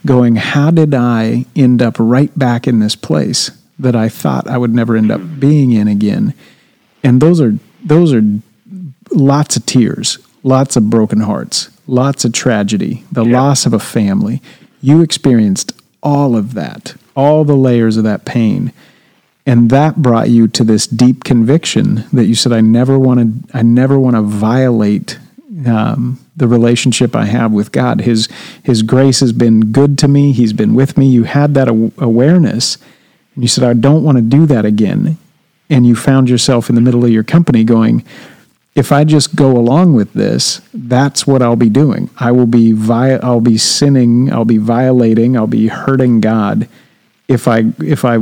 going, 0.05 0.35
How 0.35 0.71
did 0.71 0.93
I 0.93 1.45
end 1.55 1.81
up 1.81 1.95
right 1.99 2.37
back 2.37 2.67
in 2.67 2.79
this 2.79 2.95
place 2.95 3.51
that 3.79 3.95
I 3.95 4.09
thought 4.09 4.47
I 4.47 4.57
would 4.57 4.73
never 4.73 4.95
end 4.95 5.11
up 5.11 5.39
being 5.39 5.71
in 5.71 5.87
again? 5.87 6.33
And 7.03 7.21
those 7.21 7.41
are, 7.41 7.57
those 7.83 8.13
are 8.13 8.23
lots 9.11 9.55
of 9.55 9.65
tears, 9.65 10.17
lots 10.43 10.75
of 10.75 10.89
broken 10.89 11.21
hearts, 11.21 11.69
lots 11.87 12.25
of 12.25 12.33
tragedy, 12.33 13.03
the 13.11 13.25
yeah. 13.25 13.39
loss 13.39 13.65
of 13.65 13.73
a 13.73 13.79
family. 13.79 14.41
You 14.81 15.01
experienced 15.01 15.73
all 16.01 16.35
of 16.35 16.53
that 16.55 16.95
all 17.15 17.43
the 17.43 17.55
layers 17.55 17.97
of 17.97 18.03
that 18.03 18.25
pain. 18.25 18.71
And 19.45 19.69
that 19.71 20.01
brought 20.01 20.29
you 20.29 20.47
to 20.49 20.63
this 20.63 20.87
deep 20.87 21.23
conviction 21.23 22.05
that 22.13 22.25
you 22.25 22.35
said, 22.35 22.53
I 22.53 22.61
never 22.61 22.97
want 22.97 23.19
to, 23.51 23.57
I 23.57 23.63
never 23.63 23.97
want 23.97 24.15
to 24.15 24.21
violate 24.21 25.19
um, 25.65 26.19
the 26.35 26.47
relationship 26.47 27.15
I 27.15 27.25
have 27.25 27.51
with 27.51 27.71
God. 27.71 28.01
His, 28.01 28.29
His 28.63 28.83
grace 28.83 29.19
has 29.19 29.33
been 29.33 29.71
good 29.71 29.97
to 29.99 30.07
me. 30.07 30.31
He's 30.31 30.53
been 30.53 30.75
with 30.75 30.97
me. 30.97 31.07
You 31.07 31.23
had 31.23 31.53
that 31.55 31.67
awareness. 31.67 32.77
And 33.35 33.43
you 33.43 33.47
said, 33.47 33.63
I 33.63 33.73
don't 33.73 34.03
want 34.03 34.17
to 34.17 34.21
do 34.21 34.45
that 34.45 34.65
again. 34.65 35.17
And 35.69 35.85
you 35.85 35.95
found 35.95 36.29
yourself 36.29 36.69
in 36.69 36.75
the 36.75 36.81
middle 36.81 37.03
of 37.03 37.11
your 37.11 37.23
company 37.23 37.63
going, 37.63 38.05
if 38.73 38.91
I 38.91 39.03
just 39.03 39.35
go 39.35 39.51
along 39.51 39.95
with 39.95 40.13
this, 40.13 40.61
that's 40.73 41.27
what 41.27 41.41
I'll 41.41 41.55
be 41.57 41.69
doing. 41.69 42.09
I 42.17 42.31
will 42.31 42.45
be 42.45 42.71
vi- 42.71 43.19
I'll 43.21 43.41
be 43.41 43.57
sinning, 43.57 44.31
I'll 44.31 44.45
be 44.45 44.57
violating, 44.57 45.35
I'll 45.35 45.47
be 45.47 45.67
hurting 45.67 46.21
God 46.21 46.69
if 47.27 47.47
I 47.47 47.65
if 47.79 48.05
I 48.05 48.17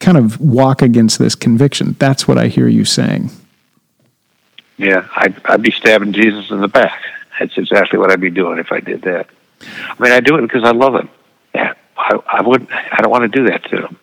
kind 0.00 0.16
of 0.16 0.40
walk 0.40 0.82
against 0.82 1.18
this 1.18 1.34
conviction. 1.34 1.96
That's 1.98 2.26
what 2.26 2.38
I 2.38 2.48
hear 2.48 2.68
you 2.68 2.84
saying. 2.84 3.30
Yeah, 4.76 5.08
I'd, 5.16 5.44
I'd 5.44 5.62
be 5.62 5.72
stabbing 5.72 6.12
Jesus 6.12 6.50
in 6.50 6.60
the 6.60 6.68
back. 6.68 7.00
That's 7.38 7.56
exactly 7.58 7.98
what 7.98 8.10
I'd 8.12 8.20
be 8.20 8.30
doing 8.30 8.58
if 8.58 8.70
I 8.70 8.80
did 8.80 9.02
that. 9.02 9.28
I 9.60 10.02
mean, 10.02 10.12
I 10.12 10.20
do 10.20 10.36
it 10.36 10.42
because 10.42 10.62
I 10.64 10.70
love 10.70 10.94
him. 10.94 11.08
Yeah, 11.54 11.74
I, 11.96 12.18
I 12.26 12.42
wouldn't. 12.42 12.70
I 12.72 13.00
don't 13.00 13.10
want 13.10 13.30
to 13.30 13.38
do 13.38 13.48
that 13.48 13.64
to 13.70 13.86
him. 13.86 13.98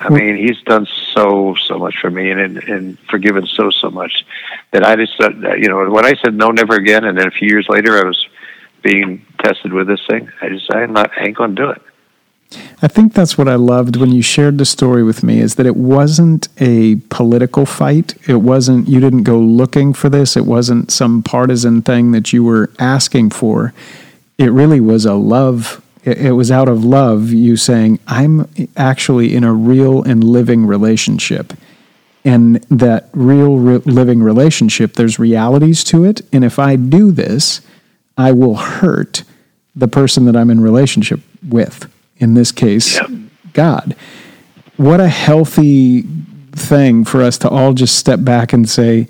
I 0.00 0.08
mean, 0.08 0.36
he's 0.36 0.60
done 0.62 0.86
so 1.12 1.54
so 1.54 1.78
much 1.78 1.98
for 2.00 2.10
me 2.10 2.30
and 2.30 2.56
and 2.58 2.98
forgiven 3.10 3.46
so 3.46 3.70
so 3.70 3.90
much 3.90 4.24
that 4.70 4.82
I 4.84 4.96
just 4.96 5.20
uh, 5.20 5.30
you 5.54 5.68
know 5.68 5.90
when 5.90 6.06
I 6.06 6.14
said 6.22 6.34
no, 6.34 6.50
never 6.50 6.74
again, 6.74 7.04
and 7.04 7.18
then 7.18 7.28
a 7.28 7.30
few 7.30 7.48
years 7.48 7.68
later 7.68 7.98
I 7.98 8.04
was 8.04 8.26
being 8.82 9.24
tested 9.38 9.72
with 9.72 9.86
this 9.86 10.00
thing. 10.08 10.30
I 10.40 10.48
just 10.48 10.72
I'm 10.72 10.94
not 10.94 11.10
I 11.16 11.26
ain't 11.26 11.36
to 11.36 11.48
do 11.48 11.70
it. 11.70 11.82
I 12.82 12.88
think 12.88 13.12
that's 13.12 13.36
what 13.38 13.48
I 13.48 13.54
loved 13.54 13.96
when 13.96 14.10
you 14.10 14.22
shared 14.22 14.58
the 14.58 14.64
story 14.64 15.02
with 15.02 15.22
me 15.22 15.38
is 15.38 15.54
that 15.56 15.66
it 15.66 15.76
wasn't 15.76 16.48
a 16.58 16.96
political 17.08 17.66
fight. 17.66 18.16
It 18.28 18.36
wasn't, 18.36 18.88
you 18.88 19.00
didn't 19.00 19.22
go 19.22 19.38
looking 19.38 19.92
for 19.92 20.08
this. 20.08 20.36
It 20.36 20.46
wasn't 20.46 20.90
some 20.90 21.22
partisan 21.22 21.82
thing 21.82 22.12
that 22.12 22.32
you 22.32 22.42
were 22.42 22.70
asking 22.78 23.30
for. 23.30 23.72
It 24.38 24.50
really 24.50 24.80
was 24.80 25.04
a 25.04 25.14
love. 25.14 25.84
It 26.02 26.32
was 26.32 26.50
out 26.50 26.68
of 26.68 26.84
love, 26.84 27.30
you 27.30 27.56
saying, 27.56 27.98
I'm 28.06 28.48
actually 28.76 29.34
in 29.34 29.44
a 29.44 29.52
real 29.52 30.02
and 30.02 30.24
living 30.24 30.64
relationship. 30.66 31.52
And 32.24 32.56
that 32.70 33.08
real 33.12 33.56
re- 33.56 33.82
living 33.84 34.22
relationship, 34.22 34.94
there's 34.94 35.18
realities 35.18 35.84
to 35.84 36.04
it. 36.04 36.22
And 36.32 36.44
if 36.44 36.58
I 36.58 36.76
do 36.76 37.12
this, 37.12 37.60
I 38.16 38.32
will 38.32 38.56
hurt 38.56 39.24
the 39.76 39.88
person 39.88 40.24
that 40.24 40.36
I'm 40.36 40.50
in 40.50 40.60
relationship 40.60 41.20
with 41.46 41.90
in 42.16 42.34
this 42.34 42.52
case, 42.52 42.96
yep. 42.96 43.10
God. 43.52 43.96
What 44.76 45.00
a 45.00 45.08
healthy 45.08 46.02
thing 46.52 47.04
for 47.04 47.22
us 47.22 47.38
to 47.38 47.48
all 47.48 47.72
just 47.72 47.96
step 47.96 48.22
back 48.22 48.52
and 48.52 48.68
say, 48.68 49.08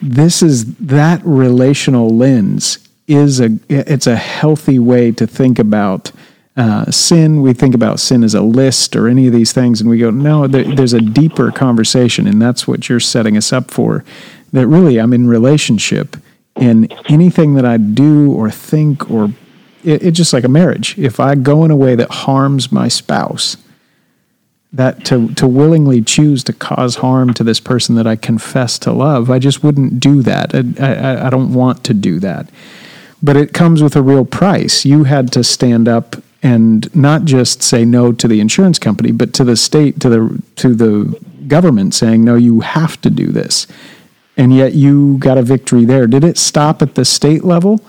this 0.00 0.42
is 0.42 0.76
that 0.76 1.20
relational 1.24 2.10
lens 2.10 2.78
is 3.06 3.40
a 3.40 3.58
it's 3.68 4.06
a 4.06 4.16
healthy 4.16 4.78
way 4.78 5.12
to 5.12 5.26
think 5.26 5.58
about 5.58 6.10
uh, 6.56 6.90
sin. 6.90 7.42
We 7.42 7.52
think 7.52 7.74
about 7.74 8.00
sin 8.00 8.22
as 8.22 8.34
a 8.34 8.42
list 8.42 8.94
or 8.94 9.08
any 9.08 9.26
of 9.26 9.32
these 9.32 9.52
things, 9.52 9.80
and 9.80 9.90
we 9.90 9.98
go, 9.98 10.10
no, 10.10 10.46
there, 10.46 10.64
there's 10.74 10.92
a 10.92 11.00
deeper 11.00 11.50
conversation, 11.50 12.26
and 12.26 12.40
that's 12.40 12.68
what 12.68 12.88
you're 12.88 13.00
setting 13.00 13.36
us 13.36 13.52
up 13.52 13.70
for. 13.70 14.04
That 14.52 14.66
really, 14.68 14.98
I'm 14.98 15.12
in 15.12 15.26
relationship, 15.26 16.16
and 16.54 16.92
anything 17.08 17.54
that 17.54 17.64
I 17.64 17.76
do 17.76 18.32
or 18.32 18.50
think 18.50 19.10
or 19.10 19.30
it, 19.84 20.02
it's 20.02 20.16
just 20.16 20.32
like 20.32 20.44
a 20.44 20.48
marriage. 20.48 20.98
If 20.98 21.20
I 21.20 21.34
go 21.34 21.64
in 21.64 21.70
a 21.70 21.76
way 21.76 21.94
that 21.94 22.10
harms 22.10 22.72
my 22.72 22.88
spouse, 22.88 23.56
that 24.72 25.04
to, 25.06 25.32
to 25.34 25.46
willingly 25.46 26.02
choose 26.02 26.42
to 26.44 26.52
cause 26.52 26.96
harm 26.96 27.32
to 27.34 27.44
this 27.44 27.60
person 27.60 27.94
that 27.94 28.06
I 28.06 28.16
confess 28.16 28.78
to 28.80 28.92
love, 28.92 29.30
I 29.30 29.38
just 29.38 29.62
wouldn't 29.62 30.00
do 30.00 30.22
that. 30.22 30.54
I, 30.54 30.84
I, 30.84 31.26
I 31.26 31.30
don't 31.30 31.52
want 31.52 31.84
to 31.84 31.94
do 31.94 32.18
that. 32.20 32.48
But 33.22 33.36
it 33.36 33.54
comes 33.54 33.82
with 33.82 33.96
a 33.96 34.02
real 34.02 34.24
price. 34.24 34.84
You 34.84 35.04
had 35.04 35.32
to 35.32 35.44
stand 35.44 35.88
up 35.88 36.16
and 36.44 36.94
not 36.94 37.24
just 37.24 37.62
say 37.62 37.86
no 37.86 38.12
to 38.12 38.28
the 38.28 38.38
insurance 38.38 38.78
company, 38.78 39.10
but 39.10 39.32
to 39.32 39.44
the 39.44 39.56
state, 39.56 39.98
to 40.00 40.10
the 40.10 40.42
to 40.56 40.74
the 40.74 41.18
government, 41.48 41.94
saying 41.94 42.22
no, 42.22 42.36
you 42.36 42.60
have 42.60 43.00
to 43.00 43.10
do 43.10 43.28
this. 43.28 43.66
And 44.36 44.54
yet 44.54 44.74
you 44.74 45.16
got 45.18 45.38
a 45.38 45.42
victory 45.42 45.84
there. 45.84 46.06
Did 46.06 46.22
it 46.22 46.36
stop 46.36 46.82
at 46.82 46.96
the 46.96 47.04
state 47.04 47.44
level? 47.44 47.80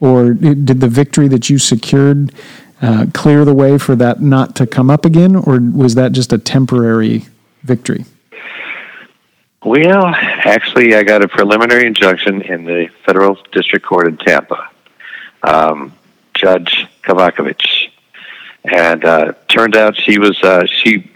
Or 0.00 0.32
did 0.32 0.80
the 0.80 0.88
victory 0.88 1.28
that 1.28 1.50
you 1.50 1.58
secured 1.58 2.32
uh, 2.80 3.06
clear 3.12 3.44
the 3.44 3.54
way 3.54 3.76
for 3.76 3.94
that 3.96 4.22
not 4.22 4.56
to 4.56 4.66
come 4.66 4.90
up 4.90 5.04
again? 5.04 5.36
Or 5.36 5.60
was 5.60 5.94
that 5.94 6.12
just 6.12 6.32
a 6.32 6.38
temporary 6.38 7.26
victory? 7.62 8.06
Well, 9.62 10.06
actually, 10.06 10.94
I 10.94 11.02
got 11.02 11.22
a 11.22 11.28
preliminary 11.28 11.86
injunction 11.86 12.40
in 12.40 12.64
the 12.64 12.88
federal 13.04 13.38
district 13.52 13.84
court 13.84 14.08
in 14.08 14.16
Tampa. 14.16 14.70
Um, 15.42 15.92
Judge 16.32 16.86
Kovachevich, 17.02 17.89
and 18.64 19.04
uh, 19.04 19.32
turned 19.48 19.76
out 19.76 19.96
she 19.96 20.18
was 20.18 20.40
uh, 20.42 20.66
she 20.66 21.10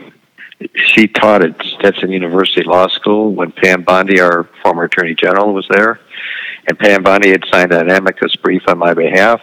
she 0.75 1.07
taught 1.07 1.45
at 1.45 1.63
Stetson 1.63 2.11
University 2.11 2.63
Law 2.63 2.89
School 2.89 3.33
when 3.35 3.53
Pam 3.53 3.83
Bondi, 3.83 4.21
our 4.21 4.45
former 4.63 4.85
Attorney 4.85 5.15
General, 5.15 5.53
was 5.53 5.67
there. 5.69 6.01
And 6.67 6.79
Pam 6.79 7.03
Bondi 7.03 7.31
had 7.31 7.45
signed 7.51 7.73
an 7.73 7.91
amicus 7.91 8.35
brief 8.37 8.63
on 8.69 8.79
my 8.79 8.95
behalf. 8.95 9.43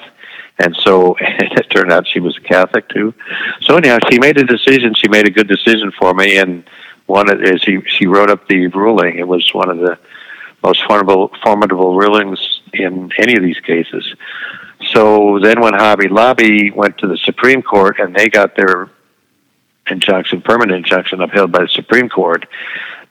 And 0.57 0.75
so 0.77 1.15
and 1.19 1.51
it 1.51 1.69
turned 1.69 1.91
out 1.91 2.07
she 2.07 2.19
was 2.19 2.37
a 2.37 2.41
Catholic 2.41 2.89
too. 2.89 3.13
So 3.61 3.77
anyhow, 3.77 3.99
she 4.09 4.19
made 4.19 4.37
a 4.37 4.43
decision. 4.43 4.93
She 4.95 5.07
made 5.09 5.27
a 5.27 5.31
good 5.31 5.47
decision 5.47 5.91
for 5.91 6.13
me. 6.13 6.37
And 6.37 6.63
one 7.05 7.27
is 7.43 7.61
she, 7.61 7.81
she 7.87 8.07
wrote 8.07 8.29
up 8.29 8.47
the 8.47 8.67
ruling. 8.67 9.17
It 9.17 9.27
was 9.27 9.53
one 9.53 9.69
of 9.69 9.77
the 9.77 9.99
most 10.63 10.83
formidable, 10.85 11.31
formidable 11.43 11.97
rulings 11.97 12.61
in 12.73 13.11
any 13.17 13.35
of 13.35 13.43
these 13.43 13.59
cases. 13.59 14.15
So 14.89 15.39
then 15.39 15.61
when 15.61 15.73
Hobby 15.73 16.07
Lobby 16.07 16.71
went 16.71 16.97
to 16.99 17.07
the 17.07 17.17
Supreme 17.17 17.61
Court 17.61 17.99
and 17.99 18.15
they 18.15 18.29
got 18.29 18.55
their 18.55 18.89
injunction, 19.88 20.41
permanent 20.41 20.77
injunction 20.77 21.21
upheld 21.21 21.51
by 21.51 21.63
the 21.63 21.69
Supreme 21.69 22.09
Court, 22.09 22.45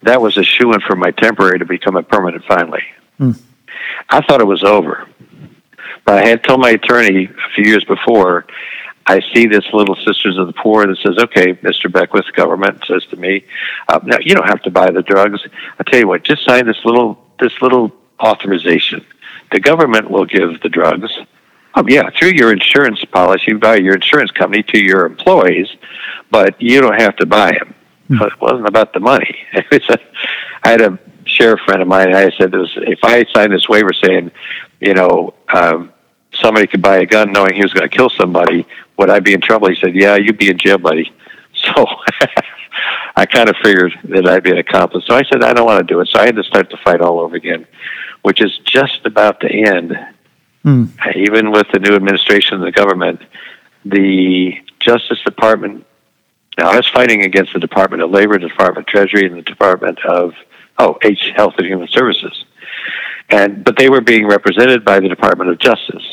that 0.03 0.21
was 0.21 0.37
a 0.37 0.43
shoe 0.43 0.73
in 0.73 0.81
for 0.81 0.97
my 0.97 1.11
temporary 1.11 1.59
to 1.59 1.65
become 1.65 1.97
a 1.97 2.03
permanent 2.03 2.45
finally. 2.45 2.83
Mm. 3.19 3.41
I 4.09 4.21
thought 4.23 4.41
it 4.41 4.47
was 4.47 4.65
over. 4.65 5.07
But 6.05 6.19
I 6.19 6.27
had 6.27 6.43
told 6.43 6.61
my 6.61 6.71
attorney 6.71 7.25
a 7.27 7.51
few 7.55 7.65
years 7.65 7.85
before, 7.85 8.47
I 9.07 9.21
see 9.35 9.47
this 9.47 9.65
little 9.73 9.97
Sisters 9.97 10.39
of 10.39 10.47
the 10.47 10.53
Poor 10.53 10.87
that 10.87 10.97
says, 10.99 11.19
okay, 11.19 11.55
Mr. 11.55 11.91
Beckwith, 11.91 12.33
government 12.33 12.85
says 12.87 13.05
to 13.07 13.17
me, 13.17 13.45
uh, 13.89 14.01
now 14.05 14.19
you 14.21 14.35
don't 14.35 14.49
have 14.49 14.63
to 14.63 14.71
buy 14.71 14.91
the 14.91 15.03
drugs. 15.03 15.41
I 15.79 15.83
tell 15.85 16.01
you 16.01 16.09
what, 16.09 16.23
just 16.23 16.45
sign 16.45 16.67
this 16.67 16.85
little, 16.85 17.19
this 17.41 17.53
little 17.61 17.93
authorization. 18.21 19.05
The 19.53 19.61
government 19.61 20.11
will 20.11 20.27
give 20.27 20.61
the 20.61 20.69
drugs. 20.69 21.11
Oh, 21.75 21.85
yeah, 21.87 22.11
through 22.19 22.31
your 22.31 22.53
insurance 22.53 23.05
policy 23.05 23.53
by 23.53 23.77
your 23.77 23.95
insurance 23.95 24.31
company 24.33 24.63
to 24.65 24.85
your 24.85 25.07
employees, 25.07 25.69
but 26.31 26.61
you 26.61 26.81
don't 26.81 27.01
have 27.01 27.17
to 27.17 27.27
buy 27.27 27.53
them. 27.53 27.75
Mm-hmm. 28.11 28.25
It 28.25 28.41
wasn't 28.41 28.67
about 28.67 28.93
the 28.93 29.01
money. 29.01 29.37
I 29.55 29.99
had 30.65 30.81
a 30.81 30.99
sheriff 31.25 31.61
friend 31.65 31.81
of 31.81 31.87
mine. 31.87 32.15
I 32.15 32.31
said, 32.37 32.53
was, 32.53 32.73
if 32.77 32.99
I 33.05 33.25
signed 33.33 33.53
this 33.53 33.69
waiver 33.69 33.93
saying, 33.93 34.33
you 34.81 34.95
know, 34.95 35.35
um, 35.55 35.93
somebody 36.35 36.67
could 36.67 36.83
buy 36.83 36.99
a 36.99 37.07
gun 37.07 37.33
knowing 37.33 37.55
he 37.55 37.63
was 37.63 37.73
going 37.73 37.89
to 37.89 37.97
kill 37.97 38.11
somebody, 38.11 38.67
would 38.99 39.11
I 39.11 39.21
be 39.21 39.33
in 39.33 39.41
trouble? 39.41 39.69
He 39.69 39.77
said, 39.77 39.95
yeah, 39.95 40.17
you'd 40.17 40.39
be 40.39 40.51
in 40.51 40.59
jail, 40.59 40.79
buddy. 40.79 41.13
So 41.53 41.85
I 43.17 43.27
kind 43.27 43.51
of 43.51 43.57
figured 43.63 43.93
that 44.05 44.27
I'd 44.27 44.45
be 44.45 44.53
an 44.53 44.59
accomplice. 44.59 45.05
So 45.07 45.15
I 45.15 45.25
said, 45.25 45.43
I 45.43 45.53
don't 45.53 45.67
want 45.67 45.87
to 45.87 45.95
do 45.95 46.01
it. 46.01 46.09
So 46.09 46.21
I 46.21 46.25
had 46.25 46.37
to 46.37 46.45
start 46.45 46.71
the 46.71 46.79
fight 46.79 47.03
all 47.03 47.21
over 47.21 47.37
again, 47.37 47.67
which 48.23 48.41
is 48.41 48.57
just 48.65 49.05
about 49.05 49.41
to 49.41 49.49
end. 49.51 49.93
Mm. 50.65 50.91
Even 51.17 51.53
with 51.53 51.67
the 51.73 51.79
new 51.79 51.95
administration 51.95 52.57
of 52.57 52.61
the 52.61 52.73
government, 52.73 53.21
the 53.85 54.59
Justice 54.79 55.21
Department. 55.25 55.87
Now, 56.59 56.71
I 56.71 56.77
was 56.77 56.89
fighting 56.89 57.23
against 57.23 57.53
the 57.53 57.61
Department 57.61 58.03
of 58.03 58.11
Labor, 58.11 58.39
the 58.39 58.49
Department 58.49 58.87
of 58.87 58.87
Treasury, 58.87 59.27
and 59.27 59.37
the 59.37 59.43
Department 59.43 59.99
of 60.05 60.35
oh, 60.79 60.99
H 61.03 61.31
Health 61.35 61.55
and 61.59 61.67
Human 61.67 61.89
Services, 61.89 62.45
and 63.29 63.65
but 63.65 63.77
they 63.77 63.89
were 63.89 64.01
being 64.01 64.27
represented 64.27 64.85
by 64.85 65.01
the 65.01 65.09
Department 65.09 65.51
of 65.51 65.59
Justice. 65.59 66.05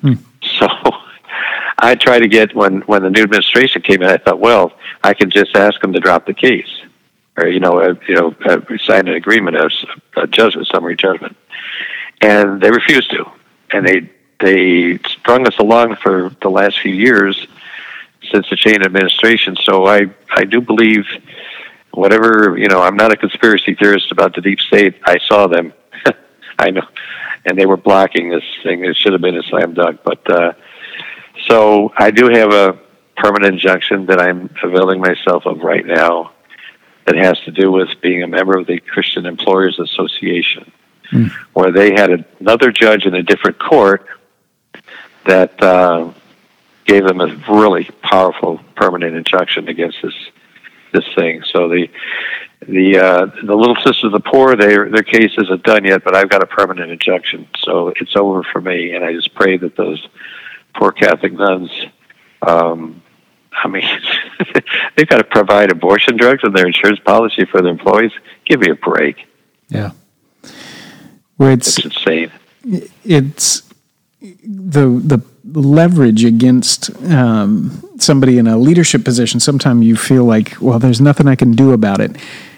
Hmm. 0.00 0.14
So 0.42 0.66
I 1.78 1.94
tried 1.94 2.20
to 2.20 2.28
get 2.28 2.54
when 2.54 2.80
when 2.82 3.02
the 3.02 3.10
new 3.10 3.22
administration 3.22 3.82
came 3.82 4.02
in. 4.02 4.08
I 4.08 4.16
thought, 4.16 4.40
well, 4.40 4.72
I 5.04 5.14
can 5.14 5.30
just 5.30 5.54
ask 5.54 5.80
them 5.80 5.92
to 5.92 6.00
drop 6.00 6.26
the 6.26 6.34
case, 6.34 6.70
or 7.36 7.46
you 7.46 7.60
know, 7.60 7.80
uh, 7.80 7.94
you 8.08 8.14
know, 8.14 8.34
uh, 8.44 8.60
sign 8.78 9.06
an 9.08 9.14
agreement 9.14 9.56
as 9.56 9.84
a 10.16 10.26
judgment, 10.26 10.66
summary 10.68 10.96
judgment, 10.96 11.36
and 12.20 12.60
they 12.60 12.70
refused 12.70 13.10
to, 13.12 13.24
and 13.72 13.86
they 13.86 14.10
they 14.40 14.98
strung 14.98 15.46
us 15.46 15.58
along 15.58 15.96
for 15.96 16.30
the 16.40 16.48
last 16.48 16.78
few 16.80 16.94
years 16.94 17.46
since 18.30 18.48
the 18.50 18.56
change 18.56 18.84
administration. 18.84 19.56
So 19.62 19.86
I 19.86 20.10
I 20.30 20.44
do 20.44 20.60
believe 20.60 21.06
whatever 21.92 22.56
you 22.56 22.68
know 22.68 22.80
i'm 22.82 22.96
not 22.96 23.10
a 23.10 23.16
conspiracy 23.16 23.74
theorist 23.74 24.12
about 24.12 24.34
the 24.34 24.40
deep 24.40 24.60
state. 24.60 24.94
I 25.04 25.18
saw 25.18 25.46
them. 25.46 25.72
I 26.58 26.70
know. 26.70 26.86
And 27.44 27.58
they 27.58 27.66
were 27.66 27.78
blocking 27.78 28.28
this 28.28 28.44
thing. 28.62 28.84
It 28.84 28.96
should 28.96 29.12
have 29.12 29.22
been 29.22 29.36
a 29.36 29.42
slam 29.42 29.74
dunk. 29.74 30.00
But 30.04 30.30
uh 30.30 30.52
so 31.46 31.92
i 31.96 32.10
do 32.10 32.28
have 32.28 32.52
a 32.52 32.78
permanent 33.16 33.54
injunction 33.54 34.06
that 34.06 34.20
i'm 34.20 34.50
availing 34.62 35.00
myself 35.00 35.46
of 35.46 35.60
right 35.60 35.86
now 35.86 36.32
that 37.06 37.16
has 37.16 37.38
to 37.40 37.50
do 37.50 37.70
with 37.70 37.88
being 38.00 38.22
a 38.22 38.26
member 38.26 38.56
of 38.56 38.66
the 38.66 38.78
christian 38.80 39.26
employers 39.26 39.78
association 39.78 40.70
mm. 41.10 41.30
where 41.52 41.72
they 41.72 41.92
had 41.92 42.24
another 42.40 42.70
judge 42.70 43.06
in 43.06 43.14
a 43.14 43.22
different 43.22 43.58
court 43.58 44.06
that 45.26 45.62
uh, 45.62 46.12
gave 46.84 47.04
them 47.04 47.20
a 47.20 47.26
really 47.48 47.84
powerful 48.02 48.60
permanent 48.74 49.14
injunction 49.14 49.68
against 49.68 49.98
this 50.02 50.14
this 50.92 51.04
thing. 51.14 51.42
So 51.52 51.68
the 51.68 51.88
the 52.66 52.98
uh, 52.98 53.26
the 53.44 53.54
Little 53.54 53.76
Sisters 53.76 54.04
of 54.04 54.12
the 54.12 54.20
Poor, 54.20 54.56
their 54.56 54.88
their 54.88 55.02
case 55.02 55.32
isn't 55.38 55.62
done 55.62 55.84
yet, 55.84 56.02
but 56.02 56.16
I've 56.16 56.28
got 56.28 56.42
a 56.42 56.46
permanent 56.46 56.90
injunction, 56.90 57.46
so 57.58 57.92
it's 58.00 58.16
over 58.16 58.42
for 58.42 58.60
me. 58.60 58.94
And 58.94 59.04
I 59.04 59.12
just 59.12 59.34
pray 59.34 59.56
that 59.58 59.76
those 59.76 60.06
poor 60.74 60.92
Catholic 60.92 61.32
nuns. 61.32 61.70
Um, 62.42 63.02
I 63.52 63.68
mean, 63.68 63.88
they've 64.96 65.08
got 65.08 65.18
to 65.18 65.24
provide 65.24 65.70
abortion 65.70 66.16
drugs 66.16 66.42
in 66.44 66.52
their 66.52 66.66
insurance 66.66 67.00
policy 67.00 67.44
for 67.44 67.60
their 67.60 67.72
employees. 67.72 68.12
Give 68.44 68.60
me 68.60 68.70
a 68.70 68.74
break. 68.74 69.26
Yeah, 69.68 69.92
where 71.38 71.50
it's, 71.52 71.78
it's 71.78 71.86
insane. 71.86 72.30
It's 73.04 73.62
the 74.20 74.88
the 75.02 75.22
leverage 75.52 76.24
against 76.24 76.90
um, 77.06 77.82
somebody 77.98 78.38
in 78.38 78.46
a 78.46 78.58
leadership 78.58 79.04
position, 79.04 79.40
sometimes 79.40 79.84
you 79.84 79.96
feel 79.96 80.24
like, 80.24 80.56
well, 80.60 80.78
there's 80.78 81.00
nothing 81.00 81.26
I 81.26 81.36
can 81.36 81.52
do 81.52 81.72
about 81.72 82.00
it. 82.00 82.16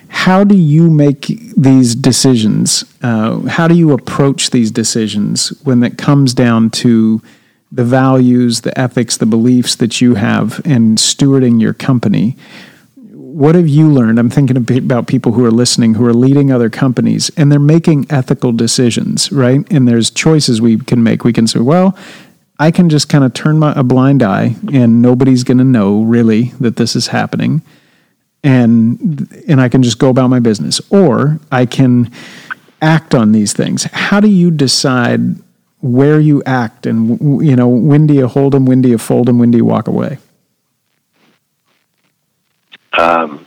How 0.08 0.42
do 0.42 0.56
you 0.56 0.90
make 0.90 1.26
these 1.56 1.94
decisions? 1.94 2.84
Uh, 3.02 3.40
how 3.42 3.68
do 3.68 3.74
you 3.74 3.92
approach 3.92 4.50
these 4.50 4.70
decisions 4.70 5.50
when 5.62 5.82
it 5.84 5.98
comes 5.98 6.34
down 6.34 6.70
to 6.70 7.22
the 7.70 7.84
values, 7.84 8.62
the 8.62 8.76
ethics, 8.78 9.16
the 9.16 9.26
beliefs 9.26 9.76
that 9.76 10.00
you 10.00 10.16
have 10.16 10.60
in 10.64 10.96
stewarding 10.96 11.60
your 11.60 11.74
company? 11.74 12.36
What 13.30 13.54
have 13.54 13.68
you 13.68 13.88
learned? 13.88 14.18
I'm 14.18 14.28
thinking 14.28 14.56
about 14.56 15.06
people 15.06 15.30
who 15.32 15.44
are 15.44 15.52
listening, 15.52 15.94
who 15.94 16.04
are 16.04 16.12
leading 16.12 16.50
other 16.50 16.68
companies, 16.68 17.30
and 17.36 17.50
they're 17.50 17.60
making 17.60 18.06
ethical 18.10 18.50
decisions, 18.50 19.30
right? 19.30 19.64
And 19.70 19.86
there's 19.86 20.10
choices 20.10 20.60
we 20.60 20.78
can 20.78 21.04
make. 21.04 21.22
We 21.22 21.32
can 21.32 21.46
say, 21.46 21.60
well, 21.60 21.96
I 22.58 22.72
can 22.72 22.88
just 22.88 23.08
kind 23.08 23.22
of 23.22 23.32
turn 23.32 23.60
my, 23.60 23.72
a 23.76 23.84
blind 23.84 24.24
eye 24.24 24.56
and 24.72 25.00
nobody's 25.00 25.44
going 25.44 25.58
to 25.58 25.64
know 25.64 26.02
really 26.02 26.52
that 26.58 26.74
this 26.74 26.96
is 26.96 27.06
happening. 27.06 27.62
And, 28.42 29.32
and 29.46 29.60
I 29.60 29.68
can 29.68 29.84
just 29.84 30.00
go 30.00 30.08
about 30.08 30.26
my 30.26 30.40
business. 30.40 30.80
Or 30.90 31.38
I 31.52 31.66
can 31.66 32.10
act 32.82 33.14
on 33.14 33.30
these 33.30 33.52
things. 33.52 33.84
How 33.84 34.18
do 34.18 34.28
you 34.28 34.50
decide 34.50 35.36
where 35.80 36.18
you 36.18 36.42
act 36.46 36.84
and, 36.84 37.46
you 37.46 37.54
know, 37.54 37.68
when 37.68 38.08
do 38.08 38.14
you 38.14 38.26
hold 38.26 38.54
them, 38.54 38.66
when 38.66 38.82
do 38.82 38.88
you 38.88 38.98
fold 38.98 39.28
them, 39.28 39.38
when 39.38 39.52
do 39.52 39.56
you 39.58 39.64
walk 39.64 39.86
away? 39.86 40.18
Um, 42.92 43.46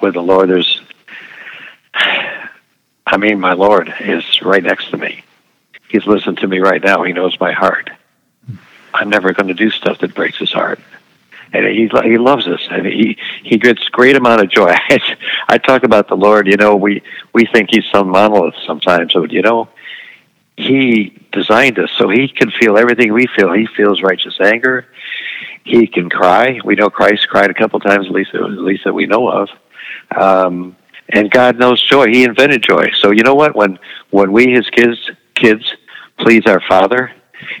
with 0.00 0.14
the 0.14 0.22
Lord, 0.22 0.48
there's, 0.48 0.80
I 1.94 3.16
mean, 3.18 3.40
my 3.40 3.52
Lord 3.52 3.92
is 4.00 4.24
right 4.42 4.62
next 4.62 4.90
to 4.90 4.96
me. 4.96 5.24
He's 5.88 6.06
listening 6.06 6.36
to 6.36 6.46
me 6.46 6.58
right 6.60 6.82
now. 6.82 7.02
He 7.02 7.12
knows 7.12 7.38
my 7.40 7.52
heart. 7.52 7.90
I'm 8.94 9.10
never 9.10 9.32
going 9.32 9.48
to 9.48 9.54
do 9.54 9.70
stuff 9.70 9.98
that 9.98 10.14
breaks 10.14 10.38
his 10.38 10.52
heart. 10.52 10.80
And 11.52 11.66
he 11.66 11.90
he 12.04 12.16
loves 12.16 12.46
us, 12.46 12.60
and 12.70 12.86
he 12.86 13.18
he 13.42 13.58
gets 13.58 13.82
great 13.88 14.14
amount 14.14 14.40
of 14.40 14.50
joy. 14.50 14.72
I 15.48 15.58
talk 15.58 15.82
about 15.82 16.06
the 16.06 16.14
Lord. 16.14 16.46
You 16.46 16.56
know, 16.56 16.76
we 16.76 17.02
we 17.32 17.44
think 17.44 17.70
he's 17.72 17.84
some 17.90 18.08
monolith 18.10 18.54
sometimes, 18.64 19.14
but 19.14 19.32
you 19.32 19.42
know, 19.42 19.68
he 20.56 21.18
designed 21.32 21.78
us 21.80 21.90
so 21.96 22.08
he 22.08 22.28
can 22.28 22.52
feel 22.52 22.78
everything 22.78 23.12
we 23.12 23.26
feel. 23.26 23.52
He 23.52 23.66
feels 23.66 24.00
righteous 24.00 24.40
anger. 24.40 24.86
He 25.70 25.86
can 25.86 26.10
cry. 26.10 26.58
We 26.64 26.74
know 26.74 26.90
Christ 26.90 27.28
cried 27.28 27.50
a 27.50 27.54
couple 27.54 27.78
times, 27.78 28.06
at 28.06 28.12
least 28.12 28.34
at 28.34 28.42
least 28.42 28.84
that 28.84 28.92
we 28.92 29.06
know 29.06 29.28
of. 29.28 29.48
Um, 30.14 30.76
and 31.08 31.30
God 31.30 31.58
knows 31.58 31.82
joy. 31.82 32.08
He 32.08 32.24
invented 32.24 32.62
joy. 32.62 32.90
So 33.00 33.12
you 33.12 33.22
know 33.22 33.34
what? 33.34 33.54
When 33.54 33.78
when 34.10 34.32
we 34.32 34.52
his 34.52 34.68
kids 34.70 34.98
kids 35.34 35.64
please 36.18 36.42
our 36.46 36.60
Father, 36.68 37.12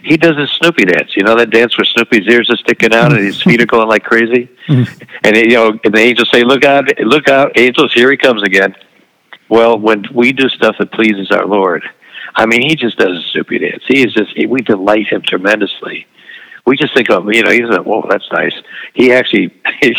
he 0.02 0.16
does 0.16 0.36
his 0.36 0.50
Snoopy 0.50 0.86
dance. 0.86 1.16
You 1.16 1.22
know 1.22 1.36
that 1.36 1.50
dance 1.50 1.76
where 1.78 1.84
Snoopy's 1.84 2.26
ears 2.26 2.50
are 2.50 2.56
sticking 2.56 2.92
out 2.92 3.12
and 3.12 3.24
his 3.24 3.40
feet 3.44 3.62
are 3.62 3.66
going 3.66 3.88
like 3.88 4.04
crazy, 4.04 4.48
and 4.68 5.36
you 5.36 5.54
know, 5.54 5.78
and 5.84 5.94
the 5.94 6.00
angels 6.00 6.30
say, 6.32 6.42
"Look 6.42 6.64
out! 6.64 6.88
Look 6.98 7.28
out! 7.28 7.52
Angels, 7.56 7.92
here 7.92 8.10
he 8.10 8.16
comes 8.16 8.42
again." 8.42 8.74
Well, 9.48 9.78
when 9.78 10.04
we 10.14 10.32
do 10.32 10.48
stuff 10.48 10.76
that 10.78 10.92
pleases 10.92 11.30
our 11.30 11.44
Lord, 11.46 11.82
I 12.36 12.46
mean, 12.46 12.62
he 12.62 12.76
just 12.76 12.98
does 12.98 13.18
a 13.18 13.22
Snoopy 13.32 13.58
dance. 13.58 13.82
He 13.86 14.04
is 14.04 14.12
just 14.12 14.32
we 14.48 14.60
delight 14.62 15.08
him 15.08 15.22
tremendously. 15.22 16.06
We 16.70 16.76
just 16.76 16.94
think 16.94 17.10
of 17.10 17.26
you 17.34 17.42
know 17.42 17.50
he's 17.50 17.68
like, 17.68 17.84
whoa, 17.84 18.06
that's 18.08 18.30
nice. 18.30 18.54
He 18.94 19.12
actually 19.12 19.52
he, 19.80 19.92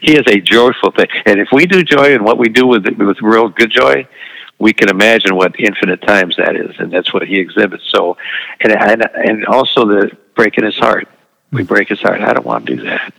he 0.00 0.16
is 0.16 0.26
a 0.26 0.40
joyful 0.40 0.90
thing, 0.92 1.08
and 1.26 1.38
if 1.38 1.48
we 1.52 1.66
do 1.66 1.82
joy 1.84 2.14
and 2.14 2.24
what 2.24 2.38
we 2.38 2.48
do 2.48 2.66
with 2.66 2.86
with 2.96 3.20
real 3.20 3.50
good 3.50 3.70
joy, 3.70 4.08
we 4.58 4.72
can 4.72 4.88
imagine 4.88 5.36
what 5.36 5.60
infinite 5.60 6.00
times 6.00 6.36
that 6.36 6.56
is, 6.56 6.74
and 6.78 6.90
that's 6.90 7.12
what 7.12 7.28
he 7.28 7.38
exhibits. 7.38 7.84
So, 7.90 8.16
and 8.62 8.72
and, 8.72 9.02
and 9.14 9.44
also 9.44 9.86
the 9.86 10.16
breaking 10.34 10.64
his 10.64 10.78
heart. 10.78 11.06
We 11.52 11.62
hmm. 11.62 11.66
break 11.66 11.90
his 11.90 12.00
heart. 12.00 12.22
I 12.22 12.32
don't 12.32 12.46
want 12.46 12.64
to 12.64 12.76
do 12.76 12.82
that. 12.84 13.12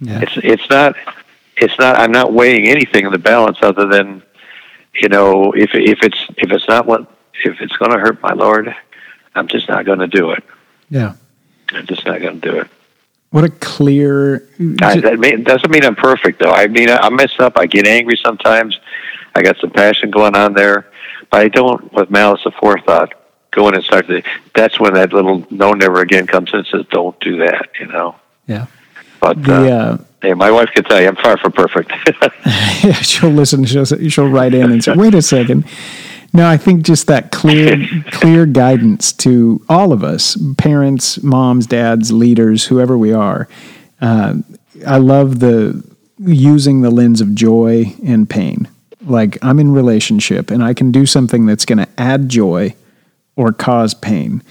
Yeah. 0.00 0.22
It's 0.22 0.36
it's 0.42 0.68
not 0.68 0.96
it's 1.56 1.78
not. 1.78 2.00
I'm 2.00 2.10
not 2.10 2.32
weighing 2.32 2.66
anything 2.66 3.06
in 3.06 3.12
the 3.12 3.18
balance 3.18 3.58
other 3.62 3.86
than, 3.86 4.24
you 4.94 5.08
know, 5.08 5.52
if 5.52 5.70
if 5.74 6.02
it's 6.02 6.18
if 6.36 6.50
it's 6.50 6.66
not 6.66 6.84
what 6.84 7.02
if 7.44 7.60
it's 7.60 7.76
going 7.76 7.92
to 7.92 7.98
hurt 7.98 8.20
my 8.20 8.32
Lord, 8.32 8.74
I'm 9.36 9.46
just 9.46 9.68
not 9.68 9.84
going 9.84 10.00
to 10.00 10.08
do 10.08 10.32
it. 10.32 10.42
Yeah. 10.88 11.14
I'm 11.72 11.86
just 11.86 12.04
not 12.06 12.20
going 12.20 12.40
to 12.40 12.50
do 12.50 12.58
it. 12.58 12.68
What 13.30 13.44
a 13.44 13.48
clear. 13.48 14.48
I, 14.82 14.98
that 15.00 15.18
mean, 15.20 15.44
doesn't 15.44 15.70
mean 15.70 15.84
I'm 15.84 15.94
perfect, 15.94 16.40
though. 16.40 16.50
I 16.50 16.66
mean, 16.66 16.90
I, 16.90 16.96
I 16.96 17.08
mess 17.10 17.32
up. 17.38 17.56
I 17.56 17.66
get 17.66 17.86
angry 17.86 18.18
sometimes. 18.22 18.78
I 19.34 19.42
got 19.42 19.56
some 19.58 19.70
passion 19.70 20.10
going 20.10 20.34
on 20.34 20.54
there, 20.54 20.90
but 21.30 21.40
I 21.40 21.48
don't, 21.48 21.92
with 21.92 22.10
malice 22.10 22.42
aforethought, 22.44 23.12
go 23.52 23.68
in 23.68 23.74
and 23.74 23.84
start 23.84 24.08
to. 24.08 24.22
That's 24.54 24.80
when 24.80 24.94
that 24.94 25.12
little 25.12 25.46
no, 25.50 25.72
never 25.72 26.00
again 26.00 26.26
comes 26.26 26.50
in 26.52 26.58
and 26.60 26.66
says, 26.66 26.86
"Don't 26.90 27.18
do 27.20 27.36
that," 27.38 27.68
you 27.78 27.86
know. 27.86 28.16
Yeah. 28.48 28.66
But 29.20 29.42
The, 29.42 29.54
uh, 29.54 29.76
uh, 29.76 29.98
hey, 30.22 30.34
my 30.34 30.50
wife 30.50 30.70
can 30.70 30.82
tell 30.84 31.00
you, 31.00 31.08
I'm 31.08 31.16
far 31.16 31.36
from 31.36 31.52
perfect. 31.52 31.92
yeah, 32.82 32.92
she'll 32.94 33.30
listen. 33.30 33.64
She'll 33.64 33.84
she'll 33.84 34.28
write 34.28 34.54
in 34.54 34.72
and 34.72 34.82
say, 34.82 34.94
"Wait 34.96 35.14
a 35.14 35.22
second. 35.22 35.64
No, 36.32 36.48
I 36.48 36.56
think 36.56 36.82
just 36.82 37.06
that 37.08 37.32
clear 37.32 37.76
clear 38.10 38.46
guidance 38.46 39.12
to 39.14 39.64
all 39.68 39.92
of 39.92 40.04
us, 40.04 40.36
parents, 40.56 41.22
moms, 41.22 41.66
dads, 41.66 42.12
leaders, 42.12 42.66
whoever 42.66 42.96
we 42.96 43.12
are. 43.12 43.48
Uh, 44.00 44.36
I 44.86 44.98
love 44.98 45.40
the 45.40 45.84
using 46.18 46.82
the 46.82 46.90
lens 46.90 47.20
of 47.20 47.34
joy 47.34 47.94
and 48.04 48.28
pain. 48.28 48.68
Like 49.04 49.38
I'm 49.42 49.58
in 49.58 49.72
relationship 49.72 50.50
and 50.50 50.62
I 50.62 50.74
can 50.74 50.92
do 50.92 51.06
something 51.06 51.46
that's 51.46 51.64
going 51.64 51.78
to 51.78 51.88
add 51.98 52.28
joy 52.28 52.74
or 53.36 53.52
cause 53.52 53.94
pain. 53.94 54.42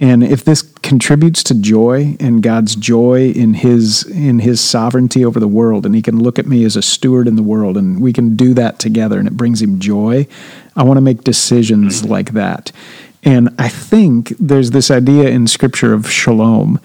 And 0.00 0.22
if 0.22 0.44
this 0.44 0.62
contributes 0.62 1.42
to 1.44 1.54
joy 1.54 2.16
and 2.20 2.40
God's 2.40 2.76
joy 2.76 3.30
in 3.30 3.54
his 3.54 4.04
in 4.04 4.38
his 4.38 4.60
sovereignty 4.60 5.24
over 5.24 5.40
the 5.40 5.48
world 5.48 5.84
and 5.84 5.94
he 5.94 6.02
can 6.02 6.20
look 6.20 6.38
at 6.38 6.46
me 6.46 6.64
as 6.64 6.76
a 6.76 6.82
steward 6.82 7.26
in 7.26 7.34
the 7.34 7.42
world 7.42 7.76
and 7.76 8.00
we 8.00 8.12
can 8.12 8.36
do 8.36 8.54
that 8.54 8.78
together 8.78 9.18
and 9.18 9.26
it 9.26 9.36
brings 9.36 9.60
him 9.60 9.80
joy, 9.80 10.26
I 10.76 10.84
want 10.84 10.98
to 10.98 11.02
make 11.02 11.24
decisions 11.24 12.02
mm-hmm. 12.02 12.12
like 12.12 12.32
that. 12.32 12.70
And 13.24 13.48
I 13.58 13.68
think 13.68 14.32
there's 14.38 14.70
this 14.70 14.90
idea 14.90 15.28
in 15.28 15.48
scripture 15.48 15.92
of 15.92 16.08
shalom 16.08 16.80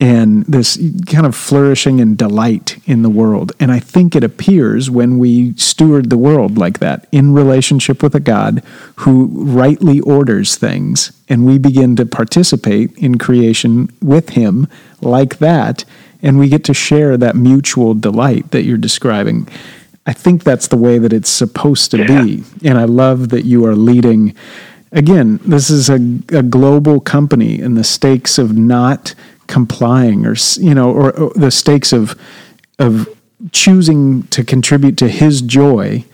and 0.00 0.44
this 0.46 0.78
kind 1.06 1.26
of 1.26 1.36
flourishing 1.36 2.00
and 2.00 2.18
delight 2.18 2.78
in 2.86 3.02
the 3.02 3.10
world. 3.10 3.52
And 3.60 3.70
I 3.70 3.78
think 3.78 4.14
it 4.14 4.24
appears 4.24 4.90
when 4.90 5.18
we 5.18 5.54
steward 5.54 6.10
the 6.10 6.18
world 6.18 6.58
like 6.58 6.80
that 6.80 7.06
in 7.12 7.32
relationship 7.32 8.02
with 8.02 8.14
a 8.14 8.20
God 8.20 8.62
who 8.96 9.28
rightly 9.32 10.00
orders 10.00 10.56
things, 10.56 11.12
and 11.28 11.46
we 11.46 11.58
begin 11.58 11.96
to 11.96 12.06
participate 12.06 12.96
in 12.98 13.18
creation 13.18 13.88
with 14.02 14.30
Him 14.30 14.68
like 15.00 15.38
that, 15.38 15.84
and 16.22 16.38
we 16.38 16.48
get 16.48 16.64
to 16.64 16.74
share 16.74 17.16
that 17.16 17.36
mutual 17.36 17.94
delight 17.94 18.50
that 18.50 18.64
you're 18.64 18.78
describing. 18.78 19.48
I 20.06 20.12
think 20.12 20.44
that's 20.44 20.68
the 20.68 20.76
way 20.76 20.98
that 20.98 21.12
it's 21.12 21.30
supposed 21.30 21.90
to 21.92 22.04
be. 22.04 22.44
And 22.62 22.78
I 22.78 22.84
love 22.84 23.30
that 23.30 23.44
you 23.44 23.64
are 23.66 23.74
leading. 23.74 24.34
Again, 24.92 25.40
this 25.44 25.70
is 25.70 25.88
a, 25.88 25.94
a 26.28 26.42
global 26.42 27.00
company, 27.00 27.60
and 27.60 27.76
the 27.76 27.84
stakes 27.84 28.38
of 28.38 28.56
not 28.56 29.14
complying 29.46 30.26
or 30.26 30.34
you 30.56 30.74
know 30.74 30.90
or, 30.90 31.16
or, 31.18 31.32
the 31.34 31.50
stakes 31.50 31.92
of 31.92 32.18
of 32.78 33.08
choosing 33.52 34.22
to 34.24 34.42
contribute 34.44 34.96
to 34.96 35.08
his 35.08 35.42
joy 35.42 36.04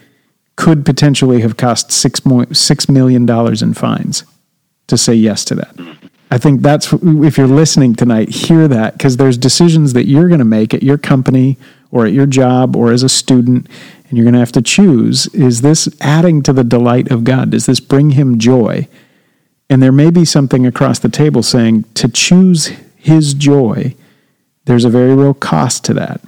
could 0.57 0.85
potentially 0.85 1.41
have 1.41 1.57
cost 1.57 1.91
six 1.91 2.25
mo- 2.27 2.47
six 2.53 2.89
million 2.89 3.25
dollars 3.25 3.63
in 3.63 3.73
fines 3.73 4.25
to 4.89 4.99
say 4.99 5.15
yes 5.15 5.45
to 5.47 5.55
that. 5.55 5.75
I 6.31 6.39
think 6.39 6.63
that's 6.63 6.93
if 6.93 7.39
you're 7.39 7.49
listening 7.49 7.95
tonight, 7.95 8.29
hear 8.29 8.69
that 8.69 8.99
because 8.99 9.17
there's 9.17 9.37
decisions 9.37 9.95
that 9.95 10.07
you're 10.07 10.29
going 10.29 10.39
to 10.39 10.45
make 10.45 10.75
at 10.75 10.83
your 10.83 10.99
company 10.99 11.57
or 11.91 12.07
at 12.07 12.13
your 12.13 12.27
job 12.27 12.77
or 12.77 12.93
as 12.93 13.03
a 13.03 13.09
student, 13.09 13.67
and 14.09 14.19
you're 14.19 14.25
going 14.25 14.35
to 14.35 14.41
have 14.41 14.53
to 14.53 14.63
choose: 14.63 15.27
is 15.29 15.63
this 15.63 15.89
adding 16.01 16.43
to 16.43 16.53
the 16.53 16.63
delight 16.63 17.11
of 17.11 17.25
God? 17.25 17.51
Does 17.51 17.67
this 17.67 17.81
bring 17.81 18.11
Him 18.11 18.39
joy? 18.39 18.87
And 19.69 19.83
there 19.83 19.93
may 19.93 20.11
be 20.11 20.25
something 20.25 20.67
across 20.67 20.99
the 20.99 21.09
table 21.09 21.43
saying 21.43 21.85
to 21.95 22.09
choose 22.09 22.71
his 23.01 23.35
joy, 23.35 23.95
there's 24.67 24.85
a 24.85 24.91
very 24.91 25.15
real 25.15 25.35
cost 25.35 25.85
to 25.87 25.95
that. 25.95 26.21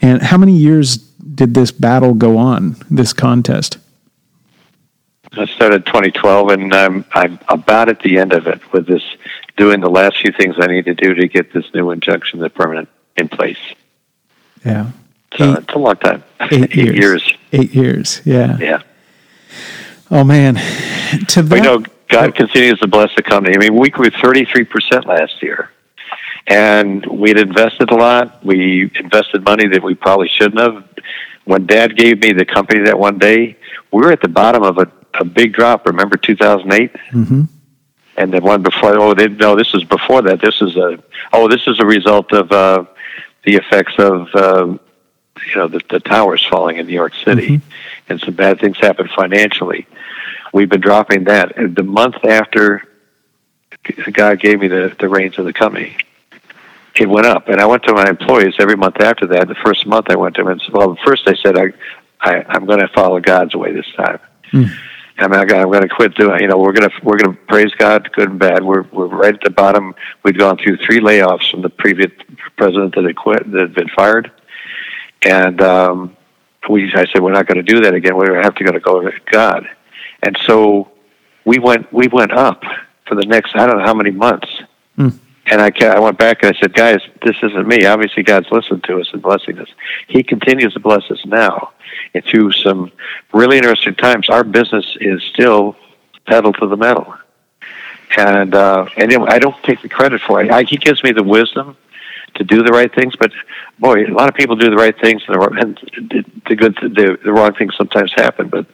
And 0.00 0.22
how 0.22 0.38
many 0.38 0.56
years 0.56 0.96
did 0.96 1.54
this 1.54 1.70
battle 1.70 2.14
go 2.14 2.36
on, 2.36 2.76
this 2.90 3.12
contest? 3.12 3.78
I 5.32 5.44
started 5.46 5.84
2012, 5.86 6.48
and 6.50 6.74
I'm 6.74 7.04
I'm 7.12 7.38
about 7.48 7.88
at 7.88 8.00
the 8.00 8.18
end 8.18 8.32
of 8.32 8.46
it 8.46 8.60
with 8.72 8.86
this, 8.86 9.02
doing 9.56 9.80
the 9.80 9.90
last 9.90 10.20
few 10.20 10.32
things 10.32 10.56
I 10.58 10.66
need 10.66 10.86
to 10.86 10.94
do 10.94 11.14
to 11.14 11.28
get 11.28 11.52
this 11.52 11.66
new 11.74 11.90
injunction, 11.90 12.38
the 12.40 12.48
permanent, 12.48 12.88
in 13.16 13.28
place. 13.28 13.58
Yeah, 14.64 14.90
So 15.36 15.52
it's 15.52 15.74
a 15.74 15.78
long 15.78 15.96
time. 15.96 16.24
eight, 16.50 16.74
years. 16.74 16.96
years. 16.96 17.32
Eight 17.52 17.74
years. 17.74 18.22
Yeah. 18.24 18.56
Yeah. 18.58 18.82
Oh 20.10 20.24
man, 20.24 20.54
to 21.26 21.42
that. 21.42 21.54
We 21.54 21.60
know 21.60 21.84
God 22.08 22.34
continues 22.34 22.78
to 22.80 22.86
bless 22.86 23.14
the 23.14 23.22
company. 23.22 23.54
I 23.54 23.58
mean, 23.58 23.76
we 23.76 23.90
grew 23.90 24.08
33% 24.10 25.04
last 25.04 25.42
year. 25.42 25.70
And 26.48 27.04
we'd 27.06 27.38
invested 27.38 27.90
a 27.90 27.94
lot. 27.94 28.42
We 28.44 28.90
invested 28.94 29.44
money 29.44 29.68
that 29.68 29.82
we 29.82 29.94
probably 29.94 30.28
shouldn't 30.28 30.58
have. 30.58 30.84
When 31.44 31.66
Dad 31.66 31.96
gave 31.96 32.20
me 32.20 32.32
the 32.32 32.44
company 32.44 32.84
that 32.84 32.98
one 32.98 33.18
day, 33.18 33.56
we 33.92 34.00
were 34.02 34.12
at 34.12 34.20
the 34.20 34.28
bottom 34.28 34.62
of 34.62 34.78
a, 34.78 34.90
a 35.14 35.24
big 35.24 35.52
drop. 35.52 35.86
Remember 35.86 36.16
2008? 36.16 36.96
hmm 37.10 37.42
And 38.16 38.32
the 38.32 38.40
one 38.40 38.62
before, 38.62 38.98
oh, 38.98 39.14
they, 39.14 39.28
no, 39.28 39.56
this 39.56 39.74
is 39.74 39.84
before 39.84 40.22
that. 40.22 40.40
This 40.40 40.60
is 40.62 40.76
a, 40.76 41.02
oh, 41.32 41.48
this 41.48 41.66
is 41.66 41.80
a 41.80 41.86
result 41.86 42.32
of 42.32 42.50
uh, 42.50 42.84
the 43.44 43.56
effects 43.56 43.94
of, 43.98 44.34
um, 44.34 44.80
you 45.46 45.56
know, 45.56 45.68
the, 45.68 45.80
the 45.90 46.00
towers 46.00 46.44
falling 46.46 46.78
in 46.78 46.86
New 46.86 46.94
York 46.94 47.14
City. 47.24 47.60
And 48.08 48.20
some 48.20 48.34
bad 48.34 48.58
things 48.58 48.78
happened 48.78 49.10
financially. 49.14 49.86
We've 50.54 50.68
been 50.68 50.80
dropping 50.80 51.24
that. 51.24 51.58
And 51.58 51.76
the 51.76 51.82
month 51.82 52.24
after 52.24 52.82
God 54.12 54.40
gave 54.40 54.60
me 54.60 54.68
the, 54.68 54.96
the 54.98 55.08
reins 55.10 55.38
of 55.38 55.44
the 55.44 55.52
company, 55.52 55.96
it 57.00 57.08
went 57.08 57.26
up. 57.26 57.48
And 57.48 57.60
I 57.60 57.66
went 57.66 57.82
to 57.84 57.94
my 57.94 58.08
employees 58.08 58.54
every 58.58 58.76
month 58.76 59.00
after 59.00 59.26
that. 59.28 59.48
The 59.48 59.54
first 59.56 59.86
month 59.86 60.06
I 60.10 60.16
went 60.16 60.36
to 60.36 60.42
them 60.42 60.52
and 60.52 60.60
said, 60.60 60.72
well, 60.72 60.96
first 61.04 61.28
I 61.28 61.34
said, 61.42 61.58
I, 61.58 61.72
I, 62.20 62.44
I'm 62.48 62.66
going 62.66 62.80
to 62.80 62.88
follow 62.88 63.20
God's 63.20 63.54
way 63.54 63.72
this 63.72 63.86
time. 63.96 64.18
Mm. 64.52 64.70
I'm 65.18 65.32
not 65.32 65.48
gonna, 65.48 65.62
I'm 65.62 65.70
going 65.70 65.82
to 65.82 65.88
quit 65.88 66.14
doing. 66.14 66.40
You 66.40 66.48
know, 66.48 66.58
we're 66.58 66.72
going 66.72 66.88
to 66.88 66.94
we're 67.02 67.18
going 67.18 67.34
to 67.34 67.42
praise 67.48 67.72
God, 67.74 68.08
good 68.12 68.30
and 68.30 68.38
bad. 68.38 68.62
We're 68.62 68.82
we're 68.82 69.06
right 69.06 69.34
at 69.34 69.40
the 69.40 69.50
bottom. 69.50 69.94
We'd 70.22 70.38
gone 70.38 70.58
through 70.58 70.76
three 70.78 71.00
layoffs 71.00 71.50
from 71.50 71.62
the 71.62 71.70
previous 71.70 72.12
president 72.56 72.94
that 72.94 73.04
had 73.04 73.16
quit, 73.16 73.50
that 73.50 73.60
had 73.60 73.74
been 73.74 73.88
fired, 73.88 74.30
and 75.22 75.60
um, 75.60 76.16
we. 76.70 76.92
I 76.94 77.06
said 77.06 77.20
we're 77.20 77.32
not 77.32 77.48
going 77.48 77.56
to 77.56 77.64
do 77.64 77.80
that 77.80 77.94
again. 77.94 78.16
We 78.16 78.28
have 78.28 78.54
to 78.54 78.64
go 78.64 78.70
to 78.70 78.78
go 78.78 79.00
to 79.00 79.12
God, 79.30 79.68
and 80.22 80.38
so 80.46 80.92
we 81.44 81.58
went 81.58 81.92
we 81.92 82.06
went 82.06 82.32
up 82.32 82.62
for 83.06 83.16
the 83.16 83.26
next 83.26 83.56
I 83.56 83.66
don't 83.66 83.78
know 83.78 83.84
how 83.84 83.94
many 83.94 84.12
months. 84.12 84.48
Mm. 84.96 85.18
And 85.50 85.60
I, 85.60 85.70
I 85.86 85.98
went 85.98 86.18
back 86.18 86.42
and 86.42 86.54
I 86.54 86.60
said, 86.60 86.74
guys, 86.74 87.00
this 87.22 87.36
isn't 87.42 87.66
me. 87.66 87.86
Obviously, 87.86 88.22
God's 88.22 88.50
listened 88.50 88.84
to 88.84 89.00
us 89.00 89.08
and 89.12 89.22
blessing 89.22 89.58
us. 89.58 89.68
He 90.06 90.22
continues 90.22 90.74
to 90.74 90.80
bless 90.80 91.10
us 91.10 91.24
now. 91.24 91.72
And 92.14 92.24
through 92.24 92.52
some 92.52 92.92
really 93.32 93.56
interesting 93.56 93.94
times, 93.94 94.28
our 94.28 94.44
business 94.44 94.96
is 95.00 95.22
still 95.22 95.76
pedal 96.26 96.52
to 96.54 96.66
the 96.66 96.76
metal. 96.76 97.14
And 98.16 98.54
uh, 98.54 98.86
and 98.96 99.12
I 99.28 99.38
don't 99.38 99.60
take 99.62 99.82
the 99.82 99.88
credit 99.88 100.20
for 100.22 100.42
it. 100.42 100.50
I, 100.50 100.62
he 100.62 100.76
gives 100.76 101.02
me 101.04 101.12
the 101.12 101.22
wisdom 101.22 101.76
to 102.34 102.44
do 102.44 102.62
the 102.62 102.72
right 102.72 102.94
things, 102.94 103.14
but 103.16 103.32
boy, 103.78 104.04
a 104.04 104.12
lot 104.12 104.28
of 104.28 104.34
people 104.34 104.56
do 104.56 104.70
the 104.70 104.76
right 104.76 104.98
things, 104.98 105.22
and 105.26 105.34
the, 105.34 105.38
wrong- 105.38 105.58
and 105.58 105.76
the 106.46 106.56
good, 106.56 106.74
the, 106.76 107.18
the 107.22 107.32
wrong 107.32 107.54
things 107.54 107.74
sometimes 107.76 108.12
happen. 108.14 108.48
But 108.48 108.66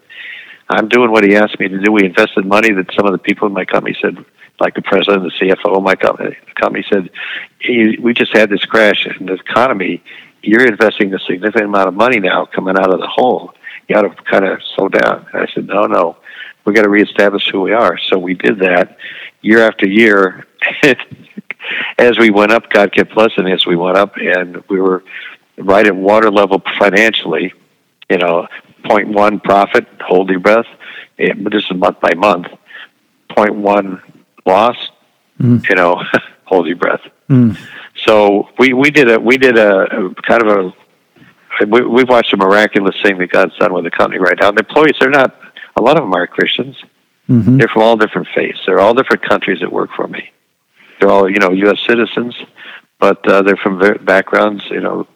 I'm 0.69 0.89
doing 0.89 1.11
what 1.11 1.25
he 1.25 1.37
asked 1.37 1.59
me 1.59 1.69
to 1.69 1.79
do. 1.79 1.93
We 1.93 2.05
invested 2.05 2.47
money 2.47 2.73
that 2.73 2.93
some 2.95 3.07
of 3.07 3.13
the 3.13 3.19
people 3.19 3.47
in 3.49 3.55
my 3.55 3.65
company 3.65 3.97
said, 4.01 4.25
like 4.61 4.75
the 4.75 4.83
president, 4.83 5.25
the 5.25 5.47
CFO 5.47 5.77
of 5.77 5.83
my 5.83 5.95
company, 5.97 6.85
said, 6.89 7.11
we 8.01 8.15
just 8.15 8.33
had 8.33 8.51
this 8.51 8.65
crash 8.65 9.07
in 9.07 9.27
the 9.27 9.35
economy. 9.35 10.03
You're 10.43 10.67
investing 10.67 11.13
a 11.15 11.19
significant 11.19 11.65
amount 11.67 11.89
of 11.89 11.95
money 11.95 12.21
now 12.21 12.47
coming 12.47 12.77
out 12.77 12.93
of 12.93 13.01
the 13.01 13.07
hole. 13.07 13.53
You 13.89 13.97
got 13.97 14.03
to 14.03 14.23
kind 14.25 14.45
of 14.45 14.61
slow 14.75 14.89
down. 14.89 15.27
And 15.33 15.43
I 15.43 15.53
said, 15.53 15.67
no, 15.67 15.87
no, 15.87 16.17
we 16.65 16.73
got 16.73 16.83
to 16.83 16.89
reestablish 16.89 17.49
who 17.51 17.63
we 17.63 17.73
are. 17.73 17.99
So 17.99 18.19
we 18.19 18.35
did 18.35 18.61
that 18.61 18.97
year 19.43 19.67
after 19.67 19.87
year. 19.87 20.47
as 21.99 22.19
we 22.19 22.31
went 22.31 22.53
up, 22.53 22.71
God 22.71 22.93
kept 22.93 23.15
blessing 23.15 23.49
as 23.49 23.67
we 23.67 23.77
went 23.77 23.97
up, 23.97 24.17
and 24.17 24.63
we 24.69 24.81
were 24.81 25.05
right 25.59 25.87
at 25.87 25.97
water 25.97 26.31
level 26.31 26.63
financially. 26.79 27.53
You 28.11 28.19
know, 28.19 28.47
point 28.85 29.09
one 29.09 29.41
profit, 29.41 29.87
hold 30.01 30.31
your 30.31 30.41
breath. 30.41 30.67
But 31.17 31.53
this 31.53 31.65
is 31.65 31.77
month 31.77 32.01
by 32.01 32.15
month. 32.15 32.49
Point 33.31 33.55
one 33.55 34.03
loss, 34.47 34.77
Mm. 35.43 35.69
you 35.69 35.75
know, 35.75 36.01
hold 36.45 36.67
your 36.69 36.77
breath. 36.77 37.01
Mm. 37.29 37.59
So 38.07 38.49
we 38.59 38.73
we 38.73 38.91
did 38.93 39.11
a 39.11 39.19
we 39.19 39.37
did 39.37 39.59
a, 39.59 39.83
a 39.83 40.15
kind 40.15 40.43
of 40.43 40.49
a 41.61 41.67
we 41.67 41.81
we 41.83 42.05
watched 42.05 42.33
a 42.33 42.37
miraculous 42.37 42.95
thing 43.03 43.19
that 43.19 43.31
God's 43.31 43.57
done 43.57 43.73
with 43.73 43.83
the 43.85 43.91
company 43.91 44.21
right 44.21 44.39
now. 44.41 44.53
The 44.53 44.61
employees 44.61 44.95
they're 45.01 45.11
not 45.11 45.35
a 45.77 45.83
lot 45.83 45.97
of 45.97 46.05
them 46.05 46.15
are 46.15 46.27
Christians. 46.29 46.77
hmm 47.27 47.59
They're 47.59 47.67
from 47.69 47.83
all 47.83 47.97
different 47.97 48.29
faiths. 48.33 48.61
They're 48.65 48.79
all 48.79 48.95
different 48.95 49.23
countries 49.23 49.59
that 49.61 49.73
work 49.73 49.91
for 49.97 50.07
me. 50.07 50.31
They're 51.01 51.11
all 51.11 51.29
you 51.29 51.39
know 51.41 51.51
U.S. 51.51 51.81
citizens, 51.85 52.37
but 53.01 53.27
uh, 53.29 53.43
they're 53.43 53.57
from 53.57 53.81
backgrounds 54.05 54.63
you 54.71 54.81
know 54.81 55.07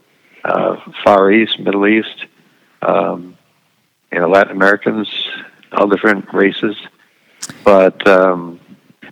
uh, 0.44 0.76
Far 1.04 1.30
East, 1.30 1.60
Middle 1.60 1.86
East, 1.86 2.24
um, 2.82 3.36
you 4.12 4.18
know, 4.20 4.28
Latin 4.28 4.52
Americans, 4.56 5.08
all 5.72 5.86
different 5.88 6.32
races. 6.34 6.76
But 7.64 8.04
um, 8.08 8.58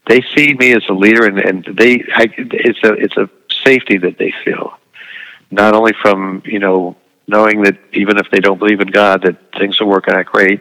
they 0.06 0.22
see 0.34 0.54
me 0.54 0.72
as 0.72 0.84
a 0.88 0.92
leader, 0.92 1.26
and, 1.26 1.38
and 1.38 1.64
they 1.76 2.04
I, 2.14 2.28
it's 2.36 2.82
a 2.84 2.92
it's 2.92 3.16
a 3.16 3.28
safety 3.64 3.98
that 3.98 4.18
they 4.18 4.32
feel, 4.44 4.78
not 5.50 5.74
only 5.74 5.92
from 6.00 6.42
you 6.44 6.58
know 6.58 6.96
knowing 7.28 7.62
that 7.62 7.78
even 7.92 8.18
if 8.18 8.30
they 8.30 8.38
don't 8.38 8.58
believe 8.58 8.80
in 8.80 8.88
God, 8.88 9.22
that 9.22 9.36
things 9.58 9.80
are 9.80 9.86
working 9.86 10.14
out 10.14 10.26
great, 10.26 10.60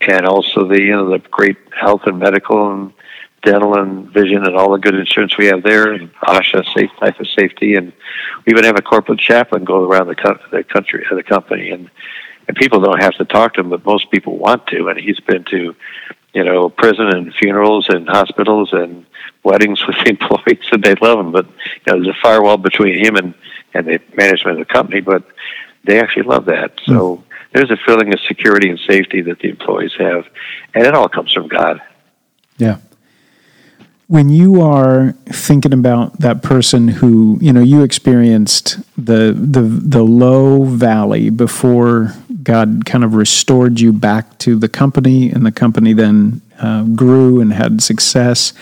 and 0.00 0.26
also 0.26 0.66
the 0.66 0.80
you 0.80 0.92
know 0.92 1.10
the 1.10 1.18
great 1.18 1.56
health 1.72 2.02
and 2.04 2.18
medical 2.18 2.72
and 2.72 2.92
dental 3.42 3.78
and 3.78 4.10
vision 4.10 4.44
and 4.44 4.56
all 4.56 4.72
the 4.72 4.78
good 4.78 4.94
insurance 4.94 5.38
we 5.38 5.46
have 5.46 5.62
there, 5.62 5.92
and 5.92 6.12
OSHA, 6.16 6.74
safe 6.74 6.90
life 7.00 7.18
of 7.20 7.28
safety, 7.28 7.74
and 7.74 7.92
we 8.44 8.52
even 8.52 8.64
have 8.64 8.76
a 8.76 8.82
corporate 8.82 9.20
chaplain 9.20 9.64
go 9.64 9.84
around 9.84 10.08
the, 10.08 10.14
co- 10.14 10.38
the 10.50 10.64
country, 10.64 11.06
the 11.10 11.22
company, 11.22 11.70
and 11.70 11.90
and 12.48 12.56
people 12.56 12.80
don't 12.80 13.02
have 13.02 13.14
to 13.14 13.26
talk 13.26 13.54
to 13.54 13.60
him, 13.60 13.68
but 13.68 13.84
most 13.84 14.10
people 14.10 14.38
want 14.38 14.66
to, 14.68 14.88
and 14.88 14.98
he's 14.98 15.20
been 15.20 15.44
to, 15.44 15.76
you 16.38 16.44
know, 16.44 16.68
prison 16.68 17.08
and 17.08 17.34
funerals 17.34 17.88
and 17.88 18.08
hospitals 18.08 18.72
and 18.72 19.04
weddings 19.42 19.84
with 19.86 19.96
the 20.04 20.10
employees, 20.10 20.64
and 20.70 20.84
they 20.84 20.94
love 20.94 21.18
him. 21.18 21.32
But 21.32 21.46
you 21.46 21.52
know, 21.88 21.94
there's 21.96 22.16
a 22.16 22.20
firewall 22.22 22.58
between 22.58 23.04
him 23.04 23.16
and 23.16 23.34
and 23.74 23.88
the 23.88 24.00
management 24.16 24.60
of 24.60 24.68
the 24.68 24.72
company, 24.72 25.00
but 25.00 25.24
they 25.84 26.00
actually 26.00 26.22
love 26.22 26.46
that. 26.46 26.72
So. 26.86 27.16
Mm. 27.16 27.22
There's 27.50 27.70
a 27.70 27.78
feeling 27.78 28.12
of 28.12 28.20
security 28.20 28.68
and 28.68 28.78
safety 28.78 29.22
that 29.22 29.38
the 29.38 29.48
employees 29.48 29.92
have, 29.98 30.26
and 30.74 30.84
it 30.86 30.94
all 30.94 31.08
comes 31.08 31.32
from 31.32 31.48
God. 31.48 31.80
Yeah 32.58 32.76
when 34.08 34.30
you 34.30 34.62
are 34.62 35.12
thinking 35.26 35.72
about 35.72 36.18
that 36.18 36.42
person 36.42 36.88
who 36.88 37.38
you 37.40 37.52
know 37.52 37.60
you 37.60 37.82
experienced 37.82 38.78
the 38.96 39.32
the 39.38 39.62
the 39.62 40.02
low 40.02 40.64
valley 40.64 41.30
before 41.30 42.14
God 42.48 42.86
kind 42.86 43.04
of 43.04 43.12
restored 43.12 43.78
you 43.78 43.92
back 43.92 44.38
to 44.38 44.58
the 44.58 44.70
company, 44.70 45.30
and 45.30 45.44
the 45.44 45.52
company 45.52 45.92
then 45.92 46.40
uh, 46.58 46.82
grew 46.84 47.42
and 47.42 47.52
had 47.52 47.82
success. 47.82 48.54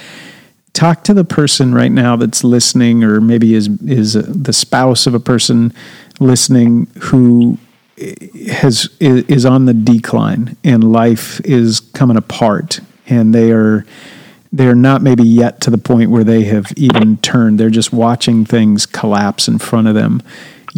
Talk 0.72 1.04
to 1.04 1.14
the 1.14 1.22
person 1.22 1.72
right 1.72 1.92
now 1.92 2.16
that's 2.16 2.42
listening, 2.42 3.04
or 3.04 3.20
maybe 3.20 3.54
is 3.54 3.68
is 3.82 4.14
the 4.14 4.52
spouse 4.52 5.06
of 5.06 5.14
a 5.14 5.20
person 5.20 5.72
listening 6.18 6.88
who 6.98 7.58
has 8.50 8.90
is 8.98 9.46
on 9.46 9.66
the 9.66 9.74
decline 9.74 10.56
and 10.64 10.92
life 10.92 11.40
is 11.44 11.78
coming 11.78 12.16
apart, 12.16 12.80
and 13.06 13.32
they 13.32 13.52
are 13.52 13.86
they're 14.52 14.74
not 14.74 15.00
maybe 15.00 15.22
yet 15.22 15.60
to 15.60 15.70
the 15.70 15.78
point 15.78 16.10
where 16.10 16.24
they 16.24 16.42
have 16.42 16.72
even 16.76 17.18
turned. 17.18 17.60
They're 17.60 17.70
just 17.70 17.92
watching 17.92 18.44
things 18.44 18.84
collapse 18.84 19.46
in 19.46 19.58
front 19.58 19.86
of 19.86 19.94
them. 19.94 20.24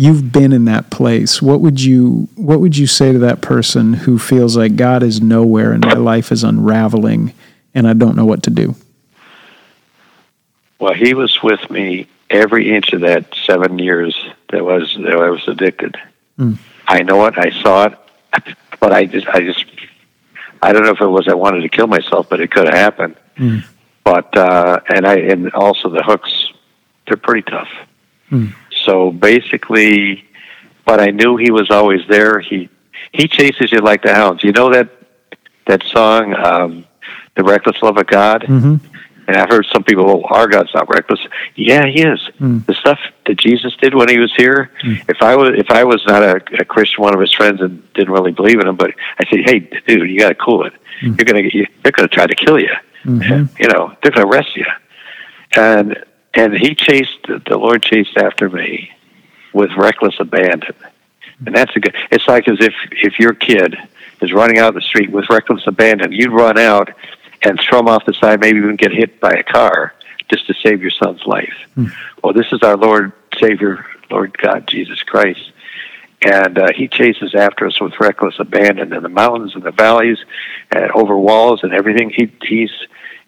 You've 0.00 0.30
been 0.30 0.52
in 0.52 0.66
that 0.66 0.90
place. 0.92 1.42
What 1.42 1.60
would 1.60 1.82
you 1.82 2.28
what 2.36 2.60
would 2.60 2.76
you 2.76 2.86
say 2.86 3.12
to 3.12 3.18
that 3.18 3.40
person 3.40 3.94
who 3.94 4.16
feels 4.16 4.56
like 4.56 4.76
God 4.76 5.02
is 5.02 5.20
nowhere 5.20 5.72
and 5.72 5.84
my 5.84 5.94
life 5.94 6.30
is 6.30 6.44
unraveling 6.44 7.34
and 7.74 7.88
I 7.88 7.94
don't 7.94 8.14
know 8.14 8.24
what 8.24 8.44
to 8.44 8.50
do? 8.50 8.76
Well, 10.78 10.94
he 10.94 11.14
was 11.14 11.42
with 11.42 11.68
me 11.68 12.06
every 12.30 12.72
inch 12.72 12.92
of 12.92 13.00
that 13.00 13.34
seven 13.44 13.80
years 13.80 14.16
that 14.52 14.64
was 14.64 14.96
that 15.00 15.16
I 15.16 15.30
was 15.30 15.48
addicted. 15.48 15.96
Mm. 16.38 16.58
I 16.86 17.02
know 17.02 17.26
it. 17.26 17.36
I 17.36 17.50
saw 17.60 17.86
it, 17.86 17.98
but 18.78 18.92
I 18.92 19.04
just 19.04 19.26
I 19.26 19.40
just 19.40 19.64
I 20.62 20.72
don't 20.72 20.84
know 20.84 20.92
if 20.92 21.00
it 21.00 21.08
was 21.08 21.26
I 21.26 21.34
wanted 21.34 21.62
to 21.62 21.68
kill 21.68 21.88
myself, 21.88 22.28
but 22.28 22.40
it 22.40 22.52
could 22.52 22.66
have 22.66 22.74
happened. 22.74 23.16
Mm. 23.36 23.64
But 24.04 24.36
uh, 24.36 24.78
and 24.88 25.04
I 25.04 25.16
and 25.16 25.50
also 25.54 25.88
the 25.88 26.04
hooks, 26.04 26.52
they're 27.08 27.16
pretty 27.16 27.50
tough. 27.50 27.68
Mm. 28.30 28.54
So 28.88 29.12
basically, 29.12 30.24
but 30.86 30.98
I 30.98 31.10
knew 31.10 31.36
he 31.36 31.50
was 31.50 31.70
always 31.70 32.00
there. 32.08 32.40
He 32.40 32.70
he 33.12 33.28
chases 33.28 33.70
you 33.70 33.80
like 33.80 34.02
the 34.02 34.14
hounds. 34.14 34.42
You 34.42 34.52
know 34.52 34.72
that 34.72 34.88
that 35.66 35.82
song, 35.84 36.34
um, 36.34 36.86
"The 37.36 37.44
Reckless 37.44 37.82
Love 37.82 37.98
of 37.98 38.06
God." 38.06 38.44
Mm-hmm. 38.44 38.76
And 39.26 39.36
I've 39.36 39.50
heard 39.50 39.66
some 39.70 39.84
people, 39.84 40.08
"Oh, 40.08 40.22
our 40.34 40.48
God's 40.48 40.72
not 40.72 40.88
reckless." 40.88 41.20
Yeah, 41.54 41.84
He 41.84 42.00
is. 42.00 42.18
Mm. 42.40 42.64
The 42.64 42.72
stuff 42.72 42.98
that 43.26 43.36
Jesus 43.36 43.76
did 43.76 43.94
when 43.94 44.08
He 44.08 44.18
was 44.18 44.32
here. 44.34 44.70
Mm. 44.82 45.04
If 45.06 45.20
I 45.20 45.36
was, 45.36 45.50
if 45.54 45.70
I 45.70 45.84
was 45.84 46.02
not 46.06 46.22
a, 46.22 46.36
a, 46.58 46.64
Christian, 46.64 47.04
one 47.04 47.12
of 47.12 47.20
His 47.20 47.34
friends, 47.34 47.60
and 47.60 47.92
didn't 47.92 48.14
really 48.14 48.32
believe 48.32 48.58
in 48.58 48.66
Him, 48.66 48.76
but 48.76 48.92
I 49.20 49.28
said, 49.28 49.40
"Hey, 49.44 49.58
dude, 49.86 50.08
you 50.08 50.18
got 50.18 50.30
to 50.30 50.34
cool 50.34 50.64
it. 50.64 50.72
Mm. 51.02 51.18
You're 51.18 51.26
gonna, 51.26 51.42
get, 51.42 51.68
they're 51.82 51.92
gonna 51.92 52.08
try 52.08 52.26
to 52.26 52.34
kill 52.34 52.58
you." 52.58 52.72
Mm-hmm. 53.04 53.62
You 53.62 53.68
know, 53.68 53.94
they're 54.02 54.12
to 54.12 54.26
arrest 54.26 54.56
you. 54.56 54.64
And 55.56 56.04
and 56.34 56.54
he 56.54 56.74
chased 56.74 57.26
the 57.26 57.58
Lord 57.58 57.82
chased 57.82 58.16
after 58.16 58.48
me 58.48 58.90
with 59.52 59.70
reckless 59.76 60.14
abandon. 60.20 60.74
And 61.44 61.54
that's 61.54 61.74
a 61.76 61.80
good. 61.80 61.94
It's 62.10 62.26
like 62.26 62.48
as 62.48 62.58
if 62.60 62.74
if 62.92 63.18
your 63.18 63.34
kid 63.34 63.76
is 64.20 64.32
running 64.32 64.58
out 64.58 64.70
of 64.70 64.74
the 64.74 64.80
street 64.80 65.10
with 65.10 65.28
reckless 65.30 65.66
abandon, 65.66 66.12
you'd 66.12 66.32
run 66.32 66.58
out 66.58 66.90
and 67.42 67.60
throw 67.60 67.78
him 67.80 67.88
off 67.88 68.04
the 68.04 68.14
side, 68.14 68.40
maybe 68.40 68.58
even 68.58 68.76
get 68.76 68.92
hit 68.92 69.20
by 69.20 69.32
a 69.32 69.42
car 69.42 69.94
just 70.28 70.46
to 70.48 70.54
save 70.54 70.82
your 70.82 70.90
son's 70.90 71.24
life. 71.24 71.54
Mm. 71.76 71.92
Well, 72.22 72.32
this 72.32 72.52
is 72.52 72.62
our 72.62 72.76
Lord 72.76 73.12
Savior, 73.38 73.86
Lord 74.10 74.36
God 74.36 74.66
Jesus 74.66 75.02
Christ, 75.02 75.52
and 76.22 76.58
uh, 76.58 76.68
he 76.74 76.88
chases 76.88 77.34
after 77.34 77.66
us 77.66 77.80
with 77.80 78.00
reckless 78.00 78.38
abandon 78.40 78.92
in 78.92 79.02
the 79.02 79.08
mountains 79.08 79.54
and 79.54 79.62
the 79.62 79.70
valleys, 79.70 80.18
and 80.70 80.90
over 80.92 81.16
walls 81.16 81.62
and 81.62 81.72
everything. 81.72 82.10
He 82.10 82.32
he's 82.42 82.72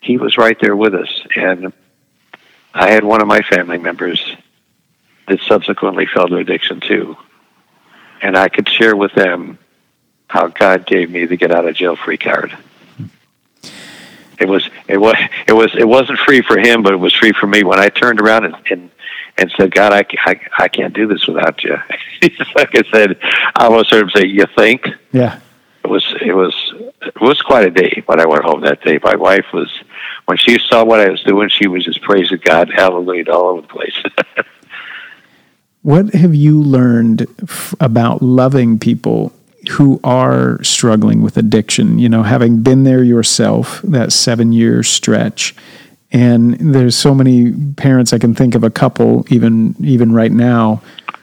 he 0.01 0.17
was 0.17 0.37
right 0.37 0.57
there 0.61 0.77
with 0.77 0.95
us, 0.95 1.23
and 1.37 1.73
I 2.73 2.91
had 2.91 3.05
one 3.05 3.21
of 3.21 3.29
my 3.29 3.41
family 3.43 3.79
members 3.79 4.25
that 5.29 5.41
subsequently 5.43 6.07
fell 6.07 6.29
to 6.29 6.37
addiction 6.37 6.81
too, 6.81 7.17
and 8.23 8.37
I 8.37 8.49
could 8.49 8.69
share 8.69 8.97
with 8.97 9.13
them 9.13 9.59
how 10.29 10.49
God 10.49 10.87
gave 10.87 11.11
me 11.11 11.27
the 11.27 11.37
get 11.37 11.51
out 11.51 11.67
of 11.67 11.75
jail 11.75 11.97
free 11.97 12.19
card. 12.19 12.57
It 14.39 14.49
was 14.49 14.69
it 14.89 14.97
was 14.97 15.17
it 15.47 15.53
was 15.53 15.71
it 15.75 15.87
wasn't 15.87 16.19
free 16.21 16.41
for 16.41 16.59
him, 16.59 16.83
but 16.83 16.93
it 16.93 16.97
was 16.97 17.15
free 17.15 17.33
for 17.33 17.47
me. 17.47 17.63
When 17.63 17.79
I 17.79 17.89
turned 17.89 18.21
around 18.21 18.47
and, 18.47 18.57
and 18.71 18.91
and 19.41 19.51
said, 19.57 19.73
God, 19.73 19.93
I, 19.93 20.05
I, 20.27 20.41
I 20.59 20.69
can't 20.69 20.95
do 20.95 21.07
this 21.07 21.27
without 21.27 21.63
you. 21.65 21.73
like 22.55 22.75
I 22.75 22.83
said, 22.93 23.19
I 23.57 23.65
almost 23.65 23.91
heard 23.91 24.03
him 24.03 24.11
say, 24.11 24.27
you 24.27 24.45
think? 24.57 24.87
Yeah. 25.13 25.41
It 25.83 25.89
was, 25.89 26.05
it 26.21 26.35
was, 26.35 26.55
it 27.01 27.21
was 27.21 27.41
quite 27.41 27.67
a 27.67 27.71
day 27.71 28.03
when 28.07 28.21
I 28.21 28.27
went 28.27 28.45
home 28.45 28.61
that 28.63 28.83
day. 28.83 28.99
My 29.03 29.17
wife 29.17 29.47
was, 29.53 29.71
when 30.27 30.39
she 30.39 30.59
saw 30.59 30.85
what 30.85 31.01
I 31.01 31.11
was 31.11 31.23
doing, 31.23 31.49
she 31.49 31.67
was 31.67 31.85
just 31.85 32.01
praising 32.03 32.39
God, 32.45 32.71
hallelujah, 32.75 33.31
all 33.31 33.47
over 33.47 33.61
the 33.63 33.67
place. 33.69 34.03
what 35.83 36.15
have 36.15 36.35
you 36.35 36.61
learned 36.63 37.27
f- 37.43 37.75
about 37.81 38.23
loving 38.23 38.79
people 38.79 39.33
who 39.73 40.01
are 40.05 40.63
struggling 40.63 41.23
with 41.23 41.37
addiction? 41.37 41.99
You 41.99 42.09
know, 42.09 42.23
having 42.23 42.63
been 42.63 42.85
there 42.85 43.03
yourself, 43.03 43.83
that 43.83 44.13
seven 44.13 44.53
year 44.53 44.83
stretch, 44.83 45.55
and 46.13 46.55
there's 46.55 46.97
so 46.97 47.15
many 47.15 47.53
parents 47.75 48.13
I 48.13 48.19
can 48.19 48.35
think 48.35 48.55
of 48.55 48.65
a 48.65 48.71
couple 48.71 49.25
even 49.33 49.77
even 49.81 50.13
right 50.13 50.33
now 50.33 50.83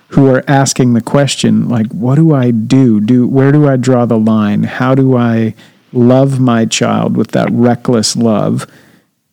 who 0.10 0.28
are 0.28 0.44
asking 0.48 0.94
the 0.94 1.02
question 1.02 1.68
like 1.68 1.88
what 1.88 2.16
do 2.16 2.34
I 2.34 2.52
do? 2.52 3.02
Do 3.02 3.28
where 3.28 3.52
do 3.52 3.68
I 3.68 3.76
draw 3.76 4.06
the 4.06 4.18
line? 4.18 4.64
How 4.64 4.96
do 4.96 5.18
I 5.18 5.56
love 5.92 6.40
my 6.40 6.66
child 6.66 7.18
with 7.18 7.32
that 7.32 7.50
reckless 7.52 8.16
love 8.16 8.66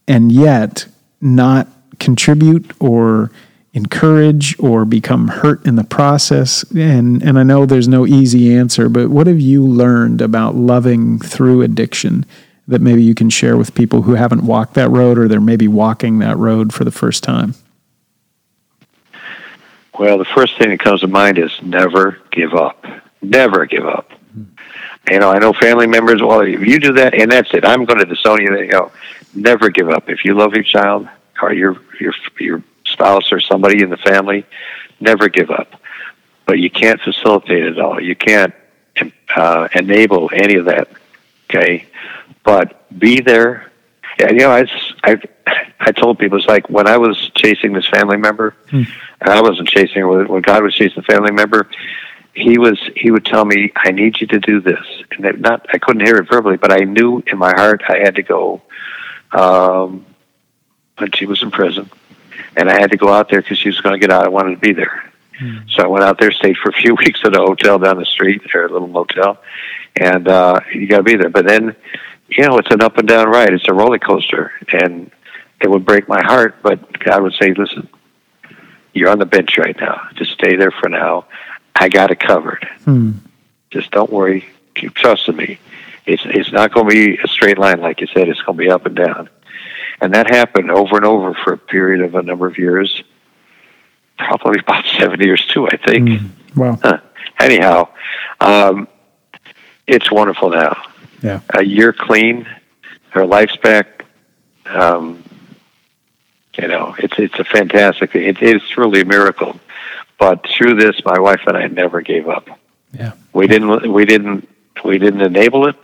and 0.06 0.32
yet 0.32 0.86
not 1.20 1.68
contribute 1.98 2.72
or 2.80 3.30
encourage 3.72 4.58
or 4.60 4.84
become 4.84 5.28
hurt 5.28 5.64
in 5.66 5.74
the 5.74 5.84
process 5.84 6.62
and 6.76 7.22
and 7.22 7.38
I 7.38 7.42
know 7.42 7.66
there's 7.66 7.88
no 7.88 8.06
easy 8.06 8.54
answer 8.54 8.88
but 8.88 9.10
what 9.10 9.26
have 9.26 9.40
you 9.40 9.66
learned 9.66 10.20
about 10.20 10.54
loving 10.54 11.18
through 11.18 11.62
addiction 11.62 12.24
that 12.66 12.80
maybe 12.80 13.02
you 13.02 13.14
can 13.14 13.30
share 13.30 13.56
with 13.56 13.74
people 13.74 14.02
who 14.02 14.14
haven't 14.14 14.44
walked 14.44 14.74
that 14.74 14.90
road 14.90 15.18
or 15.18 15.28
they're 15.28 15.40
maybe 15.40 15.68
walking 15.68 16.18
that 16.20 16.36
road 16.38 16.72
for 16.72 16.84
the 16.84 16.90
first 16.90 17.22
time? 17.22 17.54
Well, 19.98 20.18
the 20.18 20.24
first 20.24 20.58
thing 20.58 20.70
that 20.70 20.80
comes 20.80 21.02
to 21.02 21.06
mind 21.06 21.38
is 21.38 21.52
never 21.62 22.18
give 22.32 22.54
up. 22.54 22.84
Never 23.22 23.66
give 23.66 23.86
up. 23.86 24.10
Mm-hmm. 24.10 25.12
You 25.12 25.18
know, 25.20 25.30
I 25.30 25.38
know 25.38 25.52
family 25.52 25.86
members, 25.86 26.22
well, 26.22 26.40
if 26.40 26.60
you 26.60 26.80
do 26.80 26.92
that 26.94 27.14
and 27.14 27.30
that's 27.30 27.52
it, 27.54 27.64
I'm 27.64 27.84
going 27.84 27.98
to 28.00 28.06
disown 28.06 28.40
you. 28.40 28.58
You 28.58 28.68
know, 28.68 28.92
never 29.34 29.70
give 29.70 29.88
up. 29.88 30.08
If 30.08 30.24
you 30.24 30.34
love 30.34 30.54
your 30.54 30.64
child 30.64 31.08
or 31.40 31.52
your, 31.52 31.76
your, 32.00 32.14
your 32.38 32.62
spouse 32.84 33.32
or 33.32 33.40
somebody 33.40 33.82
in 33.82 33.90
the 33.90 33.96
family, 33.96 34.46
never 35.00 35.28
give 35.28 35.50
up. 35.50 35.80
But 36.46 36.58
you 36.58 36.70
can't 36.70 37.00
facilitate 37.00 37.64
it 37.64 37.78
all. 37.78 38.00
You 38.00 38.14
can't 38.14 38.54
uh, 39.34 39.68
enable 39.74 40.30
any 40.32 40.56
of 40.56 40.66
that. 40.66 40.88
Okay 41.50 41.86
but 42.44 42.86
be 42.96 43.20
there. 43.20 43.72
Yeah, 44.20 44.30
you 44.30 44.38
know, 44.38 44.50
I 44.50 44.66
I 45.02 45.20
I 45.80 45.90
told 45.90 46.20
people 46.20 46.38
it's 46.38 46.46
like 46.46 46.70
when 46.70 46.86
I 46.86 46.98
was 46.98 47.18
chasing 47.34 47.72
this 47.72 47.88
family 47.88 48.16
member, 48.16 48.54
hmm. 48.70 48.82
and 49.20 49.30
I 49.30 49.40
wasn't 49.40 49.68
chasing 49.68 50.02
her. 50.02 50.24
When 50.26 50.42
God 50.42 50.62
was 50.62 50.74
chasing 50.74 51.02
the 51.02 51.12
family 51.12 51.32
member, 51.32 51.68
he 52.32 52.58
was 52.58 52.78
he 52.94 53.10
would 53.10 53.24
tell 53.24 53.44
me, 53.44 53.72
"I 53.74 53.90
need 53.90 54.20
you 54.20 54.28
to 54.28 54.38
do 54.38 54.60
this," 54.60 54.84
and 55.10 55.40
not 55.40 55.66
I 55.72 55.78
couldn't 55.78 56.06
hear 56.06 56.16
it 56.16 56.28
verbally, 56.28 56.58
but 56.58 56.70
I 56.70 56.84
knew 56.84 57.24
in 57.26 57.38
my 57.38 57.52
heart 57.52 57.82
I 57.88 57.98
had 57.98 58.14
to 58.16 58.22
go. 58.22 58.62
Um, 59.34 60.06
when 60.98 61.10
she 61.12 61.26
was 61.26 61.42
in 61.42 61.50
prison, 61.50 61.90
and 62.56 62.70
I 62.70 62.80
had 62.80 62.92
to 62.92 62.96
go 62.96 63.12
out 63.12 63.28
there 63.28 63.42
because 63.42 63.58
she 63.58 63.68
was 63.68 63.80
going 63.80 63.94
to 63.94 63.98
get 63.98 64.14
out. 64.14 64.24
I 64.24 64.28
wanted 64.28 64.52
to 64.52 64.60
be 64.60 64.72
there, 64.72 65.12
So 65.70 65.82
I 65.82 65.86
went 65.88 66.04
out 66.04 66.18
there, 66.20 66.30
stayed 66.30 66.56
for 66.56 66.68
a 66.68 66.72
few 66.72 66.94
weeks 66.98 67.20
at 67.24 67.34
a 67.34 67.40
hotel 67.40 67.78
down 67.78 67.98
the 67.98 68.06
street, 68.06 68.42
or 68.54 68.66
a 68.66 68.72
little 68.72 68.88
motel, 68.88 69.38
and 69.96 70.28
uh, 70.28 70.60
you 70.72 70.86
got 70.86 70.98
to 70.98 71.02
be 71.02 71.16
there. 71.16 71.30
But 71.30 71.46
then, 71.46 71.74
you 72.28 72.46
know, 72.46 72.58
it's 72.58 72.70
an 72.70 72.82
up 72.82 72.96
and 72.98 73.08
down 73.08 73.28
ride. 73.28 73.52
It's 73.52 73.68
a 73.68 73.74
roller 73.74 73.98
coaster, 73.98 74.52
and 74.72 75.10
it 75.60 75.68
would 75.68 75.84
break 75.84 76.08
my 76.08 76.22
heart. 76.22 76.56
But 76.62 76.98
God 77.00 77.22
would 77.22 77.34
say, 77.34 77.54
"Listen, 77.54 77.88
you're 78.92 79.10
on 79.10 79.18
the 79.18 79.26
bench 79.26 79.58
right 79.58 79.76
now. 79.78 80.08
Just 80.14 80.32
stay 80.32 80.56
there 80.56 80.70
for 80.70 80.88
now. 80.88 81.26
I 81.74 81.88
got 81.88 82.12
it 82.12 82.20
covered. 82.20 82.66
Hmm. 82.84 83.12
Just 83.70 83.90
don't 83.90 84.12
worry. 84.12 84.46
Keep 84.76 84.94
trusting 84.94 85.36
me. 85.36 85.58
It's 86.06 86.22
it's 86.26 86.52
not 86.52 86.72
going 86.72 86.88
to 86.88 86.94
be 86.94 87.18
a 87.22 87.28
straight 87.28 87.58
line 87.58 87.80
like 87.80 88.00
you 88.00 88.06
said. 88.08 88.28
It's 88.28 88.42
going 88.42 88.58
to 88.58 88.64
be 88.64 88.70
up 88.70 88.86
and 88.86 88.96
down." 88.96 89.28
And 90.00 90.12
that 90.14 90.28
happened 90.28 90.70
over 90.70 90.96
and 90.96 91.04
over 91.04 91.34
for 91.34 91.52
a 91.54 91.58
period 91.58 92.04
of 92.04 92.14
a 92.14 92.22
number 92.22 92.46
of 92.46 92.58
years, 92.58 93.02
probably 94.18 94.60
about 94.66 94.84
seven 94.98 95.20
years 95.20 95.44
too, 95.46 95.66
I 95.66 95.76
think. 95.76 96.08
Mm. 96.08 96.30
Wow. 96.56 96.78
Huh. 96.82 97.00
Anyhow, 97.38 97.88
um, 98.40 98.88
it's 99.86 100.10
wonderful 100.10 100.50
now. 100.50 100.82
Yeah. 101.22 101.40
A 101.54 101.62
year 101.62 101.92
clean, 101.92 102.46
her 103.10 103.24
life's 103.26 103.56
back. 103.56 104.04
Um, 104.66 105.22
you 106.58 106.68
know, 106.68 106.94
it's 106.98 107.18
it's 107.18 107.38
a 107.38 107.44
fantastic. 107.44 108.14
It 108.14 108.42
is 108.42 108.62
truly 108.68 109.00
a 109.00 109.04
miracle. 109.04 109.58
But 110.18 110.46
through 110.46 110.76
this, 110.76 111.04
my 111.04 111.18
wife 111.18 111.40
and 111.46 111.56
I 111.56 111.66
never 111.66 112.00
gave 112.00 112.28
up. 112.28 112.48
Yeah. 112.92 113.12
We 113.32 113.46
didn't. 113.46 113.92
We 113.92 114.04
didn't. 114.04 114.48
We 114.84 114.98
didn't 114.98 115.22
enable 115.22 115.66
it. 115.66 115.76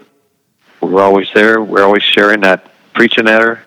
We 0.81 0.89
were 0.89 1.03
always 1.03 1.29
there. 1.35 1.63
We're 1.63 1.85
always 1.85 2.03
sharing, 2.03 2.41
that, 2.41 2.71
preaching 2.95 3.29
at 3.29 3.43
her. 3.43 3.63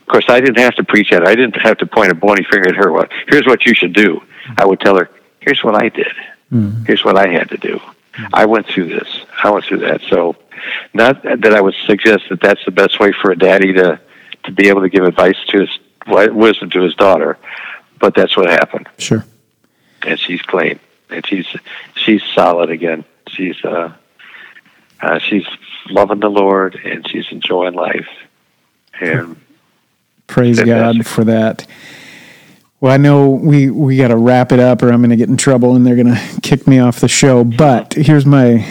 Of 0.00 0.06
course, 0.06 0.26
I 0.28 0.40
didn't 0.40 0.58
have 0.58 0.74
to 0.76 0.84
preach 0.84 1.12
at 1.12 1.22
her. 1.22 1.28
I 1.28 1.34
didn't 1.34 1.60
have 1.60 1.78
to 1.78 1.86
point 1.86 2.10
a 2.10 2.14
bony 2.14 2.42
finger 2.44 2.68
at 2.68 2.76
her. 2.76 2.90
Well, 2.90 3.06
here's 3.26 3.46
what 3.46 3.66
you 3.66 3.74
should 3.74 3.92
do. 3.92 4.22
I 4.56 4.64
would 4.64 4.80
tell 4.80 4.96
her, 4.96 5.10
here's 5.40 5.62
what 5.62 5.74
I 5.74 5.88
did. 5.88 6.12
Mm. 6.52 6.86
Here's 6.86 7.04
what 7.04 7.16
I 7.16 7.28
had 7.28 7.50
to 7.50 7.56
do. 7.58 7.80
I 8.32 8.46
went 8.46 8.66
through 8.66 8.88
this. 8.88 9.08
I 9.42 9.50
went 9.50 9.64
through 9.64 9.78
that. 9.78 10.00
So, 10.08 10.36
not 10.92 11.22
that 11.22 11.54
I 11.54 11.60
would 11.60 11.74
suggest 11.86 12.24
that 12.30 12.40
that's 12.40 12.64
the 12.64 12.70
best 12.70 12.98
way 12.98 13.12
for 13.12 13.30
a 13.30 13.38
daddy 13.38 13.72
to 13.74 14.00
to 14.44 14.52
be 14.52 14.68
able 14.68 14.80
to 14.80 14.88
give 14.88 15.04
advice 15.04 15.36
to 15.48 15.60
his 15.60 15.78
wisdom 16.06 16.70
to 16.70 16.80
his 16.80 16.94
daughter, 16.94 17.38
but 17.98 18.14
that's 18.14 18.36
what 18.36 18.48
happened. 18.48 18.88
Sure. 18.98 19.24
And 20.02 20.18
she's 20.18 20.42
clean, 20.42 20.80
and 21.10 21.24
she's 21.26 21.46
she's 21.94 22.22
solid 22.34 22.70
again. 22.70 23.04
She's 23.28 23.62
uh, 23.64 23.92
uh 25.00 25.18
she's 25.18 25.46
loving 25.90 26.20
the 26.20 26.28
Lord, 26.28 26.80
and 26.84 27.08
she's 27.08 27.26
enjoying 27.30 27.74
life. 27.74 28.08
And 29.00 29.36
Praise 30.28 30.62
God 30.62 31.06
for 31.06 31.24
that. 31.24 31.66
Well, 32.80 32.92
I 32.92 32.96
know 32.96 33.30
we 33.30 33.70
we 33.70 33.96
got 33.96 34.08
to 34.08 34.16
wrap 34.16 34.52
it 34.52 34.60
up, 34.60 34.82
or 34.82 34.92
I'm 34.92 35.00
going 35.00 35.10
to 35.10 35.16
get 35.16 35.28
in 35.28 35.36
trouble, 35.36 35.74
and 35.74 35.84
they're 35.84 35.96
going 35.96 36.14
to 36.14 36.40
kick 36.42 36.68
me 36.68 36.78
off 36.78 37.00
the 37.00 37.08
show. 37.08 37.42
But 37.42 37.94
here's 37.94 38.24
my. 38.24 38.64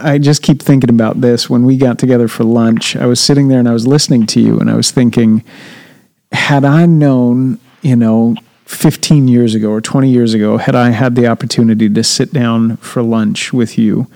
I 0.00 0.18
just 0.18 0.42
keep 0.42 0.62
thinking 0.62 0.88
about 0.88 1.20
this. 1.20 1.50
When 1.50 1.64
we 1.64 1.76
got 1.76 1.98
together 1.98 2.26
for 2.26 2.44
lunch, 2.44 2.96
I 2.96 3.04
was 3.04 3.20
sitting 3.20 3.48
there 3.48 3.58
and 3.58 3.68
I 3.68 3.72
was 3.72 3.86
listening 3.86 4.24
to 4.28 4.40
you, 4.40 4.58
and 4.60 4.70
I 4.70 4.76
was 4.76 4.92
thinking, 4.92 5.44
had 6.32 6.64
I 6.64 6.86
known, 6.86 7.58
you 7.82 7.96
know, 7.96 8.36
15 8.64 9.28
years 9.28 9.54
ago 9.54 9.70
or 9.70 9.82
20 9.82 10.08
years 10.08 10.32
ago, 10.32 10.56
had 10.56 10.74
I 10.74 10.90
had 10.90 11.16
the 11.16 11.26
opportunity 11.26 11.90
to 11.90 12.04
sit 12.04 12.32
down 12.32 12.78
for 12.78 13.02
lunch 13.02 13.52
with 13.52 13.76
you, 13.76 14.06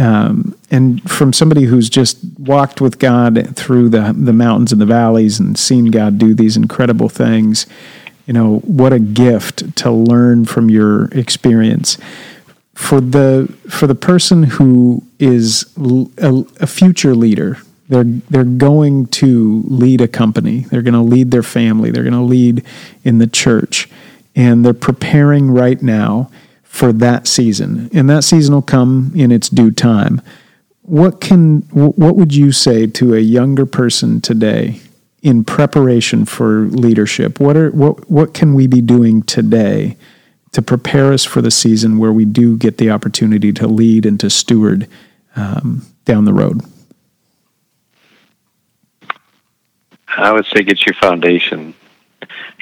um, 0.00 0.56
and 0.70 1.02
from 1.10 1.32
somebody 1.34 1.64
who's 1.64 1.90
just 1.90 2.18
walked 2.38 2.80
with 2.80 2.98
God 2.98 3.54
through 3.54 3.90
the 3.90 4.14
the 4.16 4.32
mountains 4.32 4.72
and 4.72 4.80
the 4.80 4.86
valleys 4.86 5.38
and 5.38 5.58
seen 5.58 5.86
God 5.86 6.18
do 6.18 6.32
these 6.32 6.56
incredible 6.56 7.10
things, 7.10 7.66
you 8.26 8.32
know, 8.32 8.60
what 8.60 8.94
a 8.94 8.98
gift 8.98 9.76
to 9.76 9.90
learn 9.90 10.46
from 10.46 10.70
your 10.70 11.06
experience. 11.06 11.98
For 12.74 13.00
the 13.00 13.54
for 13.68 13.86
the 13.86 13.94
person 13.94 14.44
who 14.44 15.02
is 15.18 15.70
a 15.76 16.66
future 16.66 17.14
leader, 17.14 17.58
they're 17.90 18.04
they're 18.04 18.44
going 18.44 19.06
to 19.06 19.62
lead 19.66 20.00
a 20.00 20.08
company. 20.08 20.60
They're 20.60 20.80
going 20.80 20.94
to 20.94 21.00
lead 21.00 21.30
their 21.30 21.42
family. 21.42 21.90
They're 21.90 22.04
going 22.04 22.14
to 22.14 22.20
lead 22.20 22.64
in 23.04 23.18
the 23.18 23.26
church, 23.26 23.90
and 24.34 24.64
they're 24.64 24.72
preparing 24.72 25.50
right 25.50 25.82
now 25.82 26.30
for 26.70 26.92
that 26.92 27.26
season. 27.26 27.90
And 27.92 28.08
that 28.08 28.22
season 28.22 28.54
will 28.54 28.62
come 28.62 29.10
in 29.16 29.32
its 29.32 29.48
due 29.48 29.72
time. 29.72 30.22
What 30.82 31.20
can 31.20 31.62
what 31.72 32.14
would 32.14 32.32
you 32.32 32.52
say 32.52 32.86
to 32.86 33.14
a 33.14 33.18
younger 33.18 33.66
person 33.66 34.20
today 34.20 34.80
in 35.20 35.44
preparation 35.44 36.24
for 36.24 36.66
leadership? 36.66 37.40
What 37.40 37.56
are 37.56 37.70
what 37.72 38.08
what 38.08 38.34
can 38.34 38.54
we 38.54 38.68
be 38.68 38.80
doing 38.80 39.22
today 39.24 39.96
to 40.52 40.62
prepare 40.62 41.12
us 41.12 41.24
for 41.24 41.42
the 41.42 41.50
season 41.50 41.98
where 41.98 42.12
we 42.12 42.24
do 42.24 42.56
get 42.56 42.78
the 42.78 42.90
opportunity 42.90 43.52
to 43.52 43.66
lead 43.66 44.06
and 44.06 44.18
to 44.20 44.30
steward 44.30 44.86
um, 45.34 45.84
down 46.04 46.24
the 46.24 46.32
road? 46.32 46.62
I 50.16 50.30
would 50.32 50.46
say 50.46 50.62
get 50.62 50.86
your 50.86 50.94
foundation. 50.94 51.74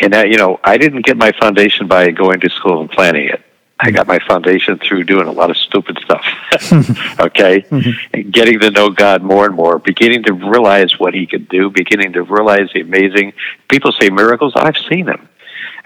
And 0.00 0.14
that, 0.14 0.28
you 0.30 0.38
know, 0.38 0.60
I 0.64 0.78
didn't 0.78 1.04
get 1.04 1.18
my 1.18 1.32
foundation 1.32 1.88
by 1.88 2.10
going 2.10 2.40
to 2.40 2.50
school 2.50 2.80
and 2.80 2.90
planning 2.90 3.28
it. 3.28 3.42
I 3.80 3.90
got 3.92 4.06
my 4.08 4.18
foundation 4.26 4.78
through 4.78 5.04
doing 5.04 5.28
a 5.28 5.32
lot 5.32 5.50
of 5.50 5.56
stupid 5.56 5.98
stuff. 6.04 6.24
okay? 7.20 7.64
And 8.12 8.32
getting 8.32 8.58
to 8.60 8.70
know 8.70 8.90
God 8.90 9.22
more 9.22 9.46
and 9.46 9.54
more, 9.54 9.78
beginning 9.78 10.24
to 10.24 10.32
realize 10.32 10.98
what 10.98 11.14
He 11.14 11.26
could 11.26 11.48
do, 11.48 11.70
beginning 11.70 12.14
to 12.14 12.22
realize 12.22 12.70
the 12.74 12.80
amazing. 12.80 13.34
People 13.68 13.92
say 13.92 14.10
miracles. 14.10 14.52
I've 14.56 14.76
seen 14.90 15.06
them. 15.06 15.28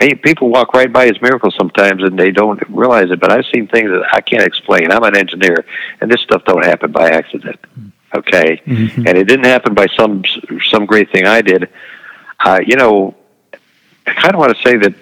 Hey, 0.00 0.14
people 0.14 0.48
walk 0.48 0.72
right 0.72 0.90
by 0.90 1.06
His 1.06 1.20
miracles 1.20 1.54
sometimes 1.56 2.02
and 2.02 2.18
they 2.18 2.30
don't 2.30 2.60
realize 2.70 3.10
it. 3.10 3.20
But 3.20 3.30
I've 3.30 3.44
seen 3.52 3.68
things 3.68 3.90
that 3.90 4.04
I 4.12 4.20
can't 4.22 4.42
explain. 4.42 4.90
I'm 4.90 5.04
an 5.04 5.16
engineer, 5.16 5.64
and 6.00 6.10
this 6.10 6.22
stuff 6.22 6.44
don't 6.46 6.64
happen 6.64 6.92
by 6.92 7.10
accident. 7.10 7.60
Okay, 8.14 8.60
Mhm. 8.66 9.06
and 9.08 9.16
it 9.18 9.24
didn't 9.24 9.46
happen 9.46 9.72
by 9.74 9.86
some 9.98 10.22
some 10.70 10.84
great 10.86 11.10
thing 11.12 11.26
I 11.26 11.40
did. 11.40 11.68
Uh, 12.44 12.60
you 12.66 12.76
know, 12.76 13.14
I 14.06 14.12
kind 14.12 14.34
of 14.34 14.38
want 14.40 14.54
to 14.56 14.62
say 14.62 14.76
that 14.78 14.94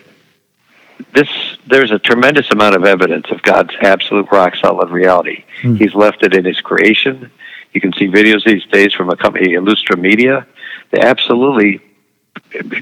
this 1.14 1.28
there's 1.66 1.90
a 1.90 1.98
tremendous 1.98 2.50
amount 2.50 2.74
of 2.76 2.84
evidence 2.84 3.30
of 3.30 3.42
God's 3.42 3.74
absolute 3.80 4.28
rock 4.30 4.54
solid 4.56 4.90
reality. 4.90 5.44
Hmm. 5.62 5.76
He's 5.76 5.94
left 5.94 6.22
it 6.22 6.34
in 6.34 6.44
His 6.44 6.60
creation. 6.60 7.30
You 7.72 7.80
can 7.80 7.92
see 7.92 8.08
videos 8.08 8.44
these 8.44 8.64
days 8.66 8.92
from 8.92 9.10
a 9.10 9.16
company, 9.16 9.54
Illustra 9.54 9.98
Media. 9.98 10.46
They 10.90 11.00
absolutely 11.00 11.80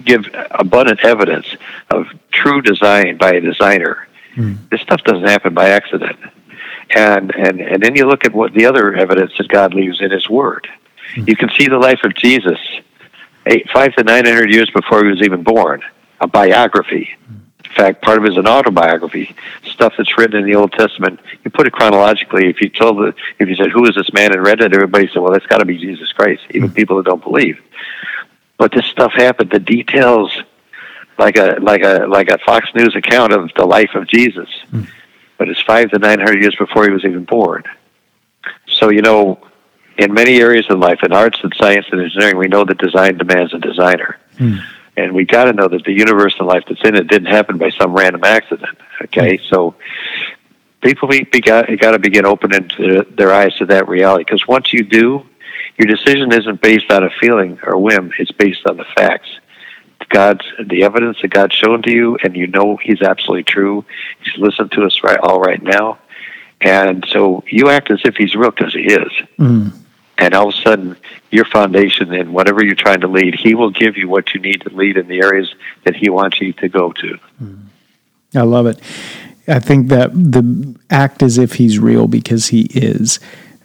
give 0.04 0.26
abundant 0.50 1.04
evidence 1.04 1.46
of 1.90 2.06
true 2.30 2.62
design 2.62 3.18
by 3.18 3.32
a 3.32 3.40
designer. 3.40 4.08
Hmm. 4.34 4.54
This 4.70 4.80
stuff 4.80 5.02
doesn't 5.04 5.28
happen 5.28 5.54
by 5.54 5.70
accident. 5.70 6.18
And 6.90 7.34
and 7.34 7.60
and 7.60 7.82
then 7.82 7.96
you 7.96 8.06
look 8.06 8.24
at 8.24 8.32
what 8.32 8.54
the 8.54 8.66
other 8.66 8.94
evidence 8.94 9.32
that 9.38 9.48
God 9.48 9.74
leaves 9.74 10.00
in 10.00 10.10
His 10.10 10.28
Word. 10.28 10.68
You 11.16 11.36
can 11.36 11.50
see 11.56 11.68
the 11.68 11.78
life 11.78 12.00
of 12.04 12.14
Jesus, 12.14 12.58
eight, 13.46 13.68
five 13.70 13.94
to 13.94 14.04
nine 14.04 14.24
hundred 14.24 14.52
years 14.52 14.70
before 14.70 15.04
he 15.04 15.10
was 15.10 15.22
even 15.22 15.42
born, 15.42 15.82
a 16.20 16.26
biography. 16.26 17.16
In 17.68 17.74
fact, 17.74 18.02
part 18.02 18.18
of 18.18 18.24
it 18.24 18.32
is 18.32 18.38
an 18.38 18.46
autobiography, 18.46 19.36
stuff 19.64 19.94
that's 19.96 20.16
written 20.16 20.40
in 20.40 20.46
the 20.46 20.54
Old 20.54 20.72
Testament. 20.72 21.20
You 21.44 21.50
put 21.50 21.66
it 21.66 21.72
chronologically. 21.72 22.48
If 22.48 22.60
you 22.60 22.70
told 22.70 22.98
the, 22.98 23.14
if 23.38 23.48
you 23.48 23.54
said, 23.54 23.70
"Who 23.70 23.84
is 23.84 23.94
this 23.94 24.12
man?" 24.12 24.32
and 24.32 24.42
read 24.42 24.60
it, 24.60 24.74
everybody 24.74 25.06
said, 25.08 25.20
"Well, 25.20 25.32
that's 25.32 25.46
got 25.46 25.58
to 25.58 25.64
be 25.64 25.78
Jesus 25.78 26.10
Christ." 26.12 26.42
Even 26.50 26.72
people 26.72 26.96
that 26.96 27.06
don't 27.06 27.22
believe. 27.22 27.60
But 28.56 28.72
this 28.72 28.86
stuff 28.86 29.12
happened. 29.12 29.50
The 29.50 29.60
details, 29.60 30.32
like 31.18 31.36
a 31.36 31.58
like 31.60 31.82
a 31.82 32.06
like 32.08 32.30
a 32.30 32.38
Fox 32.38 32.68
News 32.74 32.96
account 32.96 33.32
of 33.32 33.50
the 33.54 33.66
life 33.66 33.94
of 33.94 34.08
Jesus, 34.08 34.48
but 35.36 35.48
it's 35.48 35.62
five 35.62 35.90
to 35.90 35.98
nine 35.98 36.18
hundred 36.18 36.42
years 36.42 36.56
before 36.56 36.84
he 36.84 36.90
was 36.90 37.04
even 37.04 37.24
born. 37.24 37.64
So 38.66 38.90
you 38.90 39.02
know, 39.02 39.38
in 39.98 40.14
many 40.14 40.40
areas 40.40 40.66
of 40.70 40.78
life, 40.78 41.00
in 41.02 41.12
arts 41.12 41.38
and 41.42 41.52
science 41.54 41.86
and 41.92 42.00
engineering, 42.00 42.38
we 42.38 42.48
know 42.48 42.64
that 42.64 42.78
design 42.78 43.18
demands 43.18 43.52
a 43.52 43.58
designer. 43.58 44.18
Hmm. 44.38 44.56
And 44.98 45.14
we 45.14 45.24
got 45.24 45.44
to 45.44 45.52
know 45.52 45.68
that 45.68 45.84
the 45.84 45.92
universe 45.92 46.34
and 46.40 46.48
life 46.48 46.64
that's 46.68 46.82
in 46.82 46.96
it 46.96 47.06
didn't 47.06 47.28
happen 47.28 47.56
by 47.56 47.70
some 47.70 47.94
random 47.94 48.24
accident. 48.24 48.76
Okay, 49.00 49.38
so 49.48 49.76
people 50.82 51.08
be, 51.08 51.22
be 51.22 51.40
got, 51.40 51.66
got 51.78 51.92
to 51.92 52.00
begin 52.00 52.26
opening 52.26 52.68
to 52.70 53.06
their 53.16 53.32
eyes 53.32 53.54
to 53.58 53.66
that 53.66 53.86
reality. 53.86 54.24
Because 54.24 54.44
once 54.48 54.72
you 54.72 54.82
do, 54.82 55.24
your 55.78 55.86
decision 55.86 56.32
isn't 56.32 56.60
based 56.60 56.90
on 56.90 57.04
a 57.04 57.10
feeling 57.20 57.60
or 57.62 57.78
whim; 57.78 58.12
it's 58.18 58.32
based 58.32 58.66
on 58.66 58.76
the 58.76 58.84
facts. 58.96 59.28
God's 60.08 60.44
the 60.66 60.82
evidence 60.82 61.18
that 61.22 61.28
God's 61.28 61.54
shown 61.54 61.82
to 61.82 61.92
you, 61.92 62.18
and 62.24 62.36
you 62.36 62.48
know 62.48 62.76
He's 62.76 63.00
absolutely 63.00 63.44
true. 63.44 63.84
He's 64.20 64.36
listened 64.36 64.72
to 64.72 64.82
us 64.82 65.04
right 65.04 65.20
all 65.20 65.38
right 65.38 65.62
now, 65.62 65.98
and 66.60 67.06
so 67.08 67.44
you 67.46 67.68
act 67.68 67.92
as 67.92 68.00
if 68.04 68.16
He's 68.16 68.34
real 68.34 68.50
because 68.50 68.74
He 68.74 68.92
is 68.92 69.12
Mm. 69.38 69.72
And 70.18 70.34
all 70.34 70.48
of 70.48 70.54
a 70.54 70.58
sudden 70.58 70.96
your 71.30 71.44
foundation 71.44 72.12
and 72.12 72.32
whatever 72.32 72.64
you're 72.64 72.74
trying 72.74 73.00
to 73.00 73.08
lead 73.08 73.34
he 73.34 73.54
will 73.54 73.70
give 73.70 73.96
you 73.96 74.08
what 74.08 74.34
you 74.34 74.40
need 74.40 74.60
to 74.60 74.70
lead 74.70 74.96
in 74.96 75.08
the 75.08 75.20
areas 75.20 75.54
that 75.84 75.96
he 75.96 76.10
wants 76.10 76.40
you 76.40 76.52
to 76.52 76.68
go 76.68 76.92
to 76.92 77.18
hmm. 77.38 77.54
I 78.34 78.42
love 78.42 78.66
it. 78.66 78.78
I 79.46 79.60
think 79.60 79.88
that 79.88 80.12
the 80.12 80.76
act 80.90 81.22
as 81.22 81.38
if 81.38 81.54
he's 81.54 81.78
real 81.78 82.06
because 82.06 82.48
he 82.48 82.62
is. 82.74 83.18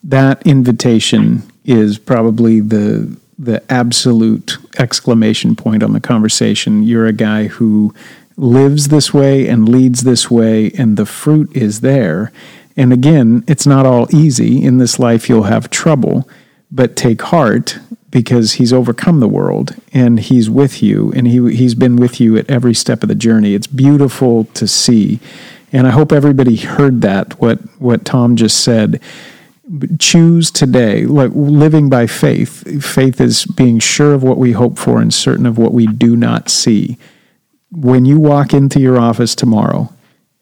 That 0.04 0.46
invitation 0.46 1.44
is 1.66 1.98
probably 1.98 2.60
the 2.60 3.18
the 3.38 3.64
absolute 3.72 4.58
exclamation 4.78 5.56
point 5.56 5.84
on 5.84 5.92
the 5.92 6.00
conversation. 6.00 6.84
You're 6.84 7.08
a 7.08 7.14
guy 7.14 7.48
who 7.48 7.94
lives 8.38 8.88
this 8.88 9.14
way 9.14 9.48
and 9.48 9.68
leads 9.68 10.02
this 10.02 10.32
way, 10.32 10.72
and 10.78 10.98
the 10.98 11.06
fruit 11.06 11.56
is 11.56 11.82
there. 11.82 12.32
And 12.78 12.94
again, 12.94 13.44
it's 13.48 13.68
not 13.68 13.86
all 13.86 14.08
easy. 14.16 14.64
In 14.64 14.78
this 14.78 15.00
life, 15.00 15.28
you'll 15.28 15.44
have 15.44 15.70
trouble, 15.70 16.28
but 16.74 16.96
take 16.96 17.22
heart 17.22 17.78
because 18.10 18.54
he's 18.54 18.74
overcome 18.74 19.20
the 19.20 19.28
world 19.28 19.76
and 19.94 20.20
he's 20.20 20.50
with 20.50 20.82
you 20.82 21.14
and 21.16 21.28
he, 21.28 21.56
he's 21.56 21.76
been 21.76 21.96
with 21.96 22.20
you 22.20 22.36
at 22.36 22.50
every 22.50 22.74
step 22.74 23.04
of 23.04 23.10
the 23.10 23.16
journey. 23.16 23.54
It's 23.54 23.68
beautiful 23.68 24.46
to 24.46 24.68
see. 24.68 25.20
And 25.72 25.86
I 25.86 25.92
hope 25.92 26.12
everybody 26.12 26.56
heard 26.56 27.02
that, 27.02 27.40
what, 27.40 27.60
what 27.80 28.06
Tom 28.06 28.36
just 28.36 28.64
said. 28.64 29.00
Choose 30.00 30.52
today, 30.52 31.06
like 31.06 31.32
living 31.34 31.90
by 31.90 32.08
faith. 32.08 32.84
Faith 32.84 33.22
is 33.22 33.46
being 33.46 33.80
sure 33.80 34.14
of 34.14 34.24
what 34.24 34.38
we 34.38 34.52
hope 34.52 34.78
for 34.78 35.00
and 35.00 35.14
certain 35.14 35.46
of 35.46 35.58
what 35.58 35.74
we 35.74 35.88
do 35.88 36.16
not 36.16 36.50
see. 36.50 36.98
When 37.72 38.06
you 38.06 38.20
walk 38.20 38.54
into 38.54 38.80
your 38.80 39.00
office 39.00 39.34
tomorrow, 39.36 39.92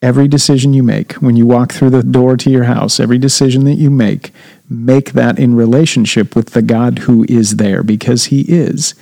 every 0.02 0.26
decision 0.26 0.74
you 0.74 0.82
make, 0.82 1.14
when 1.14 1.36
you 1.36 1.46
walk 1.46 1.72
through 1.72 1.90
the 1.90 2.02
door 2.02 2.36
to 2.36 2.50
your 2.50 2.64
house, 2.64 2.98
every 2.98 3.18
decision 3.18 3.64
that 3.64 3.76
you 3.76 3.88
make, 3.88 4.32
make 4.68 5.12
that 5.12 5.38
in 5.38 5.54
relationship 5.54 6.34
with 6.34 6.50
the 6.50 6.62
God 6.62 7.00
who 7.00 7.24
is 7.28 7.56
there 7.56 7.82
because 7.82 8.26
he 8.26 8.42
is. 8.42 8.94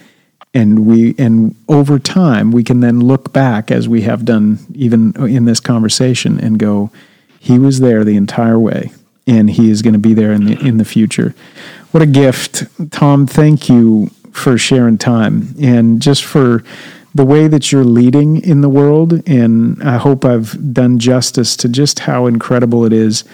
And 0.52 0.84
we 0.86 1.14
and 1.16 1.54
over 1.68 1.98
time 1.98 2.50
we 2.50 2.64
can 2.64 2.80
then 2.80 3.00
look 3.00 3.32
back 3.32 3.70
as 3.70 3.88
we 3.88 4.02
have 4.02 4.24
done 4.24 4.58
even 4.74 5.14
in 5.28 5.44
this 5.44 5.60
conversation 5.60 6.40
and 6.40 6.58
go, 6.58 6.90
he 7.38 7.58
was 7.58 7.80
there 7.80 8.04
the 8.04 8.16
entire 8.16 8.58
way 8.58 8.90
and 9.26 9.48
he 9.48 9.70
is 9.70 9.80
going 9.80 9.92
to 9.92 9.98
be 10.00 10.12
there 10.12 10.32
in 10.32 10.44
the 10.46 10.58
in 10.58 10.78
the 10.78 10.84
future. 10.84 11.34
What 11.92 12.02
a 12.02 12.06
gift. 12.06 12.64
Tom, 12.90 13.28
thank 13.28 13.68
you 13.68 14.10
for 14.32 14.58
sharing 14.58 14.98
time 14.98 15.54
and 15.60 16.02
just 16.02 16.24
for 16.24 16.64
the 17.14 17.24
way 17.24 17.48
that 17.48 17.72
you're 17.72 17.84
leading 17.84 18.42
in 18.42 18.60
the 18.60 18.68
world. 18.68 19.28
And 19.28 19.82
I 19.82 19.96
hope 19.96 20.24
I've 20.24 20.72
done 20.72 20.98
justice 20.98 21.56
to 21.58 21.68
just 21.68 22.00
how 22.00 22.26
incredible 22.26 22.84
it 22.84 22.92
is. 22.92 23.24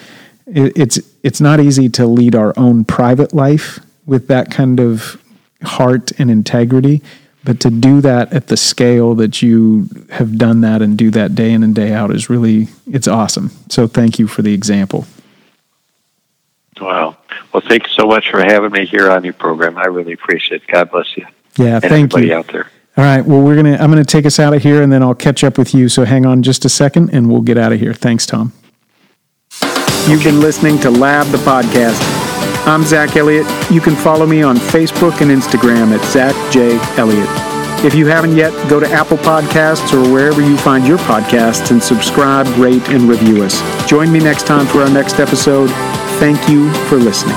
It's 0.46 0.98
it's 1.22 1.40
not 1.40 1.58
easy 1.58 1.88
to 1.90 2.06
lead 2.06 2.34
our 2.36 2.54
own 2.56 2.84
private 2.84 3.34
life 3.34 3.80
with 4.06 4.28
that 4.28 4.50
kind 4.50 4.78
of 4.78 5.20
heart 5.62 6.12
and 6.18 6.30
integrity, 6.30 7.02
but 7.42 7.58
to 7.60 7.70
do 7.70 8.00
that 8.00 8.32
at 8.32 8.46
the 8.46 8.56
scale 8.56 9.16
that 9.16 9.42
you 9.42 9.88
have 10.10 10.38
done 10.38 10.60
that 10.60 10.82
and 10.82 10.96
do 10.96 11.10
that 11.10 11.34
day 11.34 11.52
in 11.52 11.64
and 11.64 11.74
day 11.74 11.92
out 11.92 12.12
is 12.12 12.30
really 12.30 12.68
it's 12.90 13.08
awesome. 13.08 13.50
So 13.68 13.88
thank 13.88 14.20
you 14.20 14.28
for 14.28 14.42
the 14.42 14.54
example. 14.54 15.06
Wow. 16.80 17.16
Well, 17.52 17.62
thank 17.66 17.84
you 17.84 17.92
so 17.94 18.06
much 18.06 18.30
for 18.30 18.40
having 18.40 18.70
me 18.70 18.86
here 18.86 19.10
on 19.10 19.24
your 19.24 19.32
program. 19.32 19.78
I 19.78 19.86
really 19.86 20.12
appreciate 20.12 20.62
it. 20.62 20.68
God 20.68 20.90
bless 20.90 21.16
you. 21.16 21.26
Yeah, 21.56 21.80
thank 21.80 21.92
everybody 21.92 22.26
you. 22.28 22.34
out 22.34 22.48
there. 22.48 22.70
All 22.96 23.04
right. 23.04 23.24
Well, 23.24 23.42
we're 23.42 23.56
gonna. 23.56 23.76
I'm 23.76 23.90
gonna 23.90 24.04
take 24.04 24.24
us 24.24 24.38
out 24.38 24.54
of 24.54 24.62
here, 24.62 24.82
and 24.82 24.90
then 24.90 25.02
I'll 25.02 25.14
catch 25.14 25.44
up 25.44 25.58
with 25.58 25.74
you. 25.74 25.88
So 25.88 26.04
hang 26.04 26.24
on 26.24 26.42
just 26.42 26.64
a 26.64 26.68
second, 26.68 27.10
and 27.12 27.30
we'll 27.30 27.42
get 27.42 27.58
out 27.58 27.72
of 27.72 27.78
here. 27.80 27.92
Thanks, 27.92 28.24
Tom. 28.24 28.52
You've 30.08 30.24
been 30.24 30.40
listening 30.40 30.78
to 30.80 30.90
Lab 30.90 31.26
the 31.26 31.38
podcast. 31.38 32.00
I'm 32.66 32.84
Zach 32.84 33.14
Elliott. 33.16 33.46
You 33.70 33.80
can 33.80 33.94
follow 33.96 34.26
me 34.26 34.42
on 34.42 34.56
Facebook 34.56 35.20
and 35.20 35.30
Instagram 35.30 35.96
at 35.96 36.04
Zach 36.10 36.34
J 36.52 36.78
Elliott. 36.96 37.28
If 37.84 37.94
you 37.94 38.06
haven't 38.06 38.34
yet, 38.34 38.52
go 38.70 38.80
to 38.80 38.90
Apple 38.90 39.18
Podcasts 39.18 39.92
or 39.92 40.10
wherever 40.10 40.40
you 40.40 40.56
find 40.56 40.86
your 40.86 40.98
podcasts 40.98 41.70
and 41.70 41.82
subscribe, 41.82 42.46
rate, 42.56 42.88
and 42.88 43.02
review 43.02 43.42
us. 43.42 43.60
Join 43.86 44.10
me 44.10 44.18
next 44.18 44.46
time 44.46 44.66
for 44.66 44.80
our 44.82 44.90
next 44.90 45.20
episode. 45.20 45.68
Thank 46.18 46.48
you 46.48 46.72
for 46.88 46.96
listening. 46.96 47.36